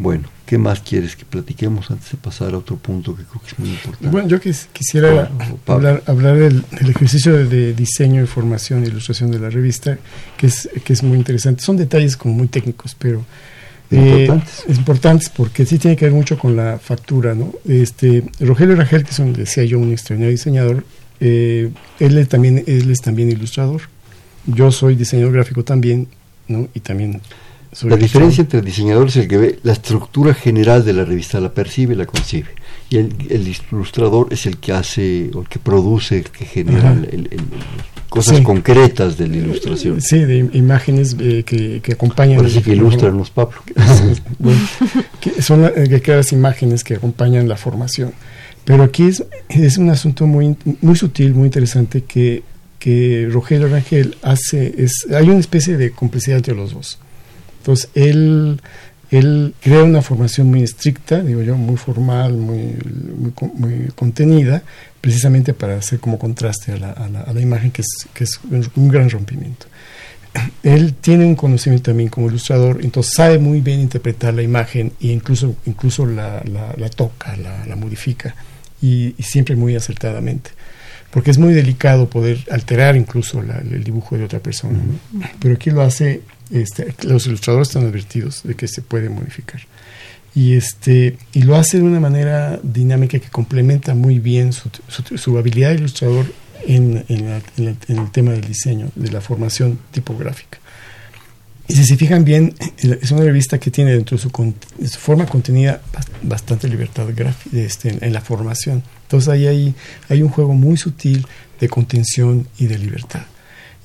Bueno, 0.00 0.28
¿qué 0.46 0.58
más 0.58 0.78
quieres 0.80 1.16
que 1.16 1.24
platiquemos 1.24 1.90
antes 1.90 2.12
de 2.12 2.18
pasar 2.18 2.54
a 2.54 2.58
otro 2.58 2.76
punto 2.76 3.16
que 3.16 3.24
creo 3.24 3.40
que 3.42 3.48
es 3.48 3.58
muy 3.58 3.70
importante? 3.70 4.08
Bueno, 4.08 4.28
yo 4.28 4.38
quis- 4.40 4.66
quisiera 4.72 5.28
hablar, 5.66 6.04
hablar 6.06 6.36
del, 6.36 6.62
del 6.70 6.90
ejercicio 6.90 7.32
de, 7.36 7.46
de 7.46 7.74
diseño, 7.74 8.20
información 8.20 8.84
e 8.84 8.86
ilustración 8.86 9.32
de 9.32 9.40
la 9.40 9.50
revista, 9.50 9.98
que 10.36 10.46
es, 10.46 10.68
que 10.84 10.92
es 10.92 11.02
muy 11.02 11.18
interesante. 11.18 11.62
Son 11.64 11.76
detalles 11.76 12.16
como 12.16 12.34
muy 12.34 12.46
técnicos, 12.46 12.94
pero 12.96 13.24
eh, 13.90 14.26
Importantes. 14.28 14.64
es 14.68 14.78
importantes 14.78 15.28
porque 15.30 15.66
sí 15.66 15.78
tiene 15.78 15.96
que 15.96 16.04
ver 16.04 16.14
mucho 16.14 16.38
con 16.38 16.54
la 16.54 16.78
factura, 16.78 17.34
¿no? 17.34 17.52
Este, 17.66 18.22
Rogelio 18.38 18.76
Rangel, 18.76 19.02
que 19.02 19.10
es 19.10 19.18
un, 19.18 19.32
decía 19.32 19.64
yo, 19.64 19.78
un 19.80 19.90
extraordinario 19.90 20.30
diseñador, 20.30 20.84
eh, 21.20 21.70
él 21.98 22.18
es 22.18 22.28
también, 22.28 22.62
él 22.68 22.88
es 22.90 23.00
también 23.00 23.30
ilustrador. 23.32 23.80
Yo 24.46 24.70
soy 24.70 24.94
diseñador 24.94 25.32
gráfico 25.32 25.64
también, 25.64 26.06
¿no? 26.46 26.68
Y 26.74 26.80
también 26.80 27.20
La 27.82 27.96
diferencia 27.96 28.42
entre 28.42 28.60
el 28.60 28.64
diseñador 28.64 29.08
es 29.08 29.16
el 29.16 29.28
que 29.28 29.36
ve 29.36 29.58
la 29.62 29.72
estructura 29.72 30.32
general 30.34 30.84
de 30.84 30.92
la 30.94 31.04
revista, 31.04 31.38
la 31.40 31.52
percibe 31.52 31.94
y 31.94 31.96
la 31.96 32.06
concibe. 32.06 32.48
Y 32.90 32.96
el, 32.96 33.14
el 33.28 33.46
ilustrador 33.70 34.28
es 34.30 34.46
el 34.46 34.56
que 34.56 34.72
hace, 34.72 35.30
o 35.34 35.42
el 35.42 35.48
que 35.48 35.58
produce, 35.58 36.18
el 36.18 36.24
que 36.24 36.46
genera 36.46 36.90
Ajá. 36.90 36.92
el- 36.92 37.04
el- 37.12 37.28
el- 37.32 37.40
cosas 38.08 38.38
Sí. 38.38 38.42
concretas 38.42 39.18
de 39.18 39.28
la 39.28 39.36
ilustración. 39.36 40.00
Sí, 40.00 40.18
de 40.20 40.44
im- 40.44 40.50
imágenes 40.54 41.14
eh, 41.20 41.42
que, 41.44 41.80
que 41.82 41.92
acompañan. 41.92 42.40
Sí 42.48 42.62
que 42.62 42.72
ilustranos, 42.72 43.28
Pablo. 43.30 43.58
Bueno, 44.38 44.58
que 45.20 45.42
son 45.42 45.60
la- 45.62 45.68
eh, 45.76 46.24
imágenes 46.32 46.84
que 46.84 46.94
acompañan 46.94 47.48
la 47.48 47.56
formación. 47.56 48.12
Pero 48.64 48.82
aquí 48.82 49.04
es, 49.04 49.22
es 49.50 49.76
un 49.78 49.90
asunto 49.90 50.26
muy, 50.26 50.56
muy 50.80 50.96
sutil, 50.96 51.34
muy 51.34 51.46
interesante 51.46 52.02
que, 52.04 52.42
que 52.78 53.28
Rogelio 53.30 53.68
Rangel 53.68 54.16
hace. 54.22 54.74
Es, 54.82 55.06
hay 55.14 55.28
una 55.28 55.38
especie 55.40 55.76
de 55.76 55.90
complicidad 55.90 56.38
entre 56.38 56.54
los 56.54 56.72
dos. 56.72 56.98
Entonces, 57.58 57.90
él, 57.94 58.60
él 59.10 59.54
crea 59.60 59.82
una 59.84 60.02
formación 60.02 60.48
muy 60.48 60.62
estricta, 60.62 61.20
digo 61.20 61.42
yo, 61.42 61.56
muy 61.56 61.76
formal, 61.76 62.32
muy, 62.34 62.74
muy, 63.16 63.32
muy 63.54 63.88
contenida, 63.94 64.62
precisamente 65.00 65.54
para 65.54 65.76
hacer 65.76 66.00
como 66.00 66.18
contraste 66.18 66.72
a 66.72 66.76
la, 66.78 66.90
a 66.92 67.08
la- 67.08 67.20
a 67.22 67.32
la 67.32 67.40
imagen, 67.40 67.70
que 67.70 67.82
es, 67.82 68.08
que 68.14 68.24
es 68.24 68.40
un 68.76 68.88
gran 68.88 69.08
rompimiento 69.10 69.66
él 70.62 70.94
tiene 71.00 71.24
un 71.24 71.34
conocimiento 71.36 71.90
también 71.90 72.08
como 72.10 72.28
ilustrador, 72.28 72.80
entonces 72.82 73.14
sabe 73.14 73.38
muy 73.38 73.60
bien 73.60 73.80
interpretar 73.80 74.34
la 74.34 74.42
imagen 74.42 74.92
e 75.00 75.08
incluso, 75.08 75.56
incluso 75.66 76.04
la, 76.06 76.42
la- 76.44 76.74
la 76.76 76.88
toca, 76.90 77.36
la, 77.36 77.64
la 77.66 77.76
modifica 77.76 78.34
y, 78.82 79.14
y 79.16 79.22
siempre 79.22 79.56
muy 79.56 79.74
acertadamente. 79.74 80.50
Porque 81.10 81.30
es 81.30 81.38
muy 81.38 81.54
delicado 81.54 82.10
poder 82.10 82.44
alterar 82.50 82.94
incluso 82.94 83.40
el 83.40 83.82
dibujo 83.82 84.18
de 84.18 84.24
otra 84.24 84.40
persona. 84.40 84.78
¿no? 84.78 85.20
Pero 85.40 85.54
aquí 85.54 85.70
lo 85.70 85.80
hace, 85.80 86.20
este, 86.50 86.94
los 87.02 87.26
ilustradores 87.26 87.68
están 87.68 87.84
advertidos 87.86 88.42
de 88.44 88.54
que 88.54 88.68
se 88.68 88.82
puede 88.82 89.08
modificar. 89.08 89.60
Y, 90.34 90.54
este, 90.54 91.16
y 91.32 91.42
lo 91.42 91.56
hace 91.56 91.78
de 91.78 91.84
una 91.84 92.00
manera 92.00 92.60
dinámica 92.62 93.18
que 93.18 93.28
complementa 93.28 93.94
muy 93.94 94.18
bien 94.20 94.52
su, 94.52 94.70
su- 94.88 95.18
su 95.18 95.38
habilidad 95.38 95.70
de 95.70 95.76
ilustrador 95.76 96.26
en, 96.66 97.04
en 97.08 97.24
la- 97.30 97.40
en 97.56 97.64
la- 97.64 97.74
en 97.88 97.98
el 97.98 98.10
tema 98.10 98.32
del 98.32 98.42
diseño, 98.42 98.90
de 98.94 99.10
la 99.10 99.20
formación 99.20 99.78
tipográfica. 99.90 100.58
Y 101.66 101.74
si 101.74 101.84
se 101.84 101.96
fijan 101.96 102.24
bien, 102.24 102.54
es 102.78 103.10
una 103.10 103.22
revista 103.24 103.58
que 103.58 103.70
tiene 103.70 103.92
dentro 103.92 104.16
de 104.16 104.22
su, 104.22 104.54
de 104.78 104.88
su 104.88 104.98
forma 104.98 105.26
contenida 105.26 105.82
bas- 105.92 106.06
bastante 106.22 106.66
libertad 106.68 107.06
gráfica 107.14 107.56
este, 107.58 107.98
en 108.00 108.12
la 108.12 108.20
formación. 108.22 108.82
Entonces 109.02 109.28
ahí 109.28 109.46
hay, 109.46 109.74
hay 110.08 110.22
un 110.22 110.28
juego 110.30 110.54
muy 110.54 110.76
sutil 110.78 111.26
de 111.60 111.68
contención 111.68 112.46
y 112.58 112.66
de 112.68 112.78
libertad. 112.78 113.22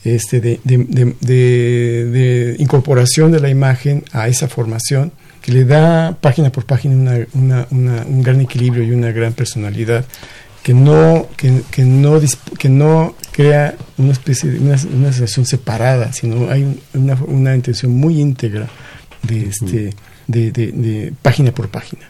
Este, 0.04 0.41
de, 0.41 0.60
de- 0.66 0.86
de- 0.89 1.16
de- 1.22 2.06
de 2.12 2.56
incorporación 2.60 3.32
de 3.32 3.39
la 3.39 3.49
imagen 3.49 4.04
a 4.12 4.28
esa 4.28 4.47
formación 4.49 5.12
que 5.41 5.51
le 5.54 5.64
da 5.66 6.18
página 6.20 6.51
por 6.51 6.66
página 6.66 6.95
una- 6.95 7.28
una- 7.34 7.68
una- 7.72 8.06
un 8.06 8.22
gran 8.22 8.41
equilibrio 8.41 8.84
y 8.84 8.91
una 8.91 9.12
gran 9.12 9.34
personalidad 9.34 10.06
que 10.62 10.74
no, 10.74 11.28
que, 11.38 11.62
que 11.72 11.84
no, 11.84 12.20
que 12.58 12.70
no 12.70 13.16
crea 13.32 13.76
una 13.97 14.12
especie 14.14 14.49
de 14.49 14.60
una, 14.60 14.76
una 14.93 15.12
sensación 15.12 15.45
separada, 15.45 16.12
sino 16.14 16.49
hay 16.49 16.64
un- 16.64 16.80
una, 16.93 17.16
una 17.26 17.56
intención 17.56 17.91
muy 17.93 18.20
íntegra 18.20 18.68
de, 19.24 19.47
este, 19.47 19.93
de, 20.28 20.51
de- 20.51 20.72
de 20.72 21.14
página 21.22 21.54
por 21.54 21.70
página. 21.70 22.04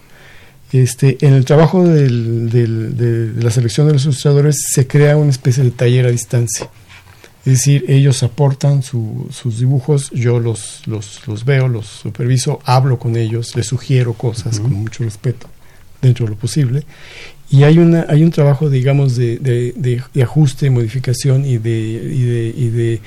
Este, 0.71 1.17
en 1.21 1.33
el 1.33 1.45
trabajo 1.45 1.87
del- 1.87 2.49
del- 2.49 2.97
de, 2.97 3.31
de 3.33 3.43
la 3.43 3.51
selección 3.51 3.85
de 3.87 3.93
los 3.93 4.03
ilustradores 4.05 4.55
se 4.73 4.87
crea 4.87 5.15
una 5.17 5.29
especie 5.29 5.63
de 5.63 5.69
taller 5.71 6.07
a 6.07 6.11
distancia. 6.11 6.67
Es 7.45 7.53
decir, 7.53 7.83
ellos 7.89 8.23
aportan 8.23 8.83
su- 8.83 9.27
sus 9.31 9.59
dibujos, 9.59 10.09
yo 10.11 10.39
los, 10.39 10.81
los, 10.87 11.27
los 11.27 11.43
veo, 11.43 11.67
los 11.67 11.85
superviso, 11.87 12.59
hablo 12.63 12.97
con 12.99 13.17
ellos, 13.17 13.55
les 13.55 13.67
sugiero 13.67 14.13
cosas 14.13 14.59
con 14.61 14.71
mucho 14.73 15.03
respeto, 15.03 15.47
dentro 16.01 16.25
de 16.25 16.31
lo 16.31 16.37
posible. 16.37 16.83
Y 17.49 17.63
hay, 17.63 17.77
una, 17.79 18.05
hay 18.07 18.23
un 18.23 18.31
trabajo, 18.31 18.69
digamos, 18.69 19.15
de, 19.17 19.37
de, 19.39 19.73
de- 19.75 20.01
de 20.13 20.23
ajuste, 20.23 20.69
modificación 20.69 21.45
y 21.45 21.57
de, 21.57 21.79
y 21.79 22.21
de, 22.23 22.53
y 22.57 22.67
de, 22.69 23.01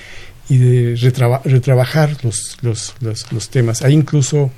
y 0.50 0.58
de 0.58 0.94
retraba- 0.96 1.40
retrabajar 1.42 2.16
los, 2.22 2.58
los, 2.60 2.94
los, 3.00 3.32
los 3.32 3.48
temas. 3.48 3.80
Hay 3.82 3.94
incluso, 3.94 4.50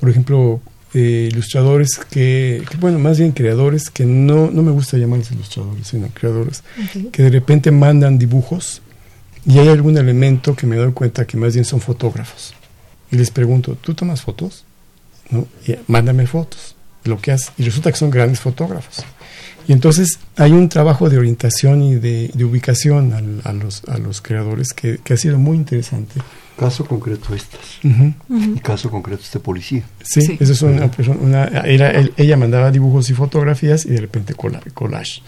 por 0.00 0.08
ejemplo, 0.08 0.60
eh, 0.94 1.28
ilustradores 1.30 1.90
que, 2.10 2.62
que, 2.70 2.76
bueno, 2.78 2.98
más 2.98 3.18
bien 3.18 3.32
creadores, 3.32 3.90
que 3.90 4.06
no, 4.06 4.50
no 4.50 4.62
me 4.62 4.70
gusta 4.72 4.96
llamarlos 4.96 5.30
ilustradores, 5.30 5.86
sino 5.88 6.08
creadores, 6.08 6.64
que 7.12 7.22
de 7.22 7.28
repente 7.30 7.70
mandan 7.70 8.18
dibujos 8.18 8.80
y 9.46 9.58
hay 9.60 9.68
algún 9.68 9.96
elemento 9.96 10.56
que 10.56 10.66
me 10.66 10.76
doy 10.76 10.92
cuenta 10.92 11.24
que 11.24 11.36
más 11.36 11.54
bien 11.54 11.64
son 11.64 11.80
fotógrafos. 11.80 12.54
Y 13.12 13.16
les 13.16 13.30
pregunto, 13.30 13.76
¿tú 13.80 13.94
tomas 13.94 14.22
fotos? 14.22 14.64
¿No? 15.30 15.46
Y, 15.66 15.76
mándame 15.86 16.26
fotos. 16.26 16.74
Lo 17.04 17.20
que 17.20 17.30
hace. 17.30 17.52
Y 17.56 17.62
resulta 17.62 17.92
que 17.92 17.98
son 17.98 18.10
grandes 18.10 18.40
fotógrafos. 18.40 19.04
Y 19.68 19.72
entonces 19.72 20.18
hay 20.36 20.52
un 20.52 20.68
trabajo 20.68 21.08
de 21.08 21.18
orientación 21.18 21.82
y 21.82 21.94
de, 21.94 22.30
ubicación 22.44 23.40
a, 23.44 23.52
los, 23.52 23.84
a 23.84 23.98
los 23.98 24.20
creadores 24.20 24.72
que, 24.72 25.00
ha 25.08 25.16
sido 25.16 25.38
muy 25.38 25.56
interesante. 25.56 26.20
Caso 26.58 26.84
concreto 26.84 27.34
estas. 27.34 27.60
Y 27.82 28.58
caso 28.60 28.90
concreto 28.90 29.22
este 29.22 29.38
policía. 29.38 29.84
Sí, 30.02 30.36
esa 30.40 30.52
es 30.52 30.62
una 30.62 30.90
persona, 30.90 31.44
era, 31.64 31.92
ella 32.16 32.36
mandaba 32.36 32.70
dibujos 32.70 33.10
y 33.10 33.14
fotografías 33.14 33.84
y 33.86 33.90
de 33.90 34.00
repente 34.00 34.34
collage. 34.34 35.22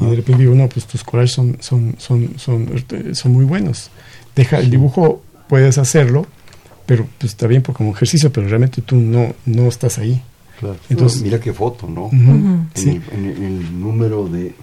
Y 0.00 0.04
de 0.06 0.16
repente 0.16 0.42
digo, 0.42 0.54
no, 0.54 0.68
pues 0.68 0.86
tus 0.86 1.02
collages 1.04 1.32
son, 1.32 1.56
son, 1.60 1.96
son, 1.98 2.38
son, 2.38 2.68
son 3.12 3.32
muy 3.32 3.44
buenos. 3.44 3.90
Deja 4.36 4.58
el 4.58 4.70
dibujo, 4.70 5.22
puedes 5.48 5.78
hacerlo, 5.78 6.26
pero 6.86 7.06
pues 7.18 7.32
está 7.32 7.46
bien 7.46 7.62
por 7.62 7.74
como 7.74 7.92
ejercicio, 7.92 8.32
pero 8.32 8.48
realmente 8.48 8.82
tú 8.82 8.96
no, 8.96 9.34
no 9.46 9.66
estás 9.66 9.98
ahí. 9.98 10.22
Entonces, 10.88 11.22
mira 11.22 11.40
qué 11.40 11.52
foto, 11.52 11.88
¿no? 11.88 12.08
en, 12.12 12.68
el, 13.12 13.80
número 13.80 14.28
de 14.28 14.54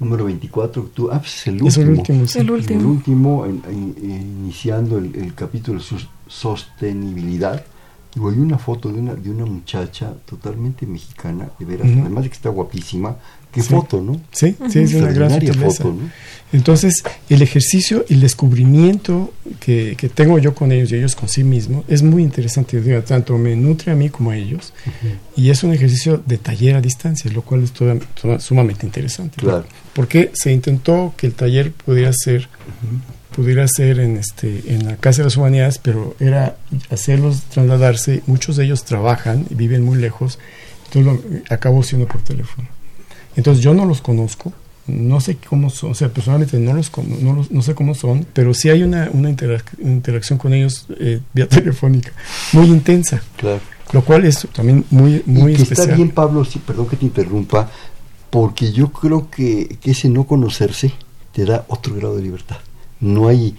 número 0.00 0.24
24, 0.24 0.90
tú, 0.94 1.10
ah, 1.12 1.20
pues 1.20 1.46
el 1.46 1.62
último. 1.62 2.24
Es 2.24 2.36
el 2.36 2.50
último, 2.50 2.74
el 2.74 2.84
último. 2.84 3.46
iniciando 3.70 4.98
el, 4.98 5.32
capítulo 5.34 5.80
de 5.80 5.84
sostenibilidad. 6.26 7.64
Digo, 8.14 8.28
hay 8.28 8.38
una 8.38 8.58
foto 8.58 8.92
de 8.92 8.98
una, 8.98 9.14
de 9.14 9.30
una 9.30 9.46
muchacha 9.46 10.12
totalmente 10.26 10.86
mexicana, 10.86 11.48
de 11.58 11.64
veras, 11.64 11.86
además 11.86 12.24
de 12.24 12.30
que 12.30 12.36
está 12.36 12.50
guapísima, 12.50 13.16
Qué 13.52 13.62
foto, 13.62 14.00
¿no? 14.00 14.20
Sí, 14.32 14.56
sí, 14.70 14.80
es 14.80 14.94
una 14.94 15.12
gran 15.12 15.30
foto, 15.30 15.92
¿no? 15.92 16.10
Entonces, 16.52 17.02
el 17.30 17.40
ejercicio 17.40 18.04
y 18.08 18.14
el 18.14 18.20
descubrimiento 18.20 19.32
que, 19.58 19.94
que, 19.96 20.10
tengo 20.10 20.38
yo 20.38 20.54
con 20.54 20.70
ellos 20.70 20.92
y 20.92 20.96
ellos 20.96 21.16
con 21.16 21.28
sí 21.28 21.44
mismos 21.44 21.84
es 21.88 22.02
muy 22.02 22.22
interesante. 22.22 22.78
Digo, 22.80 23.00
tanto 23.02 23.38
me 23.38 23.56
nutre 23.56 23.90
a 23.90 23.94
mí 23.94 24.10
como 24.10 24.32
a 24.32 24.36
ellos. 24.36 24.74
Y 25.34 25.48
es 25.48 25.64
un 25.64 25.72
ejercicio 25.72 26.22
de 26.24 26.36
taller 26.36 26.76
a 26.76 26.82
distancia, 26.82 27.30
lo 27.32 27.40
cual 27.40 27.62
es 27.64 27.72
sumamente 28.44 28.84
interesante. 28.84 29.36
Claro. 29.38 29.64
Porque 29.94 30.30
se 30.34 30.52
intentó 30.52 31.14
que 31.16 31.26
el 31.26 31.32
taller 31.32 31.72
pudiera 31.72 32.12
ser, 32.12 32.50
pudiera 33.34 33.66
ser 33.66 33.98
en, 33.98 34.18
este, 34.18 34.74
en 34.74 34.86
la 34.86 34.96
Casa 34.96 35.18
de 35.18 35.24
las 35.24 35.36
Humanidades, 35.38 35.78
pero 35.78 36.14
era 36.20 36.56
hacerlos 36.90 37.44
trasladarse. 37.44 38.22
Muchos 38.26 38.56
de 38.56 38.64
ellos 38.64 38.84
trabajan 38.84 39.46
y 39.48 39.54
viven 39.54 39.82
muy 39.82 39.96
lejos. 39.96 40.38
Entonces, 40.92 41.24
lo, 41.32 41.54
acabó 41.54 41.82
siendo 41.82 42.06
por 42.06 42.20
teléfono. 42.22 42.68
Entonces 43.36 43.62
yo 43.62 43.74
no 43.74 43.84
los 43.86 44.00
conozco, 44.00 44.52
no 44.86 45.20
sé 45.20 45.36
cómo 45.36 45.70
son, 45.70 45.92
o 45.92 45.94
sea, 45.94 46.08
personalmente 46.08 46.58
no 46.58 46.72
los, 46.72 46.90
no, 46.98 47.46
no 47.48 47.62
sé 47.62 47.74
cómo 47.74 47.94
son, 47.94 48.26
pero 48.32 48.52
sí 48.52 48.68
hay 48.68 48.82
una, 48.82 49.10
una 49.12 49.30
interacción 49.30 50.38
con 50.38 50.52
ellos 50.52 50.86
eh, 50.98 51.20
vía 51.32 51.48
telefónica 51.48 52.12
muy 52.52 52.66
intensa. 52.66 53.22
Claro. 53.36 53.60
Lo 53.92 54.02
cual 54.02 54.24
es 54.24 54.46
también 54.52 54.84
muy, 54.90 55.22
muy 55.26 55.52
y 55.52 55.56
que 55.56 55.62
Está 55.62 55.86
bien, 55.86 56.10
Pablo, 56.10 56.44
sí, 56.44 56.60
perdón 56.64 56.88
que 56.88 56.96
te 56.96 57.04
interrumpa, 57.04 57.70
porque 58.30 58.72
yo 58.72 58.90
creo 58.90 59.28
que, 59.30 59.76
que 59.80 59.90
ese 59.90 60.08
no 60.08 60.24
conocerse 60.24 60.92
te 61.32 61.44
da 61.44 61.64
otro 61.68 61.94
grado 61.94 62.16
de 62.16 62.22
libertad. 62.22 62.56
No 63.00 63.28
hay, 63.28 63.54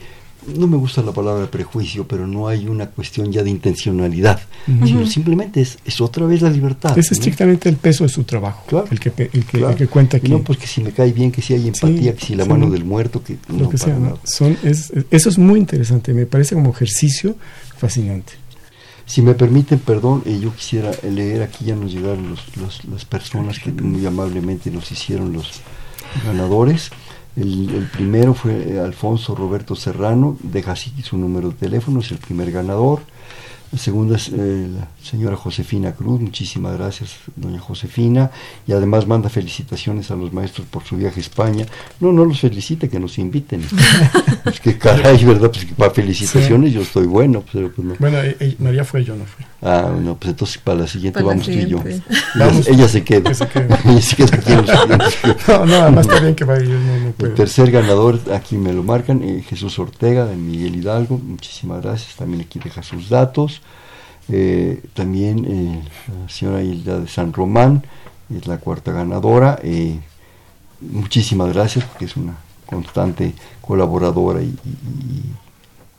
no 0.47 0.67
me 0.67 0.77
gusta 0.77 1.01
la 1.01 1.11
palabra 1.11 1.49
prejuicio, 1.49 2.07
pero 2.07 2.27
no 2.27 2.47
hay 2.47 2.67
una 2.67 2.87
cuestión 2.87 3.31
ya 3.31 3.43
de 3.43 3.49
intencionalidad, 3.49 4.41
sino 4.65 5.05
simplemente 5.05 5.61
es, 5.61 5.77
es, 5.85 6.01
otra 6.01 6.25
vez 6.25 6.41
la 6.41 6.49
libertad. 6.49 6.97
Es 6.97 7.11
estrictamente 7.11 7.69
el 7.69 7.77
peso 7.77 8.03
de 8.03 8.09
su 8.09 8.23
trabajo, 8.23 8.63
claro, 8.67 8.87
el, 8.91 8.99
que, 8.99 9.09
el, 9.09 9.45
que, 9.45 9.57
el 9.57 9.75
que 9.75 9.87
cuenta 9.87 10.17
aquí. 10.17 10.29
No, 10.29 10.39
pues 10.39 10.57
que 10.57 10.67
si 10.67 10.81
me 10.81 10.91
cae 10.91 11.11
bien, 11.11 11.31
que 11.31 11.41
si 11.41 11.53
hay 11.53 11.67
empatía, 11.67 12.15
que 12.15 12.25
si 12.25 12.35
la 12.35 12.45
mano 12.45 12.69
del 12.69 12.85
muerto, 12.85 13.23
que 13.23 13.37
lo 13.49 13.69
que 13.69 13.77
sea. 13.77 13.97
Son, 14.23 14.57
es, 14.63 14.91
eso 15.11 15.29
es 15.29 15.37
muy 15.37 15.59
interesante, 15.59 16.13
me 16.13 16.25
parece 16.25 16.55
como 16.55 16.71
ejercicio 16.71 17.35
fascinante. 17.77 18.33
Si 19.05 19.21
me 19.21 19.33
permiten, 19.33 19.79
perdón, 19.79 20.23
eh, 20.25 20.39
yo 20.41 20.53
quisiera 20.55 20.91
leer, 21.03 21.41
aquí 21.41 21.65
ya 21.65 21.75
nos 21.75 21.91
llegaron 21.91 22.29
los, 22.57 22.85
las 22.85 23.03
personas 23.03 23.59
que 23.59 23.71
muy 23.71 24.05
amablemente 24.05 24.71
nos 24.71 24.89
hicieron 24.91 25.33
los 25.33 25.61
ganadores. 26.25 26.89
El, 27.35 27.89
primero 27.91 28.33
fue 28.33 28.73
eh, 28.73 28.79
Alfonso 28.79 29.35
Roberto 29.35 29.75
Serrano, 29.75 30.37
deja 30.41 30.73
así 30.73 30.93
su 31.03 31.17
número 31.17 31.49
de 31.49 31.55
teléfono, 31.55 31.99
es 31.99 32.11
el 32.11 32.17
primer 32.17 32.51
ganador. 32.51 33.01
La 33.73 33.79
segunda 33.79 34.17
es 34.17 34.29
eh, 34.29 34.67
la 34.71 34.87
señora 35.01 35.35
Josefina 35.35 35.93
Cruz, 35.93 36.21
muchísimas 36.21 36.77
gracias, 36.77 37.15
doña 37.35 37.59
Josefina, 37.59 38.29
y 38.67 38.71
además 38.71 39.07
manda 39.07 39.29
felicitaciones 39.29 40.11
a 40.11 40.15
los 40.15 40.31
maestros 40.31 40.67
por 40.67 40.83
su 40.83 40.95
viaje 40.95 41.19
a 41.19 41.23
España. 41.23 41.65
No, 41.99 42.13
no 42.13 42.23
los 42.23 42.39
felicite, 42.39 42.87
que 42.87 42.99
nos 42.99 43.17
inviten. 43.17 43.63
es 44.45 44.59
que 44.59 44.77
caray, 44.77 45.25
¿verdad? 45.25 45.49
Pues 45.49 45.65
que 45.65 45.73
para 45.73 45.89
felicitaciones 45.89 46.71
yo 46.71 46.81
estoy 46.81 47.07
bueno. 47.07 47.43
Pero 47.51 47.71
pues 47.71 47.87
no. 47.87 47.95
Bueno, 47.97 48.21
eh, 48.21 48.37
eh, 48.39 48.55
María 48.59 48.85
fue, 48.85 49.03
yo 49.03 49.15
no 49.15 49.25
fui. 49.25 49.43
Ah, 49.65 49.89
bueno, 49.93 50.17
pues 50.19 50.31
entonces 50.31 50.57
para 50.57 50.79
la 50.79 50.87
siguiente 50.87 51.23
vamos 51.23 51.45
tú 51.45 51.51
y 51.51 51.67
yo. 51.67 51.81
Ella, 52.67 52.87
se 52.89 53.03
queda. 53.03 53.31
ella 53.31 54.01
se 54.01 54.15
queda 54.15 54.35
aquí 54.35 54.53
los 54.55 55.47
No, 55.47 55.65
no, 55.65 55.75
además 55.75 56.05
está 56.05 56.19
bien 56.19 56.35
que 56.35 56.43
vaya. 56.43 56.65
No, 56.65 57.25
El 57.25 57.33
tercer 57.33 57.71
ganador, 57.71 58.19
aquí 58.33 58.57
me 58.57 58.73
lo 58.73 58.83
marcan, 58.83 59.21
Jesús 59.43 59.79
Ortega, 59.79 60.25
de 60.25 60.35
Miguel 60.35 60.75
Hidalgo. 60.75 61.17
Muchísimas 61.17 61.81
gracias. 61.81 62.15
También 62.15 62.41
aquí 62.41 62.59
deja 62.59 62.83
sus 62.83 63.09
datos. 63.09 63.61
Eh, 64.29 64.81
también 64.93 65.45
eh, 65.45 65.81
la 66.07 66.29
señora 66.29 66.61
Hilda 66.61 66.99
de 66.99 67.07
San 67.07 67.33
Román 67.33 67.83
es 68.35 68.47
la 68.47 68.57
cuarta 68.57 68.91
ganadora. 68.91 69.59
Eh, 69.63 69.99
muchísimas 70.81 71.53
gracias 71.53 71.85
porque 71.85 72.05
es 72.05 72.15
una 72.15 72.35
constante 72.65 73.33
colaboradora 73.61 74.41
y, 74.41 74.55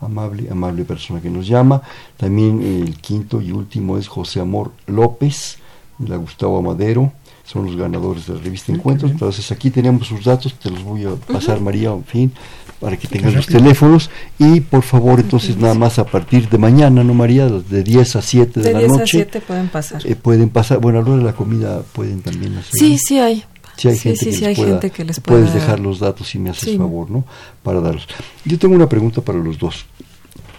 amable, 0.05 0.49
amable 0.51 0.85
persona 0.85 1.21
que 1.21 1.31
nos 1.31 1.47
llama. 1.47 1.83
También 2.17 2.63
el 2.63 2.97
quinto 2.97 3.41
y 3.41 3.53
último 3.53 3.99
es 3.99 4.09
José 4.09 4.41
Amor 4.41 4.73
López, 4.87 5.59
de 5.99 6.09
la 6.09 6.17
Gustavo 6.17 6.59
Amadero. 6.59 7.13
Son 7.45 7.67
los 7.67 7.77
ganadores 7.77 8.27
de 8.27 8.35
la 8.35 8.41
revista 8.41 8.73
Encuentros. 8.73 9.11
Entonces 9.11 9.53
aquí 9.53 9.71
tenemos 9.71 10.07
sus 10.07 10.25
datos, 10.25 10.55
te 10.55 10.71
los 10.71 10.83
voy 10.83 11.05
a 11.05 11.15
pasar 11.15 11.61
María, 11.61 11.91
en 11.91 12.05
fin, 12.05 12.33
para 12.81 12.97
que 12.97 13.07
tengan 13.07 13.35
los 13.35 13.47
teléfonos 13.47 14.11
y 14.39 14.61
por 14.61 14.83
favor 14.83 15.21
entonces 15.21 15.57
nada 15.59 15.75
más 15.75 15.99
a 15.99 16.05
partir 16.05 16.49
de 16.49 16.57
mañana, 16.57 17.05
¿no 17.05 17.13
María? 17.13 17.49
De 17.49 17.83
10 17.83 18.17
a 18.17 18.23
7 18.23 18.61
de, 18.61 18.69
de 18.69 18.73
la 18.73 18.79
10 18.81 18.93
a 18.93 19.07
7 19.07 19.41
pueden 19.41 19.69
pasar. 19.69 20.07
Eh, 20.07 20.17
pueden 20.17 20.49
pasar, 20.49 20.79
bueno, 20.79 21.01
a 21.01 21.03
la 21.03 21.09
hora 21.09 21.19
de 21.19 21.25
la 21.25 21.33
comida 21.35 21.83
pueden 21.93 22.23
también 22.23 22.57
hacer. 22.57 22.73
Sí, 22.73 22.99
sí 22.99 23.19
hay. 23.19 23.45
Sí 23.77 23.89
hay, 23.89 23.99
gente, 23.99 24.31
que 24.31 24.47
hay 24.47 24.55
gente 24.55 24.91
que 24.91 25.05
les 25.05 25.21
pueda... 25.21 25.41
Puedes 25.41 25.55
dejar 25.55 25.81
los 25.81 25.99
datos 25.99 26.29
si 26.29 26.39
me 26.39 26.51
haces 26.51 26.77
favor, 26.77 27.11
¿no? 27.11 27.25
Para 27.63 27.81
darlos. 27.81 28.07
Yo 28.45 28.59
tengo 28.59 28.75
una 28.75 28.89
pregunta 28.89 29.21
para 29.21 29.39
los 29.39 29.59
dos. 29.59 29.87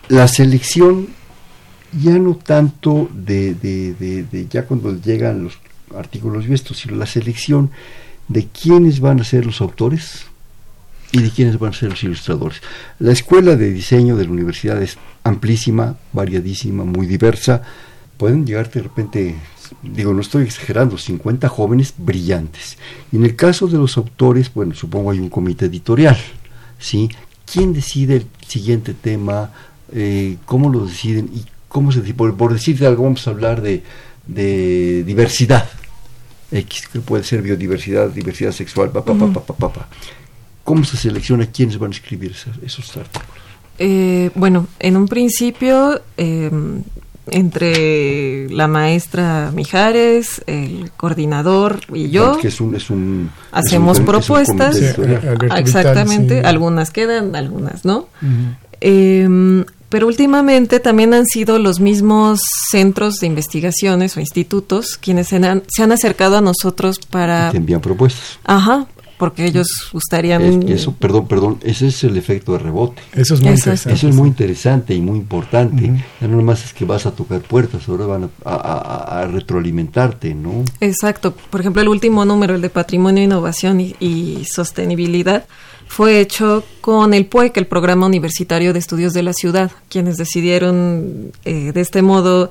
La 0.09 0.27
selección, 0.27 1.07
ya 2.01 2.17
no 2.17 2.35
tanto 2.35 3.09
de, 3.13 3.53
de, 3.55 3.93
de, 3.93 4.23
de 4.23 4.47
ya 4.47 4.65
cuando 4.65 4.99
llegan 4.99 5.43
los 5.43 5.57
artículos 5.95 6.45
vistos, 6.47 6.77
sino 6.77 6.95
la 6.95 7.05
selección 7.05 7.71
de 8.27 8.47
quiénes 8.47 8.99
van 8.99 9.21
a 9.21 9.23
ser 9.23 9.45
los 9.45 9.61
autores, 9.61 10.25
y 11.11 11.21
de 11.21 11.29
quiénes 11.29 11.57
van 11.57 11.69
a 11.71 11.73
ser 11.73 11.89
los 11.89 12.03
ilustradores. 12.03 12.61
La 12.99 13.13
escuela 13.13 13.55
de 13.55 13.71
diseño 13.71 14.17
de 14.17 14.25
la 14.25 14.31
universidad 14.31 14.81
es 14.81 14.97
amplísima, 15.23 15.95
variadísima, 16.11 16.83
muy 16.83 17.07
diversa. 17.07 17.61
Pueden 18.17 18.45
llegar 18.45 18.69
de 18.69 18.81
repente, 18.81 19.35
digo, 19.93 20.13
no 20.13 20.21
estoy 20.21 20.43
exagerando, 20.43 20.97
50 20.97 21.49
jóvenes 21.49 21.93
brillantes. 21.97 22.77
Y 23.11 23.17
en 23.17 23.25
el 23.25 23.35
caso 23.35 23.67
de 23.67 23.77
los 23.77 23.97
autores, 23.97 24.53
bueno, 24.53 24.75
supongo 24.75 25.11
hay 25.11 25.19
un 25.19 25.29
comité 25.29 25.65
editorial, 25.65 26.17
¿sí? 26.79 27.09
¿Quién 27.51 27.73
decide 27.73 28.17
el 28.17 28.27
siguiente 28.47 28.93
tema? 28.93 29.51
Eh, 29.91 30.37
¿Cómo 30.45 30.69
lo 30.69 30.85
deciden? 30.85 31.29
¿Y 31.33 31.45
cómo 31.67 31.91
se 31.91 32.01
por, 32.13 32.35
por 32.35 32.53
decirte 32.53 32.85
algo, 32.85 33.03
vamos 33.03 33.27
a 33.27 33.31
hablar 33.31 33.61
de, 33.61 33.83
de 34.27 35.03
diversidad. 35.03 35.67
X, 36.51 36.87
que 36.87 36.99
puede 36.99 37.23
ser 37.23 37.41
biodiversidad, 37.41 38.09
diversidad 38.09 38.51
sexual, 38.51 38.91
papá, 38.91 39.13
papá, 39.13 39.41
papá, 39.41 39.53
papá. 39.55 39.87
¿Cómo 40.63 40.83
se 40.83 40.97
selecciona 40.97 41.47
quiénes 41.47 41.77
van 41.77 41.91
a 41.91 41.95
escribir 41.95 42.35
esos, 42.63 42.97
artículos? 42.97 43.43
Eh, 43.77 44.31
bueno, 44.35 44.67
en 44.79 44.95
un 44.95 45.07
principio, 45.07 46.01
em, 46.17 46.81
entre 47.31 48.49
la 48.49 48.67
maestra 48.67 49.51
Mijares, 49.53 50.43
el 50.47 50.91
coordinador 50.95 51.79
y 51.93 52.09
yo, 52.09 52.37
es 52.43 52.59
un, 52.59 53.31
hacemos 53.51 53.99
propuestas. 53.99 54.77
exactamente, 55.57 56.41
algunas 56.41 56.91
quedan, 56.91 57.35
algunas 57.35 57.85
no. 57.85 58.07
Em, 58.81 59.65
pero 59.89 60.07
últimamente 60.07 60.79
también 60.79 61.13
han 61.13 61.25
sido 61.25 61.57
los 61.57 61.79
mismos 61.79 62.41
centros 62.69 63.15
de 63.15 63.27
investigaciones 63.27 64.17
o 64.17 64.19
institutos 64.19 64.97
quienes 64.99 65.27
se 65.27 65.37
han, 65.37 65.63
se 65.67 65.83
han 65.83 65.91
acercado 65.91 66.37
a 66.37 66.41
nosotros 66.41 66.99
para... 66.99 67.51
Que 67.51 67.57
envían 67.57 67.81
propuestas. 67.81 68.39
Ajá, 68.43 68.87
porque 69.17 69.45
ellos 69.45 69.67
gustarían... 69.93 70.67
eso, 70.67 70.93
perdón, 70.93 71.27
perdón, 71.27 71.59
ese 71.63 71.87
es 71.87 72.03
el 72.03 72.17
efecto 72.17 72.53
de 72.53 72.59
rebote. 72.59 73.01
Eso 73.13 73.35
es 73.35 73.41
muy 73.41 73.51
interesante. 73.51 73.93
Eso 73.93 74.09
es 74.09 74.15
muy 74.15 74.27
interesante 74.27 74.93
y 74.93 75.01
muy 75.01 75.17
importante. 75.17 76.03
Ya 76.19 76.27
no 76.27 76.37
nomás 76.37 76.65
es 76.65 76.73
que 76.73 76.85
vas 76.85 77.05
a 77.05 77.11
tocar 77.11 77.41
puertas, 77.41 77.87
ahora 77.87 78.05
van 78.05 78.29
a, 78.43 79.27
retroalimentarte, 79.31 80.33
¿no? 80.33 80.63
Exacto. 80.81 81.33
Por 81.49 81.61
ejemplo, 81.61 81.81
el 81.81 81.87
último 81.87 82.25
número, 82.25 82.55
el 82.55 82.61
de 82.61 82.69
Patrimonio, 82.69 83.23
Innovación 83.23 83.79
y, 83.79 84.45
Sostenibilidad, 84.45 85.45
fue 85.87 86.19
hecho 86.19 86.63
con 86.81 87.13
el 87.13 87.25
PUEC, 87.27 87.57
el 87.57 87.67
Programa 87.67 88.05
Universitario 88.05 88.73
de 88.73 88.79
Estudios 88.79 89.13
de 89.13 89.23
la 89.23 89.33
Ciudad, 89.33 89.71
quienes 89.89 90.17
decidieron 90.17 91.31
eh, 91.45 91.71
de 91.71 91.81
este 91.81 92.01
modo 92.01 92.49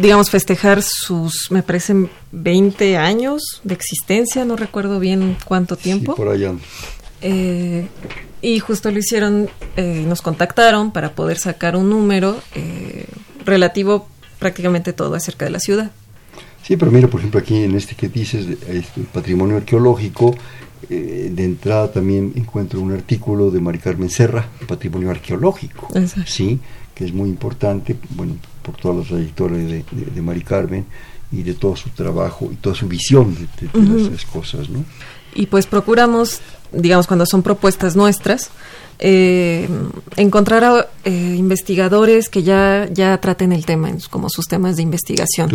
digamos, 0.00 0.30
festejar 0.30 0.82
sus, 0.82 1.50
me 1.50 1.62
parecen, 1.62 2.10
20 2.32 2.96
años 2.96 3.60
de 3.64 3.74
existencia, 3.74 4.44
no 4.44 4.56
recuerdo 4.56 5.00
bien 5.00 5.36
cuánto 5.44 5.76
tiempo. 5.76 6.14
por 6.14 6.28
allá. 6.28 6.54
Eh, 7.22 7.86
y 8.42 8.58
justo 8.58 8.90
lo 8.90 8.98
hicieron, 8.98 9.48
eh, 9.76 10.04
nos 10.06 10.22
contactaron 10.22 10.92
para 10.92 11.14
poder 11.14 11.38
sacar 11.38 11.76
un 11.76 11.90
número 11.90 12.40
eh, 12.54 13.06
relativo 13.44 14.08
prácticamente 14.38 14.92
todo 14.92 15.14
acerca 15.14 15.44
de 15.44 15.50
la 15.50 15.60
ciudad. 15.60 15.90
Sí, 16.62 16.76
pero 16.76 16.90
mira, 16.90 17.08
por 17.08 17.20
ejemplo, 17.20 17.40
aquí 17.40 17.64
en 17.64 17.74
este 17.74 17.94
que 17.94 18.08
dices, 18.08 18.46
este, 18.68 19.02
patrimonio 19.12 19.56
arqueológico, 19.56 20.34
eh, 20.88 21.30
de 21.32 21.44
entrada 21.44 21.92
también 21.92 22.32
encuentro 22.36 22.80
un 22.80 22.92
artículo 22.92 23.50
de 23.50 23.60
Mari 23.60 23.78
Carmen 23.78 24.08
Serra, 24.08 24.48
patrimonio 24.66 25.10
arqueológico, 25.10 25.88
sí, 26.26 26.58
que 26.94 27.04
es 27.04 27.12
muy 27.12 27.28
importante, 27.28 27.96
bueno, 28.10 28.34
por 28.62 28.76
toda 28.76 28.94
la 28.94 29.02
trayectoria 29.02 29.58
de, 29.58 29.84
de, 29.90 30.22
Mari 30.22 30.42
Carmen 30.42 30.84
y 31.32 31.42
de 31.42 31.54
todo 31.54 31.76
su 31.76 31.90
trabajo 31.90 32.50
y 32.52 32.56
toda 32.56 32.74
su 32.74 32.86
visión 32.86 33.34
de, 33.34 33.68
de, 33.68 34.10
las 34.10 34.24
cosas, 34.24 34.68
¿no? 34.68 34.84
Y 35.34 35.46
pues 35.46 35.66
procuramos, 35.66 36.40
digamos, 36.72 37.06
cuando 37.06 37.24
son 37.24 37.42
propuestas 37.42 37.94
nuestras, 37.94 38.50
eh, 39.02 39.68
encontrar 40.16 40.64
a 40.64 40.88
eh, 41.04 41.34
investigadores 41.38 42.28
que 42.28 42.42
ya, 42.42 42.86
ya 42.92 43.18
traten 43.18 43.52
el 43.52 43.64
tema 43.64 43.90
como 44.10 44.28
sus 44.28 44.46
temas 44.46 44.76
de 44.76 44.82
investigación. 44.82 45.50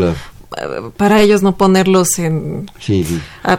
Para 0.98 1.22
ellos 1.22 1.44
no 1.44 1.58
ponerlos 1.58 2.18
en 2.18 2.72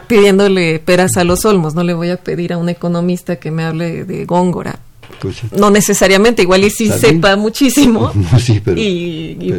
pidiéndole 0.07 0.79
peras 0.79 1.15
a 1.15 1.23
los 1.23 1.45
olmos, 1.45 1.75
no 1.75 1.83
le 1.83 1.93
voy 1.93 2.09
a 2.09 2.17
pedir 2.17 2.53
a 2.53 2.57
un 2.57 2.69
economista 2.69 3.37
que 3.37 3.51
me 3.51 3.63
hable 3.63 4.03
de 4.03 4.25
Góngora, 4.25 4.79
pues 5.19 5.37
no 5.57 5.69
necesariamente, 5.69 6.41
igual 6.41 6.63
y 6.63 6.69
si 6.69 6.89
sepa 6.89 7.35
muchísimo, 7.35 8.11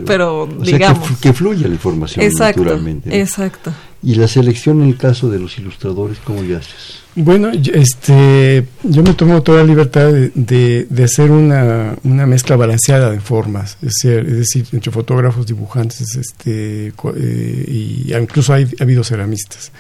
pero, 0.06 0.48
digamos. 0.60 1.18
que, 1.20 1.32
fluya 1.32 1.66
la 1.66 1.74
información 1.74 2.26
naturalmente. 2.38 3.20
Exacto. 3.20 3.72
¿Y 4.02 4.14
la 4.14 4.28
selección 4.28 4.82
en 4.82 4.90
el 4.90 4.96
caso 4.96 5.28
de 5.28 5.40
los 5.40 5.58
ilustradores, 5.58 6.18
cómo 6.22 6.42
le 6.42 6.56
haces? 6.56 6.98
Bueno, 7.16 7.50
este, 7.50 8.64
yo 8.84 9.02
me 9.02 9.12
tomo 9.14 9.42
toda 9.42 9.58
la 9.58 9.66
libertad 9.66 10.12
de, 10.12 10.86
de, 10.88 11.04
hacer 11.04 11.32
una, 11.32 11.96
una, 12.04 12.26
mezcla 12.26 12.54
balanceada 12.54 13.10
de 13.10 13.18
formas, 13.18 13.76
es 13.82 13.94
decir, 13.94 14.18
es 14.20 14.36
decir 14.36 14.66
entre 14.70 14.92
fotógrafos, 14.92 15.46
dibujantes, 15.46 16.14
este, 16.14 16.92
eh, 17.16 17.64
y 17.66 18.14
incluso 18.14 18.54
hay, 18.54 18.68
ha 18.78 18.84
habido 18.84 19.02
ceramistas. 19.02 19.72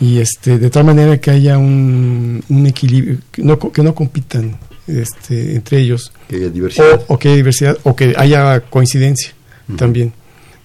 Y 0.00 0.18
este, 0.18 0.58
de 0.58 0.70
tal 0.70 0.84
manera 0.84 1.18
que 1.18 1.32
haya 1.32 1.58
un, 1.58 2.42
un 2.48 2.66
equilibrio, 2.66 3.18
que 3.32 3.42
no, 3.42 3.58
que 3.58 3.82
no 3.82 3.92
compitan 3.92 4.56
este, 4.98 5.54
entre 5.54 5.80
ellos. 5.80 6.12
Que 6.28 6.36
haya 6.36 6.48
diversidad. 6.48 7.04
O, 7.08 7.18
que 7.18 7.28
haya 7.28 7.36
diversidad, 7.36 7.78
o 7.84 7.96
que 7.96 8.14
haya 8.16 8.60
coincidencia 8.60 9.32
también. 9.76 10.12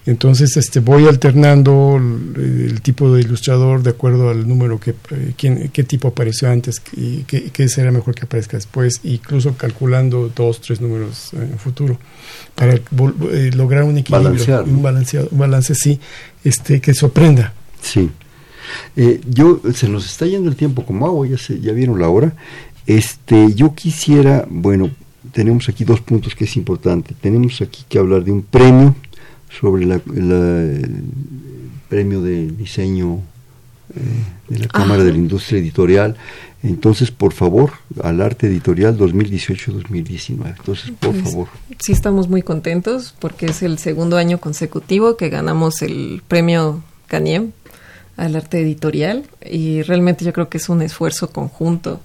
Entonces 0.06 0.56
este, 0.56 0.78
voy 0.78 1.06
alternando 1.08 1.96
el, 1.96 2.80
tipo 2.80 3.12
de 3.12 3.22
ilustrador 3.22 3.82
de 3.82 3.90
acuerdo 3.90 4.30
al 4.30 4.46
número 4.46 4.78
que 4.78 4.90
eh, 5.10 5.34
quién, 5.36 5.68
qué 5.72 5.82
tipo 5.82 6.06
apareció 6.08 6.48
antes 6.48 6.80
y 6.92 7.24
qué, 7.24 7.50
qué, 7.50 7.68
será 7.68 7.90
mejor 7.90 8.14
que 8.14 8.24
aparezca 8.24 8.56
después, 8.56 9.00
incluso 9.02 9.56
calculando 9.56 10.30
dos, 10.34 10.60
tres 10.60 10.80
números 10.80 11.32
en 11.32 11.58
futuro 11.58 11.98
para 12.54 12.74
eh, 12.74 13.50
lograr 13.56 13.82
un 13.82 13.98
equilibrio, 13.98 14.62
un, 14.64 14.82
balanceado, 14.82 15.28
un 15.32 15.38
balance 15.38 15.74
sí, 15.74 15.98
este, 16.44 16.80
que 16.80 16.94
sorprenda. 16.94 17.52
Sí. 17.82 18.08
Eh, 18.96 19.20
yo 19.28 19.60
se 19.74 19.88
nos 19.88 20.06
está 20.06 20.26
yendo 20.26 20.48
el 20.48 20.56
tiempo 20.56 20.86
como 20.86 21.06
agua, 21.06 21.26
ya 21.26 21.38
se, 21.38 21.60
ya 21.60 21.72
vieron 21.72 21.98
la 21.98 22.08
hora. 22.08 22.32
Este, 22.86 23.52
yo 23.54 23.74
quisiera, 23.74 24.46
bueno, 24.48 24.90
tenemos 25.32 25.68
aquí 25.68 25.84
dos 25.84 26.00
puntos 26.00 26.34
que 26.34 26.44
es 26.44 26.56
importante. 26.56 27.14
Tenemos 27.20 27.60
aquí 27.60 27.84
que 27.88 27.98
hablar 27.98 28.24
de 28.24 28.32
un 28.32 28.42
premio 28.42 28.94
sobre 29.60 29.86
la, 29.86 29.96
el 29.96 31.02
premio 31.88 32.22
de 32.22 32.50
diseño 32.50 33.20
eh, 33.94 34.00
de 34.48 34.58
la 34.58 34.68
Cámara 34.68 35.04
de 35.04 35.12
la 35.12 35.18
Industria 35.18 35.58
Editorial. 35.58 36.16
Entonces, 36.62 37.10
por 37.10 37.32
favor, 37.32 37.72
al 38.02 38.20
arte 38.20 38.46
editorial 38.48 38.98
2018-2019. 38.98 40.54
Entonces, 40.58 40.90
por 40.98 41.12
pues, 41.12 41.22
favor. 41.22 41.48
Sí, 41.78 41.92
estamos 41.92 42.28
muy 42.28 42.42
contentos 42.42 43.14
porque 43.18 43.46
es 43.46 43.62
el 43.62 43.78
segundo 43.78 44.16
año 44.16 44.38
consecutivo 44.38 45.16
que 45.16 45.28
ganamos 45.28 45.82
el 45.82 46.22
premio 46.26 46.82
Caniem 47.06 47.52
al 48.16 48.34
arte 48.34 48.60
editorial 48.60 49.24
y 49.48 49.82
realmente 49.82 50.24
yo 50.24 50.32
creo 50.32 50.48
que 50.48 50.58
es 50.58 50.68
un 50.68 50.82
esfuerzo 50.82 51.30
conjunto 51.30 52.00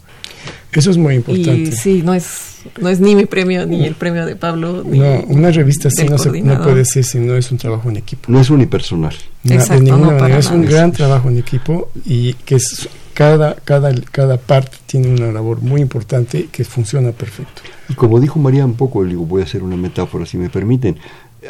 eso 0.73 0.91
es 0.91 0.97
muy 0.97 1.15
importante. 1.15 1.71
sí, 1.71 2.01
no 2.03 2.13
es, 2.13 2.61
no 2.79 2.89
es 2.89 2.99
ni 2.99 3.15
mi 3.15 3.25
premio 3.25 3.65
ni 3.65 3.85
el 3.85 3.95
premio 3.95 4.25
de 4.25 4.35
Pablo. 4.35 4.83
no, 4.85 5.21
una 5.27 5.51
revista 5.51 5.89
así 5.89 6.05
no, 6.05 6.15
no, 6.17 6.63
puede 6.63 6.85
ser 6.85 7.03
si 7.03 7.19
no 7.19 7.35
es 7.35 7.51
un 7.51 7.57
trabajo 7.57 7.89
en 7.89 7.97
equipo. 7.97 8.31
No 8.31 8.39
es 8.39 8.49
unipersonal. 8.49 9.15
de 9.43 9.57
ninguna 9.81 10.11
manera. 10.11 10.39
Es 10.39 10.49
un 10.49 10.65
gran 10.65 10.91
trabajo 10.91 11.29
en 11.29 11.37
equipo 11.37 11.91
y 12.05 12.33
que 12.33 12.55
es, 12.55 12.87
cada, 13.13 13.55
cada, 13.55 13.93
cada 14.11 14.37
parte 14.37 14.77
tiene 14.85 15.09
una 15.09 15.31
labor 15.31 15.61
muy 15.61 15.81
importante 15.81 16.47
que 16.51 16.63
funciona 16.63 17.11
perfecto. 17.11 17.61
Y 17.89 17.93
como 17.93 18.19
dijo 18.19 18.39
María 18.39 18.65
un 18.65 18.75
poco, 18.75 19.03
digo, 19.03 19.25
voy 19.25 19.41
a 19.41 19.45
hacer 19.45 19.63
una 19.63 19.75
metáfora 19.75 20.25
si 20.25 20.37
me 20.37 20.49
permiten, 20.49 20.97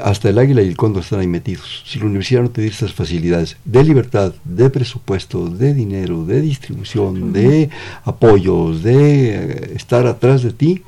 hasta 0.04 0.30
el 0.30 0.38
águila 0.38 0.62
y 0.62 0.68
el 0.68 0.78
cóndor 0.78 1.04
están 1.04 1.20
ahí 1.20 1.28
metidos. 1.28 1.84
Si 1.86 2.00
la 2.00 2.06
universidad 2.06 2.42
no 2.42 2.50
te 2.50 2.62
diera 2.62 2.74
estas 2.74 2.94
facilidades 2.94 3.58
de 3.66 3.84
libertad, 3.84 4.34
de 4.46 4.70
presupuesto, 4.70 5.50
de 5.50 5.74
dinero, 5.74 6.26
de 6.26 6.42
distribución, 6.42 7.34
de 7.34 7.70
apoyos, 8.06 8.84
de 8.84 9.36
eh, 9.36 9.74
estar 9.76 10.08
atrás 10.08 10.44
de 10.44 10.54
ti, 10.54 10.84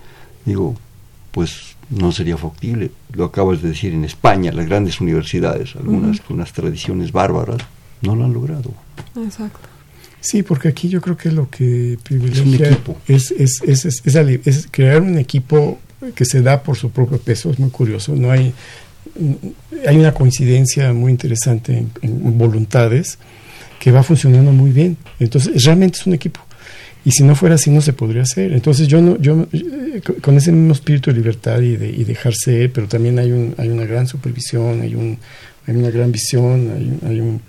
digo, 0.45 0.76
pues 1.32 1.76
no 1.89 2.12
sería 2.12 2.38
factible. 2.38 2.91
Lo 3.12 3.26
acabas 3.26 3.62
de 3.62 3.70
decir 3.70 3.93
en 3.93 4.06
España, 4.06 4.51
las 4.51 4.68
grandes 4.68 5.01
universidades, 5.01 5.76
algunas 5.76 6.22
con 6.22 6.38
unas 6.38 6.54
tradiciones 6.54 7.12
bárbaras, 7.12 7.62
no 8.01 8.16
lo 8.16 8.24
han 8.24 8.34
logrado. 8.34 8.74
Exacto. 9.18 9.70
Sí, 10.22 10.41
porque 10.41 10.70
aquí 10.70 10.88
yo 10.88 11.01
creo 11.01 11.18
que 11.18 11.32
lo 11.32 11.49
que 11.49 11.99
privilegia 12.01 12.78
es, 13.08 13.32
es, 13.32 13.62
es, 13.62 14.01
es, 14.06 14.68
crear 14.72 15.01
un 15.01 15.18
equipo 15.18 15.80
que 16.16 16.24
se 16.24 16.41
da 16.41 16.64
por 16.64 16.78
su 16.78 16.91
propio 16.91 17.18
peso, 17.18 17.49
es 17.49 17.60
muy 17.60 17.70
curioso, 17.70 18.16
no 18.16 18.32
hay 18.32 18.54
hay 19.88 19.97
una 19.97 20.14
coincidencia 20.14 20.93
muy 20.93 21.11
interesante 21.11 21.86
en, 22.01 22.38
voluntades 22.38 23.18
que 23.80 23.91
va 23.91 24.03
funcionando 24.03 24.51
muy 24.51 24.72
bien. 24.72 24.97
Entonces, 25.20 25.64
realmente 25.64 25.99
es 25.99 26.07
un 26.07 26.14
equipo. 26.14 26.39
Y 27.05 27.11
si 27.11 27.24
no 27.24 27.36
fuera 27.36 27.55
así, 27.55 27.70
no 27.70 27.82
se 27.82 27.91
podría 27.91 28.22
hacer. 28.22 28.53
Entonces, 28.53 28.88
yo 28.88 29.01
no, 29.01 29.18
yo 29.20 29.45
eh, 29.51 30.01
con 30.22 30.38
ese 30.38 30.51
mismo 30.53 30.74
espíritu 30.74 31.11
de 31.11 31.18
libertad 31.18 31.59
y 31.59 31.76
de 31.76 31.89
y 31.89 32.05
dejarse, 32.05 32.70
pero 32.70 32.88
también 32.88 33.20
hay 33.20 33.32
un, 33.32 33.53
hay 33.57 33.70
una 33.70 33.86
gran 33.86 34.07
supervisión, 34.07 34.82
hay 34.82 34.95
un, 34.95 35.18
hay 35.68 35.76
una 35.76 35.89
gran 35.89 36.11
visión, 36.11 36.72
hay, 36.72 37.09
hay 37.09 37.20
un, 37.20 37.41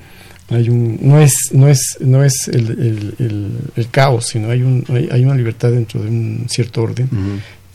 hay 0.50 0.68
un, 0.68 0.98
no 1.00 1.20
es, 1.20 1.34
no 1.52 1.68
es, 1.68 1.98
no 2.00 2.24
es 2.24 2.48
el, 2.48 3.14
el, 3.18 3.50
el, 3.76 3.90
caos, 3.90 4.26
sino 4.26 4.50
hay 4.50 4.62
un, 4.62 4.84
hay, 4.88 5.24
una 5.24 5.36
libertad 5.36 5.70
dentro 5.70 6.02
de 6.02 6.08
un 6.08 6.46
cierto 6.48 6.82
orden, 6.82 7.08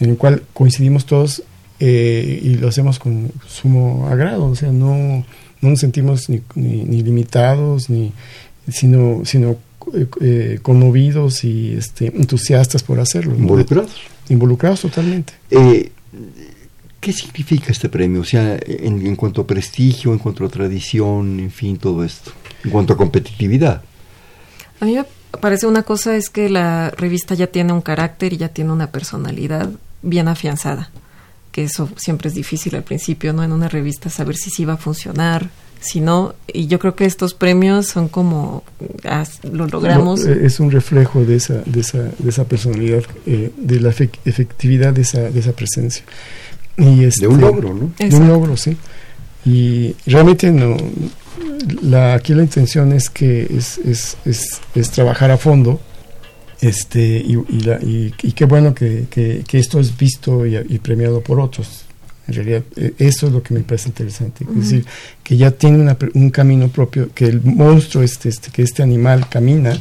en 0.01 0.09
el 0.09 0.17
cual 0.17 0.43
coincidimos 0.53 1.05
todos 1.05 1.43
eh, 1.79 2.39
y 2.43 2.55
lo 2.55 2.67
hacemos 2.67 2.99
con 2.99 3.31
sumo 3.47 4.07
agrado, 4.09 4.45
o 4.45 4.55
sea, 4.55 4.71
no, 4.71 5.23
no 5.61 5.69
nos 5.69 5.79
sentimos 5.79 6.29
ni, 6.29 6.41
ni, 6.55 7.01
limitados, 7.01 7.89
ni, 7.89 8.11
sino, 8.67 9.21
sino 9.23 9.57
eh, 9.93 10.07
eh, 10.19 10.59
conmovidos 10.61 11.45
y 11.45 11.75
este, 11.75 12.07
entusiastas 12.07 12.83
por 12.83 12.99
hacerlo. 12.99 13.33
Involucrados. 13.33 13.95
Involucrados 14.27 14.81
totalmente. 14.81 15.33
¿Qué 16.99 17.13
significa 17.13 17.71
este 17.71 17.87
premio? 17.87 18.21
O 18.21 18.25
sea, 18.25 18.59
en, 18.61 19.07
en, 19.07 19.15
cuanto 19.15 19.41
a 19.41 19.47
prestigio, 19.47 20.11
en 20.11 20.19
cuanto 20.19 20.43
a 20.43 20.49
tradición, 20.49 21.39
en 21.39 21.49
fin, 21.49 21.77
todo 21.77 22.03
esto, 22.03 22.31
en 22.65 22.71
cuanto 22.71 22.91
a 22.91 22.97
competitividad. 22.97 23.81
A 24.81 24.85
mí 24.85 24.95
me 24.95 25.05
parece 25.39 25.65
una 25.65 25.83
cosa 25.83 26.17
es 26.17 26.29
que 26.29 26.49
la 26.49 26.89
revista 26.89 27.35
ya 27.35 27.47
tiene 27.47 27.71
un 27.71 27.81
carácter 27.81 28.33
y 28.33 28.37
ya 28.37 28.49
tiene 28.49 28.73
una 28.73 28.91
personalidad 28.91 29.69
bien 30.01 30.27
afianzada 30.27 30.91
que 31.51 31.63
eso 31.63 31.89
siempre 31.97 32.29
es 32.29 32.35
difícil 32.35 32.75
al 32.75 32.83
principio, 32.83 33.33
¿no? 33.33 33.43
En 33.43 33.51
una 33.51 33.69
revista 33.69 34.09
saber 34.09 34.35
si 34.35 34.49
sí 34.49 34.65
va 34.65 34.73
a 34.73 34.77
funcionar, 34.77 35.49
si 35.81 36.01
no, 36.01 36.35
y 36.47 36.67
yo 36.67 36.77
creo 36.77 36.95
que 36.95 37.05
estos 37.05 37.33
premios 37.33 37.87
son 37.87 38.09
como, 38.09 38.63
ah, 39.05 39.23
lo 39.49 39.65
logramos. 39.67 40.25
Es 40.25 40.59
un 40.59 40.71
reflejo 40.71 41.23
de 41.23 41.37
esa, 41.37 41.61
de 41.65 41.79
esa, 41.79 41.99
de 41.99 42.29
esa 42.29 42.43
personalidad, 42.43 43.03
eh, 43.25 43.51
de 43.55 43.79
la 43.79 43.89
efectividad 43.89 44.93
de 44.93 45.01
esa, 45.01 45.21
de 45.21 45.39
esa 45.39 45.53
presencia. 45.53 46.03
Y 46.77 47.05
este, 47.05 47.21
de 47.21 47.27
un 47.27 47.41
logro, 47.41 47.73
¿no? 47.73 47.91
De 47.97 48.15
un 48.15 48.27
logro, 48.27 48.57
sí. 48.57 48.75
Y 49.45 49.95
realmente 50.05 50.51
no, 50.51 50.75
la, 51.81 52.13
aquí 52.13 52.33
la 52.33 52.43
intención 52.43 52.91
es 52.91 53.09
que 53.09 53.43
es, 53.43 53.77
es, 53.79 54.17
es, 54.25 54.59
es 54.75 54.91
trabajar 54.91 55.31
a 55.31 55.37
fondo 55.37 55.79
este, 56.61 57.23
y, 57.25 58.13
y, 58.21 58.31
qué 58.33 58.45
bueno 58.45 58.73
que, 58.73 59.05
que, 59.09 59.57
esto 59.57 59.79
es 59.79 59.97
visto 59.97 60.45
y, 60.45 60.79
premiado 60.79 61.21
por 61.21 61.39
otros. 61.39 61.85
En 62.27 62.33
realidad, 62.33 62.63
e, 62.75 62.93
eso 62.99 63.27
es 63.27 63.33
lo 63.33 63.41
que 63.41 63.53
me 63.53 63.61
parece 63.61 63.89
interesante. 63.89 64.45
Es 64.49 64.55
decir, 64.55 64.85
que 65.23 65.37
ya 65.37 65.51
tiene 65.51 65.95
un 66.13 66.29
camino 66.29 66.67
propio, 66.67 67.13
que 67.13 67.25
el 67.25 67.41
monstruo, 67.41 68.03
este, 68.03 68.29
este, 68.29 68.51
que 68.51 68.63
este 68.63 68.83
animal 68.83 69.29
camina 69.29 69.79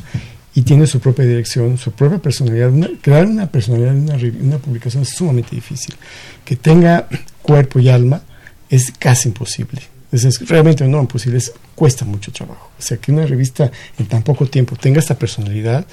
y 0.55 0.63
tiene 0.63 0.87
su 0.87 1.01
propia 1.01 1.25
dirección, 1.25 1.79
su 1.79 1.91
propia 1.91 2.19
personalidad. 2.19 2.71
crear 3.01 3.27
una 3.27 3.51
personalidad 3.51 3.97
en 3.97 4.03
una, 4.03 4.17
una 4.41 4.59
publicación 4.59 5.03
es 5.03 5.11
sumamente 5.11 5.57
difícil. 5.57 5.97
Que 6.45 6.55
tenga 6.55 7.09
cuerpo 7.43 7.81
y 7.81 7.89
alma 7.89 8.23
es 8.71 8.93
casi 8.97 9.29
imposible. 9.29 9.83
Es, 10.13 10.49
realmente 10.49 10.87
no 10.87 11.01
imposible, 11.01 11.43
cuesta 11.75 12.05
mucho 12.05 12.33
trabajo. 12.33 12.71
O 12.79 12.83
sea, 12.83 12.97
que 12.97 13.13
una 13.13 13.27
revista 13.27 13.71
en 13.99 14.07
tan 14.07 14.23
poco 14.23 14.47
tiempo 14.47 14.77
tenga 14.77 15.01
esta 15.01 15.19
personalidad 15.19 15.85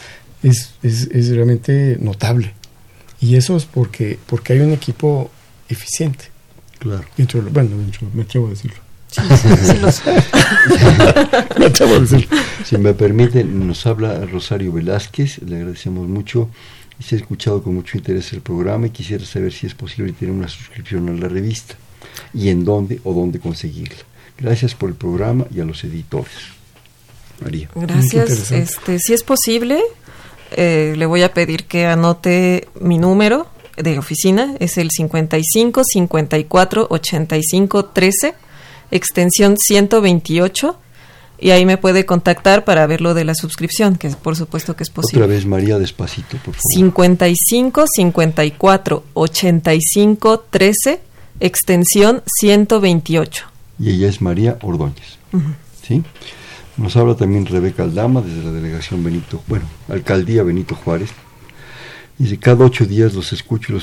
es, 0.46 0.74
es, 0.84 1.10
es 1.12 1.30
realmente 1.30 1.98
notable. 2.00 2.54
Y 3.20 3.36
eso 3.36 3.58
es 3.58 3.66
porque, 3.66 4.20
porque 4.26 4.54
hay 4.54 4.60
un 4.60 4.72
equipo 4.72 5.30
eficiente. 5.68 6.26
Claro. 6.80 7.04
bueno, 7.52 7.70
me 8.14 8.24
atrevo 8.24 8.48
a 8.48 8.52
decirlo. 8.52 8.78
me 11.58 11.66
atrevo 11.66 11.96
a 11.96 12.00
decirlo. 12.00 12.38
Si 12.64 12.78
me 12.78 12.94
permiten, 12.94 13.68
nos 13.68 13.86
habla 13.88 14.26
Rosario 14.26 14.72
Velázquez, 14.72 15.40
le 15.40 15.58
agradecemos 15.58 16.08
mucho. 16.08 16.50
Se 17.00 17.16
ha 17.16 17.18
escuchado 17.18 17.64
con 17.64 17.76
mucho 17.76 17.98
interés 17.98 18.32
el 18.34 18.42
programa 18.42 18.88
y 18.88 18.92
quisiera 18.92 19.26
saber 19.26 19.52
si 19.52 19.68
es 19.68 19.74
posible 19.74 20.14
tener 20.14 20.34
una 20.34 20.48
suscripción 20.48 21.10
a 21.10 21.14
la 21.14 21.28
revista 21.28 21.76
y 22.34 22.48
en 22.50 22.64
dónde 22.64 23.02
o 23.04 23.14
dónde 23.14 23.40
conseguirla. 23.40 23.98
Gracias 24.38 24.76
por 24.76 24.90
el 24.90 24.96
programa 24.96 25.46
y 25.54 25.60
a 25.62 25.66
los 25.66 25.84
editores. 25.84 26.56
María. 27.42 27.70
Gracias. 27.76 28.52
Este, 28.52 29.00
si 29.00 29.14
es 29.14 29.24
posible, 29.24 29.82
eh, 30.52 30.94
le 30.98 31.06
voy 31.06 31.24
a 31.24 31.34
pedir 31.34 31.66
que 31.66 31.86
anote 31.86 32.68
mi 32.80 32.98
número 32.98 33.48
de 33.78 34.00
oficina, 34.00 34.56
es 34.60 34.78
el 34.78 34.90
55 34.92 35.82
54 35.84 36.88
85 36.90 37.86
13, 37.86 38.36
extensión 38.92 39.56
128 39.58 40.80
y 41.38 41.52
ahí 41.52 41.66
me 41.66 41.78
puede 41.78 42.06
contactar 42.06 42.64
para 42.64 42.88
ver 42.88 43.02
lo 43.02 43.14
de 43.14 43.26
la 43.26 43.36
suscripción, 43.36 43.98
que 43.98 44.10
por 44.10 44.36
supuesto 44.36 44.76
que 44.76 44.84
es 44.84 44.90
posible. 44.90 45.24
Otra 45.24 45.36
vez, 45.36 45.46
María, 45.46 45.78
despacito, 45.78 46.38
por 46.38 46.56
favor. 46.56 46.62
55 46.74 47.86
54 47.94 49.04
85 49.14 50.46
13, 50.50 51.02
extensión 51.42 52.24
128. 52.40 53.46
Y 53.80 53.90
ella 53.90 54.08
es 54.08 54.22
María 54.22 54.58
Ordóñez. 54.62 55.18
¿Sí? 55.86 56.04
Nos 56.78 56.98
habla 56.98 57.16
también 57.16 57.46
Rebeca 57.46 57.84
Aldama 57.84 58.22
desde 58.22 58.44
la 58.44 58.52
delegación 58.52 59.04
Benito, 59.04 59.42
bueno, 59.48 59.66
alcaldía 59.88 60.44
Benito 60.44 60.76
Juárez. 60.76 61.10
Dice, 62.18 62.38
cada 62.38 62.64
ocho 62.64 62.86
días 62.86 63.14
los 63.14 63.34
escucho 63.34 63.74
y 63.74 63.76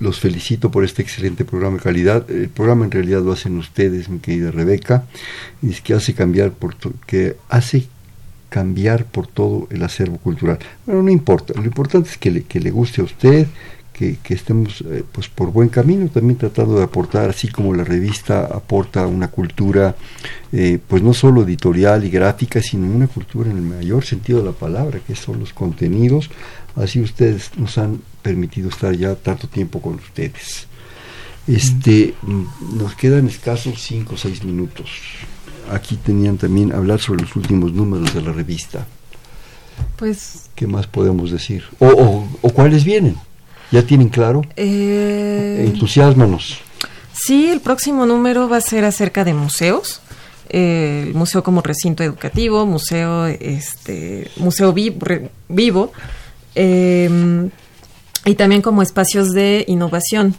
los, 0.00 0.20
felicito 0.20 0.70
por 0.70 0.84
este 0.84 1.02
excelente 1.02 1.44
programa 1.44 1.76
de 1.76 1.82
calidad. 1.82 2.30
El 2.30 2.50
programa 2.50 2.84
en 2.84 2.90
realidad 2.90 3.22
lo 3.22 3.32
hacen 3.32 3.56
ustedes, 3.56 4.10
mi 4.10 4.18
querida 4.18 4.50
Rebeca. 4.50 5.04
Dice 5.62 5.82
que 5.82 5.94
hace 5.94 6.14
cambiar 6.14 6.52
por 6.52 6.76
que 7.06 7.36
hace 7.48 7.86
cambiar 8.50 9.06
por 9.06 9.26
todo 9.26 9.68
el 9.70 9.82
acervo 9.82 10.18
cultural. 10.18 10.58
Bueno, 10.84 11.02
no 11.02 11.10
importa, 11.10 11.54
lo 11.54 11.64
importante 11.64 12.10
es 12.10 12.18
que 12.18 12.30
le, 12.30 12.42
que 12.42 12.60
le 12.60 12.70
guste 12.70 13.00
a 13.00 13.04
usted, 13.04 13.46
que, 13.92 14.34
estemos 14.34 14.82
eh, 14.82 15.04
pues 15.12 15.28
por 15.28 15.52
buen 15.52 15.68
camino, 15.68 16.08
también 16.08 16.38
tratando 16.38 16.78
de 16.78 16.84
aportar, 16.84 17.30
así 17.30 17.48
como 17.48 17.74
la 17.74 17.84
revista 17.84 18.46
aporta 18.46 19.06
una 19.06 19.28
cultura, 19.28 19.94
eh, 20.52 20.78
pues 20.88 21.02
no 21.02 21.12
solo 21.12 21.42
editorial 21.42 22.04
y 22.04 22.10
gráfica, 22.10 22.62
sino 22.62 22.86
una 22.86 23.08
cultura 23.08 23.50
en 23.50 23.58
el 23.58 23.62
mayor 23.62 24.04
sentido 24.04 24.38
de 24.40 24.46
la 24.46 24.52
palabra, 24.52 25.00
que 25.06 25.14
son 25.14 25.40
los 25.40 25.52
contenidos, 25.52 26.30
así 26.76 27.00
ustedes 27.00 27.50
nos 27.56 27.76
han 27.76 28.00
permitido 28.22 28.70
estar 28.70 28.94
ya 28.94 29.14
tanto 29.16 29.48
tiempo 29.48 29.82
con 29.82 29.96
ustedes. 29.96 30.66
Este, 31.46 32.14
mm, 32.22 32.78
nos 32.78 32.94
quedan 32.94 33.26
escasos 33.26 33.82
cinco 33.82 34.14
o 34.14 34.18
seis 34.18 34.44
minutos. 34.44 34.90
Aquí 35.70 35.96
tenían 35.96 36.36
también 36.38 36.72
hablar 36.72 37.00
sobre 37.00 37.22
los 37.22 37.36
últimos 37.36 37.72
números 37.72 38.14
de 38.14 38.22
la 38.22 38.32
revista. 38.32 38.86
Pues. 39.96 40.48
¿Qué 40.54 40.66
más 40.66 40.86
podemos 40.86 41.30
decir? 41.30 41.64
o, 41.78 42.26
o 42.40 42.50
cuáles 42.50 42.84
vienen? 42.84 43.16
¿Ya 43.70 43.82
tienen 43.82 44.08
claro? 44.08 44.42
Eh, 44.56 45.64
Entusiasmanos. 45.66 46.58
Sí, 47.12 47.48
el 47.50 47.60
próximo 47.60 48.06
número 48.06 48.48
va 48.48 48.56
a 48.56 48.60
ser 48.60 48.84
acerca 48.84 49.24
de 49.24 49.34
museos. 49.34 50.00
Eh, 50.48 51.04
el 51.06 51.14
museo 51.14 51.42
como 51.44 51.62
recinto 51.62 52.02
educativo, 52.02 52.66
museo, 52.66 53.26
este, 53.26 54.30
museo 54.36 54.74
vivo, 54.74 55.92
eh, 56.56 57.48
y 58.24 58.34
también 58.34 58.60
como 58.60 58.82
espacios 58.82 59.30
de 59.30 59.64
innovación. 59.68 60.34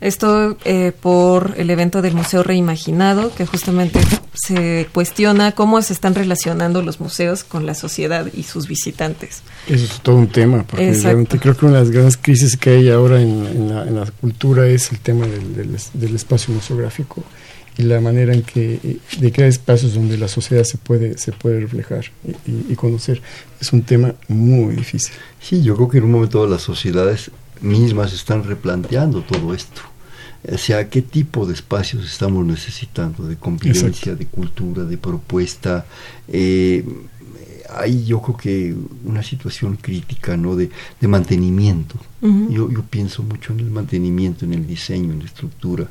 Esto 0.00 0.56
eh, 0.64 0.92
por 0.92 1.54
el 1.56 1.70
evento 1.70 2.02
del 2.02 2.14
Museo 2.14 2.44
Reimaginado, 2.44 3.34
que 3.34 3.46
justamente 3.46 3.98
se 4.32 4.88
cuestiona 4.92 5.52
cómo 5.52 5.82
se 5.82 5.92
están 5.92 6.14
relacionando 6.14 6.82
los 6.82 7.00
museos 7.00 7.42
con 7.42 7.66
la 7.66 7.74
sociedad 7.74 8.26
y 8.32 8.44
sus 8.44 8.68
visitantes. 8.68 9.42
Eso 9.68 9.84
es 9.84 10.00
todo 10.00 10.16
un 10.16 10.28
tema, 10.28 10.64
porque 10.66 10.92
realmente 10.92 11.38
creo 11.38 11.56
que 11.56 11.66
una 11.66 11.78
de 11.78 11.84
las 11.84 11.90
grandes 11.90 12.16
crisis 12.16 12.56
que 12.56 12.70
hay 12.70 12.88
ahora 12.90 13.20
en, 13.20 13.68
la, 13.94 14.06
cultura 14.20 14.66
es 14.66 14.90
el 14.92 14.98
tema 14.98 15.26
del, 15.26 16.14
espacio 16.14 16.54
museográfico 16.54 17.22
y 17.76 17.82
la 17.82 18.00
manera 18.00 18.32
en 18.32 18.42
que 18.42 18.98
de 19.18 19.32
crear 19.32 19.48
espacios 19.48 19.94
donde 19.94 20.18
la 20.18 20.26
sociedad 20.26 20.64
se 20.64 20.78
puede 20.78 21.16
se 21.16 21.30
puede 21.30 21.60
reflejar 21.60 22.06
y, 22.46 22.72
y, 22.72 22.74
conocer 22.74 23.22
es 23.60 23.72
un 23.72 23.82
tema 23.82 24.14
muy 24.26 24.74
difícil. 24.74 25.14
Sí, 25.40 25.62
yo 25.62 25.76
creo 25.76 25.88
que 25.88 25.98
en 25.98 26.04
un 26.04 26.12
momento 26.12 26.44
las 26.46 26.62
sociedades 26.62 27.30
mismas 27.60 28.12
están 28.12 28.44
replanteando 28.44 29.22
todo 29.22 29.54
esto. 29.54 29.82
O 30.50 30.56
sea, 30.56 30.88
¿qué 30.88 31.02
tipo 31.02 31.46
de 31.46 31.54
espacios 31.54 32.04
estamos 32.04 32.46
necesitando? 32.46 33.24
De 33.24 33.36
convivencia, 33.36 34.14
de 34.14 34.26
cultura, 34.26 34.84
de 34.84 34.96
propuesta. 34.96 35.84
Eh, 36.28 36.84
hay 37.74 38.04
yo 38.04 38.20
creo 38.22 38.36
que 38.36 38.74
una 39.04 39.22
situación 39.22 39.76
crítica, 39.76 40.36
¿no? 40.36 40.56
De, 40.56 40.70
de 41.00 41.08
mantenimiento. 41.08 41.96
yo, 42.22 42.70
yo 42.70 42.82
pienso 42.82 43.22
mucho 43.22 43.52
en 43.52 43.60
el 43.60 43.70
mantenimiento, 43.70 44.44
en 44.44 44.54
el 44.54 44.66
diseño, 44.66 45.12
en 45.12 45.20
la 45.20 45.26
estructura. 45.26 45.88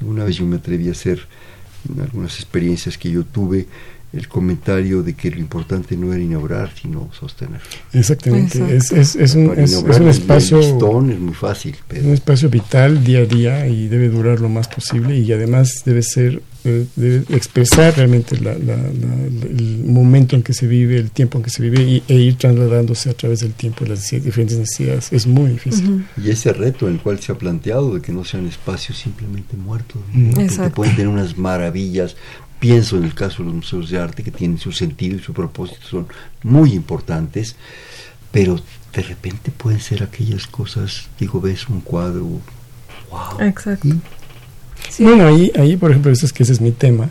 Alguna 0.00 0.24
vez 0.24 0.36
yo 0.36 0.46
me 0.46 0.56
atreví 0.56 0.88
a 0.88 0.92
hacer, 0.92 1.26
en 1.92 2.00
algunas 2.00 2.36
experiencias 2.36 2.96
que 2.98 3.10
yo 3.10 3.24
tuve, 3.24 3.66
el 4.12 4.26
comentario 4.26 5.02
de 5.02 5.14
que 5.14 5.30
lo 5.30 5.38
importante 5.38 5.96
no 5.96 6.12
era 6.12 6.22
inaugurar, 6.22 6.72
sino 6.74 7.08
sostener. 7.12 7.60
Exactamente, 7.92 8.76
es, 8.76 8.90
es, 8.90 9.14
es, 9.14 9.34
un, 9.36 9.56
es, 9.56 9.72
un, 9.74 10.08
espacio... 10.08 10.58
es 10.58 10.74
muy 10.74 11.34
fácil. 11.34 11.76
Un 12.02 12.12
espacio 12.12 12.48
vital 12.48 13.04
día 13.04 13.20
a 13.20 13.24
día 13.26 13.66
y 13.68 13.86
debe 13.86 14.08
durar 14.08 14.40
lo 14.40 14.48
más 14.48 14.66
posible 14.66 15.16
y 15.16 15.32
además 15.32 15.82
debe 15.84 16.02
ser, 16.02 16.42
eh, 16.64 16.86
debe 16.96 17.36
expresar 17.36 17.96
realmente 17.96 18.36
la, 18.40 18.52
el 18.52 19.84
momento 19.86 20.34
en 20.34 20.42
que 20.42 20.54
se 20.54 20.66
vive, 20.66 20.96
el 20.96 21.12
tiempo 21.12 21.38
en 21.38 21.44
que 21.44 21.50
se 21.50 21.62
vive 21.62 21.80
y, 21.82 22.02
e 22.08 22.14
ir 22.14 22.36
trasladándose 22.36 23.10
a 23.10 23.14
través 23.14 23.40
del 23.40 23.52
tiempo 23.52 23.84
las 23.84 24.10
diferentes 24.10 24.58
necesidades. 24.58 25.12
Es 25.12 25.28
muy 25.28 25.52
difícil. 25.52 26.04
Y 26.16 26.30
ese 26.30 26.52
reto 26.52 26.88
en 26.88 26.94
el 26.94 27.00
cual 27.00 27.20
se 27.20 27.30
ha 27.30 27.38
planteado 27.38 27.94
de 27.94 28.00
que 28.00 28.12
no 28.12 28.24
sean 28.24 28.48
espacios 28.48 28.98
simplemente 28.98 29.56
muertos, 29.56 30.02
que 30.12 30.70
pueden 30.70 30.96
tener 30.96 31.08
unas 31.08 31.38
maravillas, 31.38 32.16
Pienso 32.60 32.98
en 32.98 33.04
el 33.04 33.14
caso 33.14 33.38
de 33.38 33.46
los 33.46 33.54
museos 33.54 33.90
de 33.90 33.98
arte 33.98 34.22
que 34.22 34.30
tienen 34.30 34.58
su 34.58 34.70
sentido 34.70 35.16
y 35.16 35.20
su 35.20 35.32
propósito, 35.32 35.80
son 35.88 36.06
muy 36.42 36.74
importantes, 36.74 37.56
pero 38.30 38.60
de 38.92 39.02
repente 39.02 39.50
pueden 39.50 39.80
ser 39.80 40.02
aquellas 40.02 40.46
cosas, 40.46 41.08
digo, 41.18 41.40
ves 41.40 41.68
un 41.68 41.80
cuadro, 41.80 42.22
wow. 43.10 43.40
Exacto. 43.40 43.88
Bueno, 44.98 45.26
ahí, 45.26 45.50
ahí, 45.58 45.76
por 45.76 45.90
ejemplo, 45.90 46.12
eso 46.12 46.26
es 46.26 46.32
que 46.32 46.42
ese 46.42 46.52
es 46.52 46.60
mi 46.60 46.72
tema. 46.72 47.10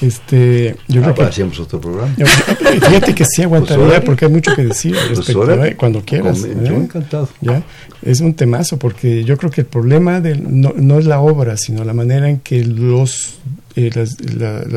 Este, 0.00 0.76
yo 0.88 1.00
ah, 1.00 1.04
creo 1.04 1.14
que 1.14 1.22
hacíamos 1.24 1.58
otro 1.58 1.80
programa. 1.80 2.14
Fíjate 2.16 3.14
que 3.14 3.24
sí 3.24 3.42
aguantaría 3.42 3.86
pues 3.86 4.00
porque 4.02 4.24
hay 4.26 4.30
mucho 4.30 4.54
que 4.54 4.64
decir 4.64 4.92
pues 4.92 5.18
respecto 5.18 5.64
¿eh? 5.64 5.76
cuando 5.76 6.04
quieras. 6.04 6.42
Yo 6.42 6.46
¿eh? 6.46 6.76
encantado. 6.76 7.28
¿Ya? 7.40 7.62
Es 8.02 8.20
un 8.20 8.34
temazo 8.34 8.78
porque 8.78 9.24
yo 9.24 9.36
creo 9.36 9.50
que 9.50 9.62
el 9.62 9.66
problema 9.66 10.20
de, 10.20 10.36
no, 10.36 10.72
no 10.76 10.98
es 10.98 11.06
la 11.06 11.20
obra, 11.20 11.56
sino 11.56 11.84
la 11.84 11.92
manera 11.92 12.28
en 12.28 12.38
que 12.38 12.64
los 12.64 13.38
eh, 13.76 13.90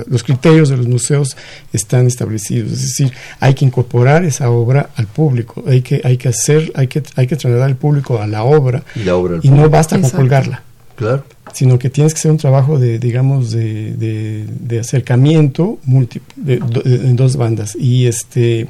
los 0.07 0.23
criterios 0.23 0.69
de 0.69 0.77
los 0.77 0.87
museos 0.87 1.37
están 1.73 2.07
establecidos. 2.07 2.71
Es 2.71 2.81
decir, 2.81 3.11
hay 3.39 3.53
que 3.53 3.65
incorporar 3.65 4.23
esa 4.25 4.49
obra 4.49 4.89
al 4.95 5.07
público, 5.07 5.63
hay 5.67 5.81
que, 5.81 6.01
hay 6.03 6.17
que 6.17 6.29
hacer, 6.29 6.71
hay 6.75 6.87
que, 6.87 7.03
hay 7.15 7.27
que 7.27 7.35
trasladar 7.35 7.67
al 7.67 7.75
público 7.75 8.21
a 8.21 8.27
la 8.27 8.43
obra 8.43 8.83
y, 8.95 9.49
no 9.49 9.69
basta 9.69 9.99
con 9.99 10.09
colgarla. 10.09 10.63
Claro. 10.95 11.23
Sino 11.53 11.77
que 11.77 11.89
tienes 11.89 12.13
que 12.13 12.19
hacer 12.19 12.31
un 12.31 12.37
trabajo 12.37 12.79
de, 12.79 12.99
digamos, 12.99 13.51
de, 13.51 14.45
de, 14.47 14.79
acercamiento 14.79 15.77
múltiple, 15.85 16.59
en 16.85 17.15
dos 17.15 17.37
bandas. 17.37 17.75
Y 17.75 18.07
este 18.07 18.67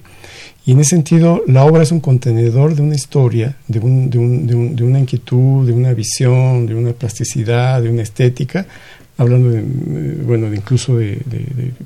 y 0.68 0.74
en 0.74 0.82
ese 0.82 0.90
sentido, 0.90 1.44
la 1.48 1.64
obra 1.64 1.82
es 1.82 1.94
un 1.94 2.02
contenedor 2.02 2.76
de 2.76 2.82
una 2.82 2.94
historia, 2.94 3.56
de, 3.70 3.80
un, 3.80 4.10
de, 4.10 4.18
un, 4.18 4.76
de, 4.76 4.84
una 4.84 5.00
inquietud, 5.00 5.66
de 5.66 5.72
una 5.72 5.94
visión, 5.94 6.66
de 6.66 6.76
una 6.76 6.92
plasticidad, 6.92 7.82
de 7.82 7.90
una 7.90 8.02
estética, 8.02 8.68
hablando 9.18 9.50
de, 9.50 9.62
bueno, 10.24 10.50
de 10.50 10.58
incluso 10.58 10.98
de, 10.98 11.20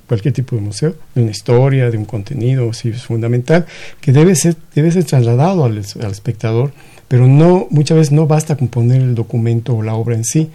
cualquier 0.08 0.34
tipo 0.34 0.56
de 0.56 0.62
museo, 0.62 0.96
de 1.16 1.22
una 1.22 1.32
historia, 1.32 1.90
de 1.90 1.98
un 1.98 2.06
contenido, 2.06 2.72
sí, 2.74 2.90
es 2.90 3.04
fundamental, 3.04 3.66
que 4.02 4.12
debe 4.12 4.36
ser, 4.36 4.56
debe 4.76 4.92
ser 4.92 5.06
trasladado 5.06 5.64
al, 5.64 5.78
espectador, 5.78 6.74
pero 7.08 7.28
no, 7.28 7.68
muchas 7.70 7.98
veces 7.98 8.12
no 8.12 8.28
basta 8.28 8.56
con 8.58 8.68
poner 8.68 9.02
el 9.02 9.16
documento 9.16 9.76
o 9.76 9.82
la 9.82 9.96
obra 9.96 10.16
en 10.16 10.26
sí, 10.26 10.50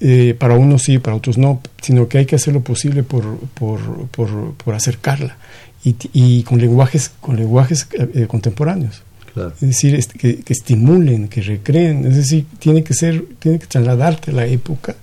eh, 0.00 0.34
para 0.38 0.56
unos 0.56 0.82
sí, 0.82 0.98
para 0.98 1.16
otros 1.16 1.38
no, 1.38 1.60
sino 1.80 2.08
que 2.08 2.18
hay 2.18 2.26
que 2.26 2.36
hacer 2.36 2.52
lo 2.52 2.60
posible 2.60 3.02
por, 3.04 3.38
por, 3.54 3.80
por, 4.08 4.54
por 4.54 4.74
acercarla. 4.74 5.38
Y, 5.84 5.96
y, 6.12 6.42
con 6.44 6.60
lenguajes, 6.60 7.10
con 7.20 7.34
lenguajes 7.36 7.88
eh, 7.92 8.26
contemporáneos. 8.28 9.02
Es 9.34 9.60
decir, 9.60 9.94
este, 9.94 10.16
que, 10.16 10.42
que, 10.42 10.52
estimulen, 10.52 11.26
que 11.26 11.40
recreen, 11.40 12.04
es 12.04 12.16
decir, 12.16 12.46
tiene 12.58 12.84
que 12.84 12.94
ser, 12.94 13.24
tiene 13.40 13.58
que 13.58 13.66
trasladarte 13.66 14.30
la 14.30 14.46
época 14.46 14.94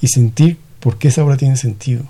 y 0.00 0.08
sentir 0.08 0.56
por 0.80 0.98
qué 0.98 1.08
esa 1.08 1.24
obra 1.24 1.36
tiene 1.36 1.56
sentido. 1.56 2.02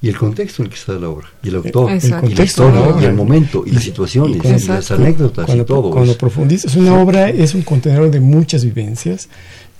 Y 0.00 0.08
el 0.08 0.16
contexto 0.16 0.62
en 0.62 0.66
el 0.66 0.70
que 0.72 0.78
está 0.78 0.92
la 0.92 1.08
obra, 1.08 1.26
y 1.42 1.48
el 1.48 1.56
autor, 1.56 1.90
el 1.90 2.04
y 2.04 2.08
la 2.08 2.20
contexto, 2.20 2.68
historia, 2.68 3.02
y 3.02 3.04
el 3.06 3.14
momento, 3.14 3.64
y 3.66 3.72
las 3.72 3.82
situaciones, 3.82 4.36
y 4.44 4.48
las 4.48 4.62
Exacto. 4.68 4.94
anécdotas, 4.94 5.46
cuando, 5.46 5.64
y 5.64 5.66
todo. 5.66 5.90
cuando 5.90 6.12
es- 6.12 6.16
profundizas, 6.16 6.76
una 6.76 6.94
obra 6.94 7.28
es 7.28 7.52
un 7.54 7.62
contenedor 7.62 8.10
de 8.12 8.20
muchas 8.20 8.64
vivencias, 8.64 9.28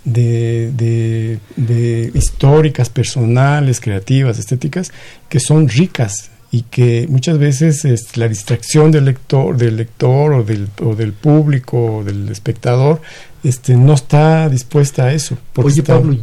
de, 0.05 0.73
de- 0.77 1.39
de 1.57 2.11
históricas, 2.13 2.91
personales, 2.91 3.81
creativas, 3.81 4.41
estéticas, 4.41 4.91
que 5.29 5.39
son 5.39 5.69
ricas 5.69 6.31
y 6.51 6.63
que 6.63 7.07
muchas 7.09 7.39
veces 7.39 7.85
es 7.85 8.17
la 8.17 8.27
distracción 8.27 8.91
del 8.91 9.05
lector, 9.05 9.57
del 9.57 9.77
lector 9.77 10.33
o 10.35 10.43
del, 10.43 10.67
o 10.85 10.97
del 10.97 11.13
público 11.13 11.99
o 11.99 12.05
del 12.05 12.29
espectador 12.31 13.01
este, 13.45 13.77
no 13.77 13.95
está 13.95 14.49
dispuesta 14.49 15.05
a 15.05 15.13
eso. 15.13 15.39
porque 15.53 15.71
Oye, 15.71 15.81
está- 15.83 15.95
Pablo, 16.01 16.17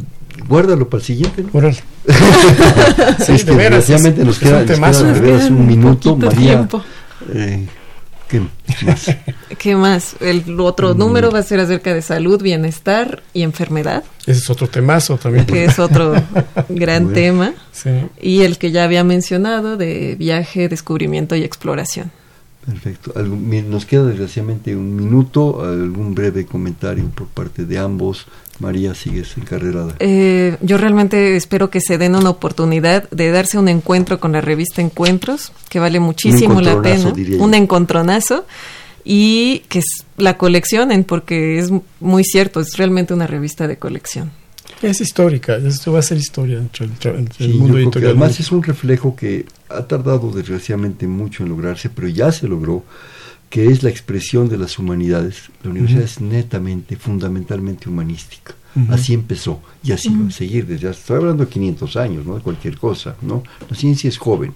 guárdalo 0.48 0.88
para 0.88 1.00
el 1.00 1.06
siguiente, 1.06 1.42
¿no? 1.42 1.50
Órale. 1.52 1.78
Sí, 3.24 3.32
es 3.32 3.44
de 3.46 3.52
que 3.52 3.56
veras, 3.56 3.86
desgraciadamente 3.88 4.20
es- 4.20 4.26
nos 4.26 4.36
es 4.36 4.42
queda, 4.42 4.58
un 4.60 4.66
nos 4.66 4.96
queda 4.98 5.12
de 5.12 5.20
veras 5.20 5.50
un 5.50 5.56
un 5.56 5.66
minuto, 5.66 6.16
María. 6.16 6.38
tiempo. 6.56 6.84
eh, 7.32 7.66
¿Qué 8.28 8.40
más? 8.86 9.16
¿Qué 9.58 9.74
más? 9.76 10.16
El 10.20 10.60
otro 10.60 10.94
número 10.94 11.30
va 11.32 11.40
a 11.40 11.42
ser 11.42 11.58
acerca 11.60 11.92
de 11.92 12.00
salud, 12.00 12.40
bienestar 12.40 13.22
y 13.34 13.42
enfermedad, 13.42 14.04
Ese 14.20 14.38
es 14.40 14.50
otro 14.50 14.68
temazo 14.68 15.16
también. 15.18 15.46
que 15.46 15.64
es 15.64 15.78
otro 15.80 16.14
gran 16.68 17.12
tema. 17.12 17.52
Sí. 17.72 17.90
Y 18.20 18.42
el 18.42 18.56
que 18.58 18.70
ya 18.70 18.84
había 18.84 19.02
mencionado 19.02 19.76
de 19.76 20.14
viaje, 20.16 20.68
descubrimiento 20.68 21.34
y 21.34 21.42
exploración. 21.42 22.12
Perfecto. 22.64 23.12
Nos 23.20 23.84
queda 23.86 24.04
desgraciadamente 24.04 24.76
un 24.76 24.94
minuto. 24.94 25.64
Algún 25.64 26.14
breve 26.14 26.46
comentario 26.46 27.06
por 27.08 27.26
parte 27.26 27.64
de 27.64 27.78
ambos. 27.78 28.26
María, 28.60 28.94
sigues 28.94 29.36
encarrerada. 29.36 29.94
Eh, 29.98 30.56
yo 30.60 30.78
realmente 30.78 31.34
espero 31.36 31.70
que 31.70 31.80
se 31.80 31.98
den 31.98 32.14
una 32.14 32.30
oportunidad 32.30 33.08
de 33.10 33.30
darse 33.30 33.58
un 33.58 33.68
encuentro 33.68 34.20
con 34.20 34.32
la 34.32 34.40
revista 34.40 34.80
Encuentros, 34.80 35.52
que 35.68 35.80
vale 35.80 35.98
muchísimo 35.98 36.60
la 36.60 36.70
encontronazo, 36.72 37.02
pena. 37.04 37.16
diría 37.16 37.38
yo. 37.38 37.44
Un 37.44 37.54
encontronazo. 37.54 38.44
Y 39.02 39.60
que 39.70 39.80
la 40.18 40.36
coleccionen, 40.36 41.04
porque 41.04 41.58
es 41.58 41.70
muy 42.00 42.22
cierto, 42.22 42.60
es 42.60 42.76
realmente 42.76 43.14
una 43.14 43.26
revista 43.26 43.66
de 43.66 43.78
colección. 43.78 44.30
Es 44.82 45.00
histórica, 45.00 45.56
esto 45.56 45.92
va 45.92 45.98
a 46.00 46.02
ser 46.02 46.18
historia 46.18 46.58
entre 46.58 46.84
el, 46.86 46.92
tra- 46.98 47.18
entre 47.18 47.46
el 47.46 47.52
Sí, 47.52 47.56
yo 47.56 47.60
mundo 47.60 47.74
creo 47.74 47.76
que 47.76 47.82
editorial. 47.98 48.10
además 48.12 48.40
es 48.40 48.52
un 48.52 48.62
reflejo 48.62 49.16
que 49.16 49.46
ha 49.70 49.82
tardado 49.82 50.30
desgraciadamente 50.30 51.06
mucho 51.06 51.42
en 51.42 51.48
lograrse, 51.48 51.88
pero 51.90 52.08
ya 52.08 52.30
se 52.30 52.46
logró, 52.46 52.84
que 53.50 53.66
es 53.66 53.82
la 53.82 53.90
expresión 53.90 54.48
de 54.48 54.56
las 54.56 54.78
humanidades. 54.78 55.50
La 55.62 55.70
universidad 55.70 56.04
es 56.04 56.20
netamente, 56.20 56.96
fundamentalmente 56.96 57.88
humanística. 57.88 58.54
Así 58.88 59.14
empezó 59.14 59.60
y 59.82 59.90
así 59.90 60.08
va 60.14 60.28
a 60.28 60.30
seguir 60.30 60.64
desde 60.64 60.88
hace, 60.88 61.00
estoy 61.00 61.16
hablando 61.16 61.44
de 61.44 61.50
500 61.50 61.96
años, 61.96 62.24
¿no? 62.24 62.36
De 62.36 62.40
cualquier 62.40 62.78
cosa, 62.78 63.16
¿no? 63.20 63.42
La 63.68 63.76
ciencia 63.76 64.06
es 64.08 64.16
joven 64.16 64.54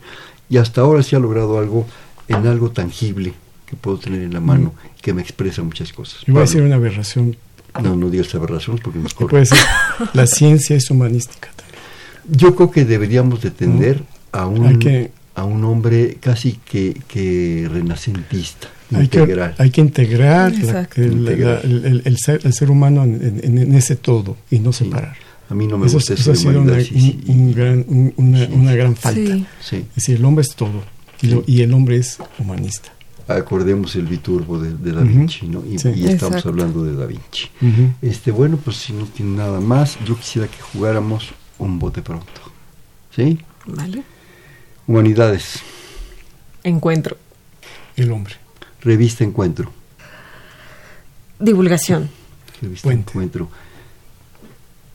y 0.48 0.56
hasta 0.58 0.82
ahora 0.82 1.02
se 1.02 1.16
ha 1.16 1.18
logrado 1.18 1.58
algo 1.58 1.84
en 2.28 2.46
algo 2.46 2.70
tangible 2.70 3.34
que 3.66 3.74
puedo 3.74 3.98
tener 3.98 4.22
en 4.22 4.32
la 4.32 4.40
mano, 4.40 4.72
que 5.02 5.12
me 5.12 5.20
expresa 5.20 5.62
muchas 5.62 5.92
cosas. 5.92 6.20
Yo 6.26 6.32
voy 6.32 6.42
a 6.42 6.44
Pablo, 6.44 6.46
decir 6.46 6.62
una 6.62 6.76
aberración 6.76 7.36
No, 7.82 7.96
no 7.96 8.08
digas 8.08 8.32
aberración 8.36 8.78
porque 8.78 9.00
nos 9.00 9.14
corta. 9.14 9.30
puede 9.32 9.46
ser 9.46 9.58
la 10.12 10.28
ciencia 10.28 10.76
es 10.76 10.88
humanística 10.90 11.48
también. 11.56 11.80
Yo 12.28 12.54
creo 12.54 12.70
que 12.70 12.84
deberíamos 12.84 13.42
de 13.42 13.50
tender 13.50 14.04
a 14.30 14.46
un, 14.46 15.10
a 15.34 15.44
un 15.44 15.64
hombre 15.64 16.18
casi 16.20 16.52
que, 16.52 17.00
que 17.08 17.68
renacentista, 17.70 18.68
Hay 18.96 19.08
que, 19.08 19.52
hay 19.58 19.70
que 19.70 19.80
integrar, 19.80 20.52
la- 20.52 20.88
Integrar. 20.96 21.64
la- 21.64 21.88
el- 21.88 22.02
el- 22.04 22.18
ser, 22.18 22.40
el 22.44 22.52
ser 22.52 22.70
humano 22.70 23.02
en, 23.04 23.40
en- 23.42 23.58
en 23.58 23.74
ese 23.74 23.96
todo 23.96 24.36
y 24.50 24.58
no 24.60 24.72
Sí. 24.72 24.84
separar. 24.84 25.16
A 25.50 25.54
mí 25.54 25.66
no 25.66 25.76
me 25.78 25.86
eso, 25.86 25.96
gusta 25.96 26.14
eso 26.14 26.22
eso 26.22 26.30
ha 26.30 26.34
de 26.34 26.38
sido 26.40 26.60
una, 26.62 26.72
un- 26.72 27.24
un 27.40 27.54
gran- 27.54 27.84
un- 27.88 28.14
una, 28.16 28.46
Sí. 28.46 28.52
una 28.52 28.74
gran 28.74 28.96
falta. 28.96 29.20
Sí. 29.20 29.46
sí. 29.62 29.76
Es 29.90 29.94
decir, 29.96 30.16
el 30.16 30.24
hombre 30.24 30.42
es 30.42 30.54
todo 30.54 30.82
y, 31.22 31.26
lo- 31.28 31.44
y 31.46 31.60
el 31.62 31.72
hombre 31.74 31.96
es 31.96 32.18
humanista. 32.38 32.90
Acordemos 33.26 33.96
el 33.96 34.06
Viturbo 34.06 34.58
de, 34.60 34.74
de 34.76 34.92
Da. 34.92 35.00
Vinci, 35.02 35.46
¿no? 35.46 35.62
Y, 35.64 35.78
Sí. 35.78 35.88
y 35.96 36.06
estamos 36.08 36.36
Exacto. 36.36 36.48
hablando 36.50 36.84
de 36.84 36.94
Da 36.94 37.06
Vinci. 37.06 37.46
Ujú. 37.62 37.92
Este, 38.02 38.30
bueno, 38.30 38.58
pues 38.62 38.76
si 38.76 38.92
no 38.92 39.04
tiene 39.06 39.36
nada 39.36 39.60
más, 39.60 39.96
yo 40.06 40.16
quisiera 40.16 40.46
que 40.48 40.60
jugáramos 40.60 41.30
un 41.58 41.78
bote 41.78 42.02
pronto. 42.02 42.26
¿Sí? 43.14 43.38
¿Vale? 43.66 44.02
Humanidades, 44.86 45.60
Encuentro. 46.62 47.16
El 47.96 48.10
hombre. 48.12 48.34
Revista 48.84 49.24
Encuentro. 49.24 49.72
Divulgación. 51.38 52.10
Revista 52.62 52.84
Puente. 52.84 53.10
Encuentro. 53.10 53.48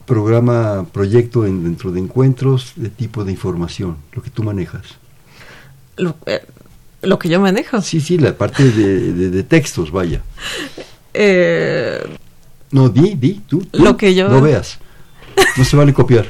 Programa, 0.05 0.87
proyecto 0.91 1.45
en- 1.45 1.63
dentro 1.63 1.91
de 1.91 1.99
encuentros 1.99 2.73
de 2.75 2.89
tipo 2.89 3.23
de 3.23 3.31
información, 3.31 3.97
lo 4.13 4.23
que 4.23 4.29
tú 4.31 4.43
manejas. 4.43 4.83
Lo, 5.97 6.15
eh, 6.25 6.41
lo 7.03 7.19
que 7.19 7.29
yo 7.29 7.39
manejo. 7.39 7.81
Sí, 7.81 7.99
sí, 8.01 8.17
la 8.17 8.35
parte 8.35 8.63
de, 8.71 9.13
de- 9.13 9.29
de 9.29 9.43
textos, 9.43 9.91
vaya. 9.91 10.21
Eh, 11.11 11.99
No, 12.71 12.87
di, 12.87 13.15
di, 13.15 13.41
tú. 13.47 13.65
tú, 13.65 13.83
Lo 13.83 13.97
que 13.97 14.13
yo- 14.13 14.29
No 14.29 14.41
veas. 14.41 14.77
No 15.57 15.65
se 15.65 15.75
vale 15.75 15.93
copiar. 15.93 16.25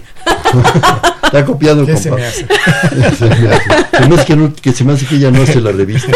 Está 1.23 1.45
copiado 1.45 1.81
el 1.81 1.85
¿Qué 1.87 1.97
se 1.97 2.09
compa. 2.09 2.23
me 2.23 2.27
hace? 2.27 2.47
Se 3.17 3.25
me 3.25 3.49
hace. 3.53 3.69
Se 3.97 4.07
me 4.07 4.15
hace 4.15 4.25
que, 4.25 4.35
no- 4.35 4.53
que 4.53 4.71
se 4.73 4.83
me 4.83 4.93
hace 4.93 5.05
que 5.05 5.15
ella 5.15 5.29
no 5.31 5.43
hace 5.43 5.61
la 5.61 5.71
revista. 5.71 6.11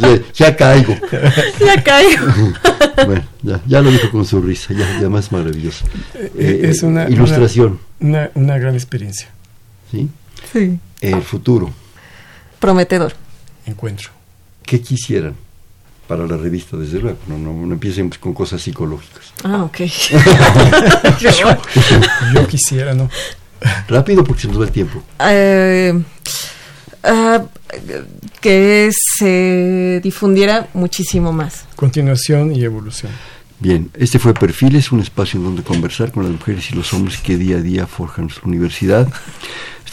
Ya, 0.00 0.20
ya 0.34 0.56
caigo. 0.56 0.94
ya 1.60 1.82
caigo. 1.82 2.26
Bueno, 3.06 3.24
ya, 3.42 3.60
ya 3.66 3.80
lo 3.82 3.90
dijo 3.90 4.08
con 4.12 4.24
su 4.24 4.40
risa, 4.40 4.72
ya, 4.72 5.00
ya 5.00 5.08
más 5.08 5.32
maravilloso. 5.32 5.84
Eh, 6.14 6.60
es 6.62 6.82
una- 6.84 7.08
ilustración, 7.08 7.80
Una, 7.98 8.30
una 8.34 8.56
gran 8.56 8.74
experiencia. 8.74 9.28
¿sí? 9.90 10.08
Sí. 10.52 10.78
El 11.00 11.20
futuro. 11.22 11.72
Prometedor. 12.60 13.14
Encuentro. 13.66 14.10
¿Qué 14.62 14.80
quisieran 14.80 15.34
para 16.06 16.26
la 16.26 16.36
revista, 16.36 16.76
desde 16.76 17.00
luego? 17.00 17.18
No, 17.26 17.38
no, 17.38 17.52
no 17.52 17.72
empiecen 17.72 18.10
con 18.10 18.34
cosas 18.34 18.62
psicológicas. 18.62 19.32
Ah, 19.42 19.64
ok. 19.64 19.78
Yo 22.34 22.46
quisiera, 22.46 22.94
¿no? 22.94 23.10
Rápido 23.88 24.24
porque 24.24 24.42
se 24.42 24.48
nos 24.48 24.60
va 24.60 24.64
el 24.64 24.70
tiempo. 24.70 25.02
Eh, 25.20 26.02
ah, 27.02 27.42
que 28.40 28.90
se 29.18 30.00
difundiera 30.02 30.68
muchísimo 30.74 31.32
más. 31.32 31.64
Continuación 31.76 32.54
y 32.54 32.62
evolución. 32.62 33.10
Bien, 33.60 33.90
este 33.94 34.18
fue 34.18 34.34
Perfiles, 34.34 34.92
un 34.92 35.00
espacio 35.00 35.38
en 35.38 35.44
donde 35.44 35.62
conversar 35.62 36.12
con 36.12 36.24
las 36.24 36.32
mujeres 36.32 36.70
y 36.70 36.74
los 36.74 36.92
hombres 36.92 37.18
que 37.18 37.38
día 37.38 37.56
a 37.56 37.60
día 37.60 37.86
forjan 37.86 38.26
nuestra 38.26 38.46
universidad. 38.46 39.08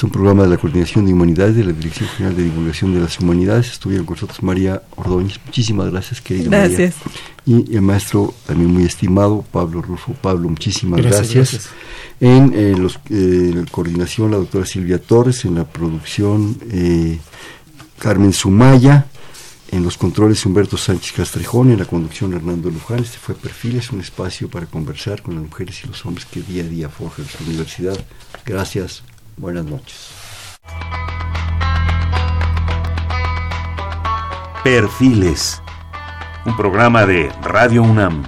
Es 0.02 0.06
un 0.06 0.10
programa 0.10 0.42
de 0.42 0.50
la 0.50 0.58
Coordinación 0.58 1.06
de 1.06 1.14
Humanidades 1.14 1.56
de 1.56 1.64
la 1.64 1.74
Dirección 1.74 2.10
General 2.10 2.36
de 2.36 2.42
Divulgación 2.46 2.92
de 2.96 3.02
las 3.02 3.20
Humanidades. 3.20 3.70
Estuvieron 3.70 4.08
con 4.08 4.16
nosotros 4.16 4.42
María 4.42 4.82
Ordóñez. 4.96 5.40
Muchísimas 5.46 5.92
gracias, 5.92 6.22
querida 6.22 6.50
Gracias. 6.50 6.96
María. 7.46 7.66
Y 7.68 7.76
el 7.76 7.84
maestro 7.84 8.34
también 8.48 8.72
muy 8.74 8.86
estimado, 8.86 9.46
Pablo 9.52 9.80
Rufo. 9.80 10.14
Pablo, 10.14 10.50
muchísimas 10.50 11.02
Gracias, 11.02 11.36
gracias. 11.36 11.52
gracias. 11.52 11.74
En 12.20 12.52
eh, 12.56 12.76
los, 12.76 12.96
eh, 13.12 13.52
la 13.54 13.64
coordinación, 13.70 14.32
la 14.32 14.38
doctora 14.38 14.66
Silvia 14.66 15.00
Torres. 15.00 15.46
En 15.46 15.54
la 15.54 15.66
producción, 15.66 16.58
eh, 16.72 17.20
Carmen 18.00 18.34
Sumaya. 18.34 19.06
En 19.70 19.84
los 19.84 19.98
controles 19.98 20.44
Humberto 20.48 20.78
Sánchez 20.78 21.12
Castrejón, 21.12 21.70
en 21.70 21.78
la 21.78 21.86
conducción 21.86 22.34
Hernando 22.34 22.72
Luján. 22.72 23.04
Este 23.04 23.20
fue 23.20 23.36
Perfiles, 23.36 23.92
un 23.92 24.02
espacio 24.02 24.50
para 24.50 24.66
conversar 24.66 25.22
con 25.22 25.36
las 25.36 25.44
mujeres 25.44 25.84
y 25.84 25.88
los 25.90 26.04
hombres 26.08 26.26
que 26.26 26.42
día 26.42 26.64
a 26.64 26.68
día 26.68 26.90
forjan 26.90 27.26
nuestra 27.26 27.46
universidad. 27.46 28.06
Gracias, 28.44 29.04
buenas 29.38 29.66
noches. 29.66 30.10
Perfiles, 34.64 35.62
un 36.46 36.56
programa 36.56 37.06
de 37.06 37.30
Radio 37.42 37.82
UNAM. 37.84 38.24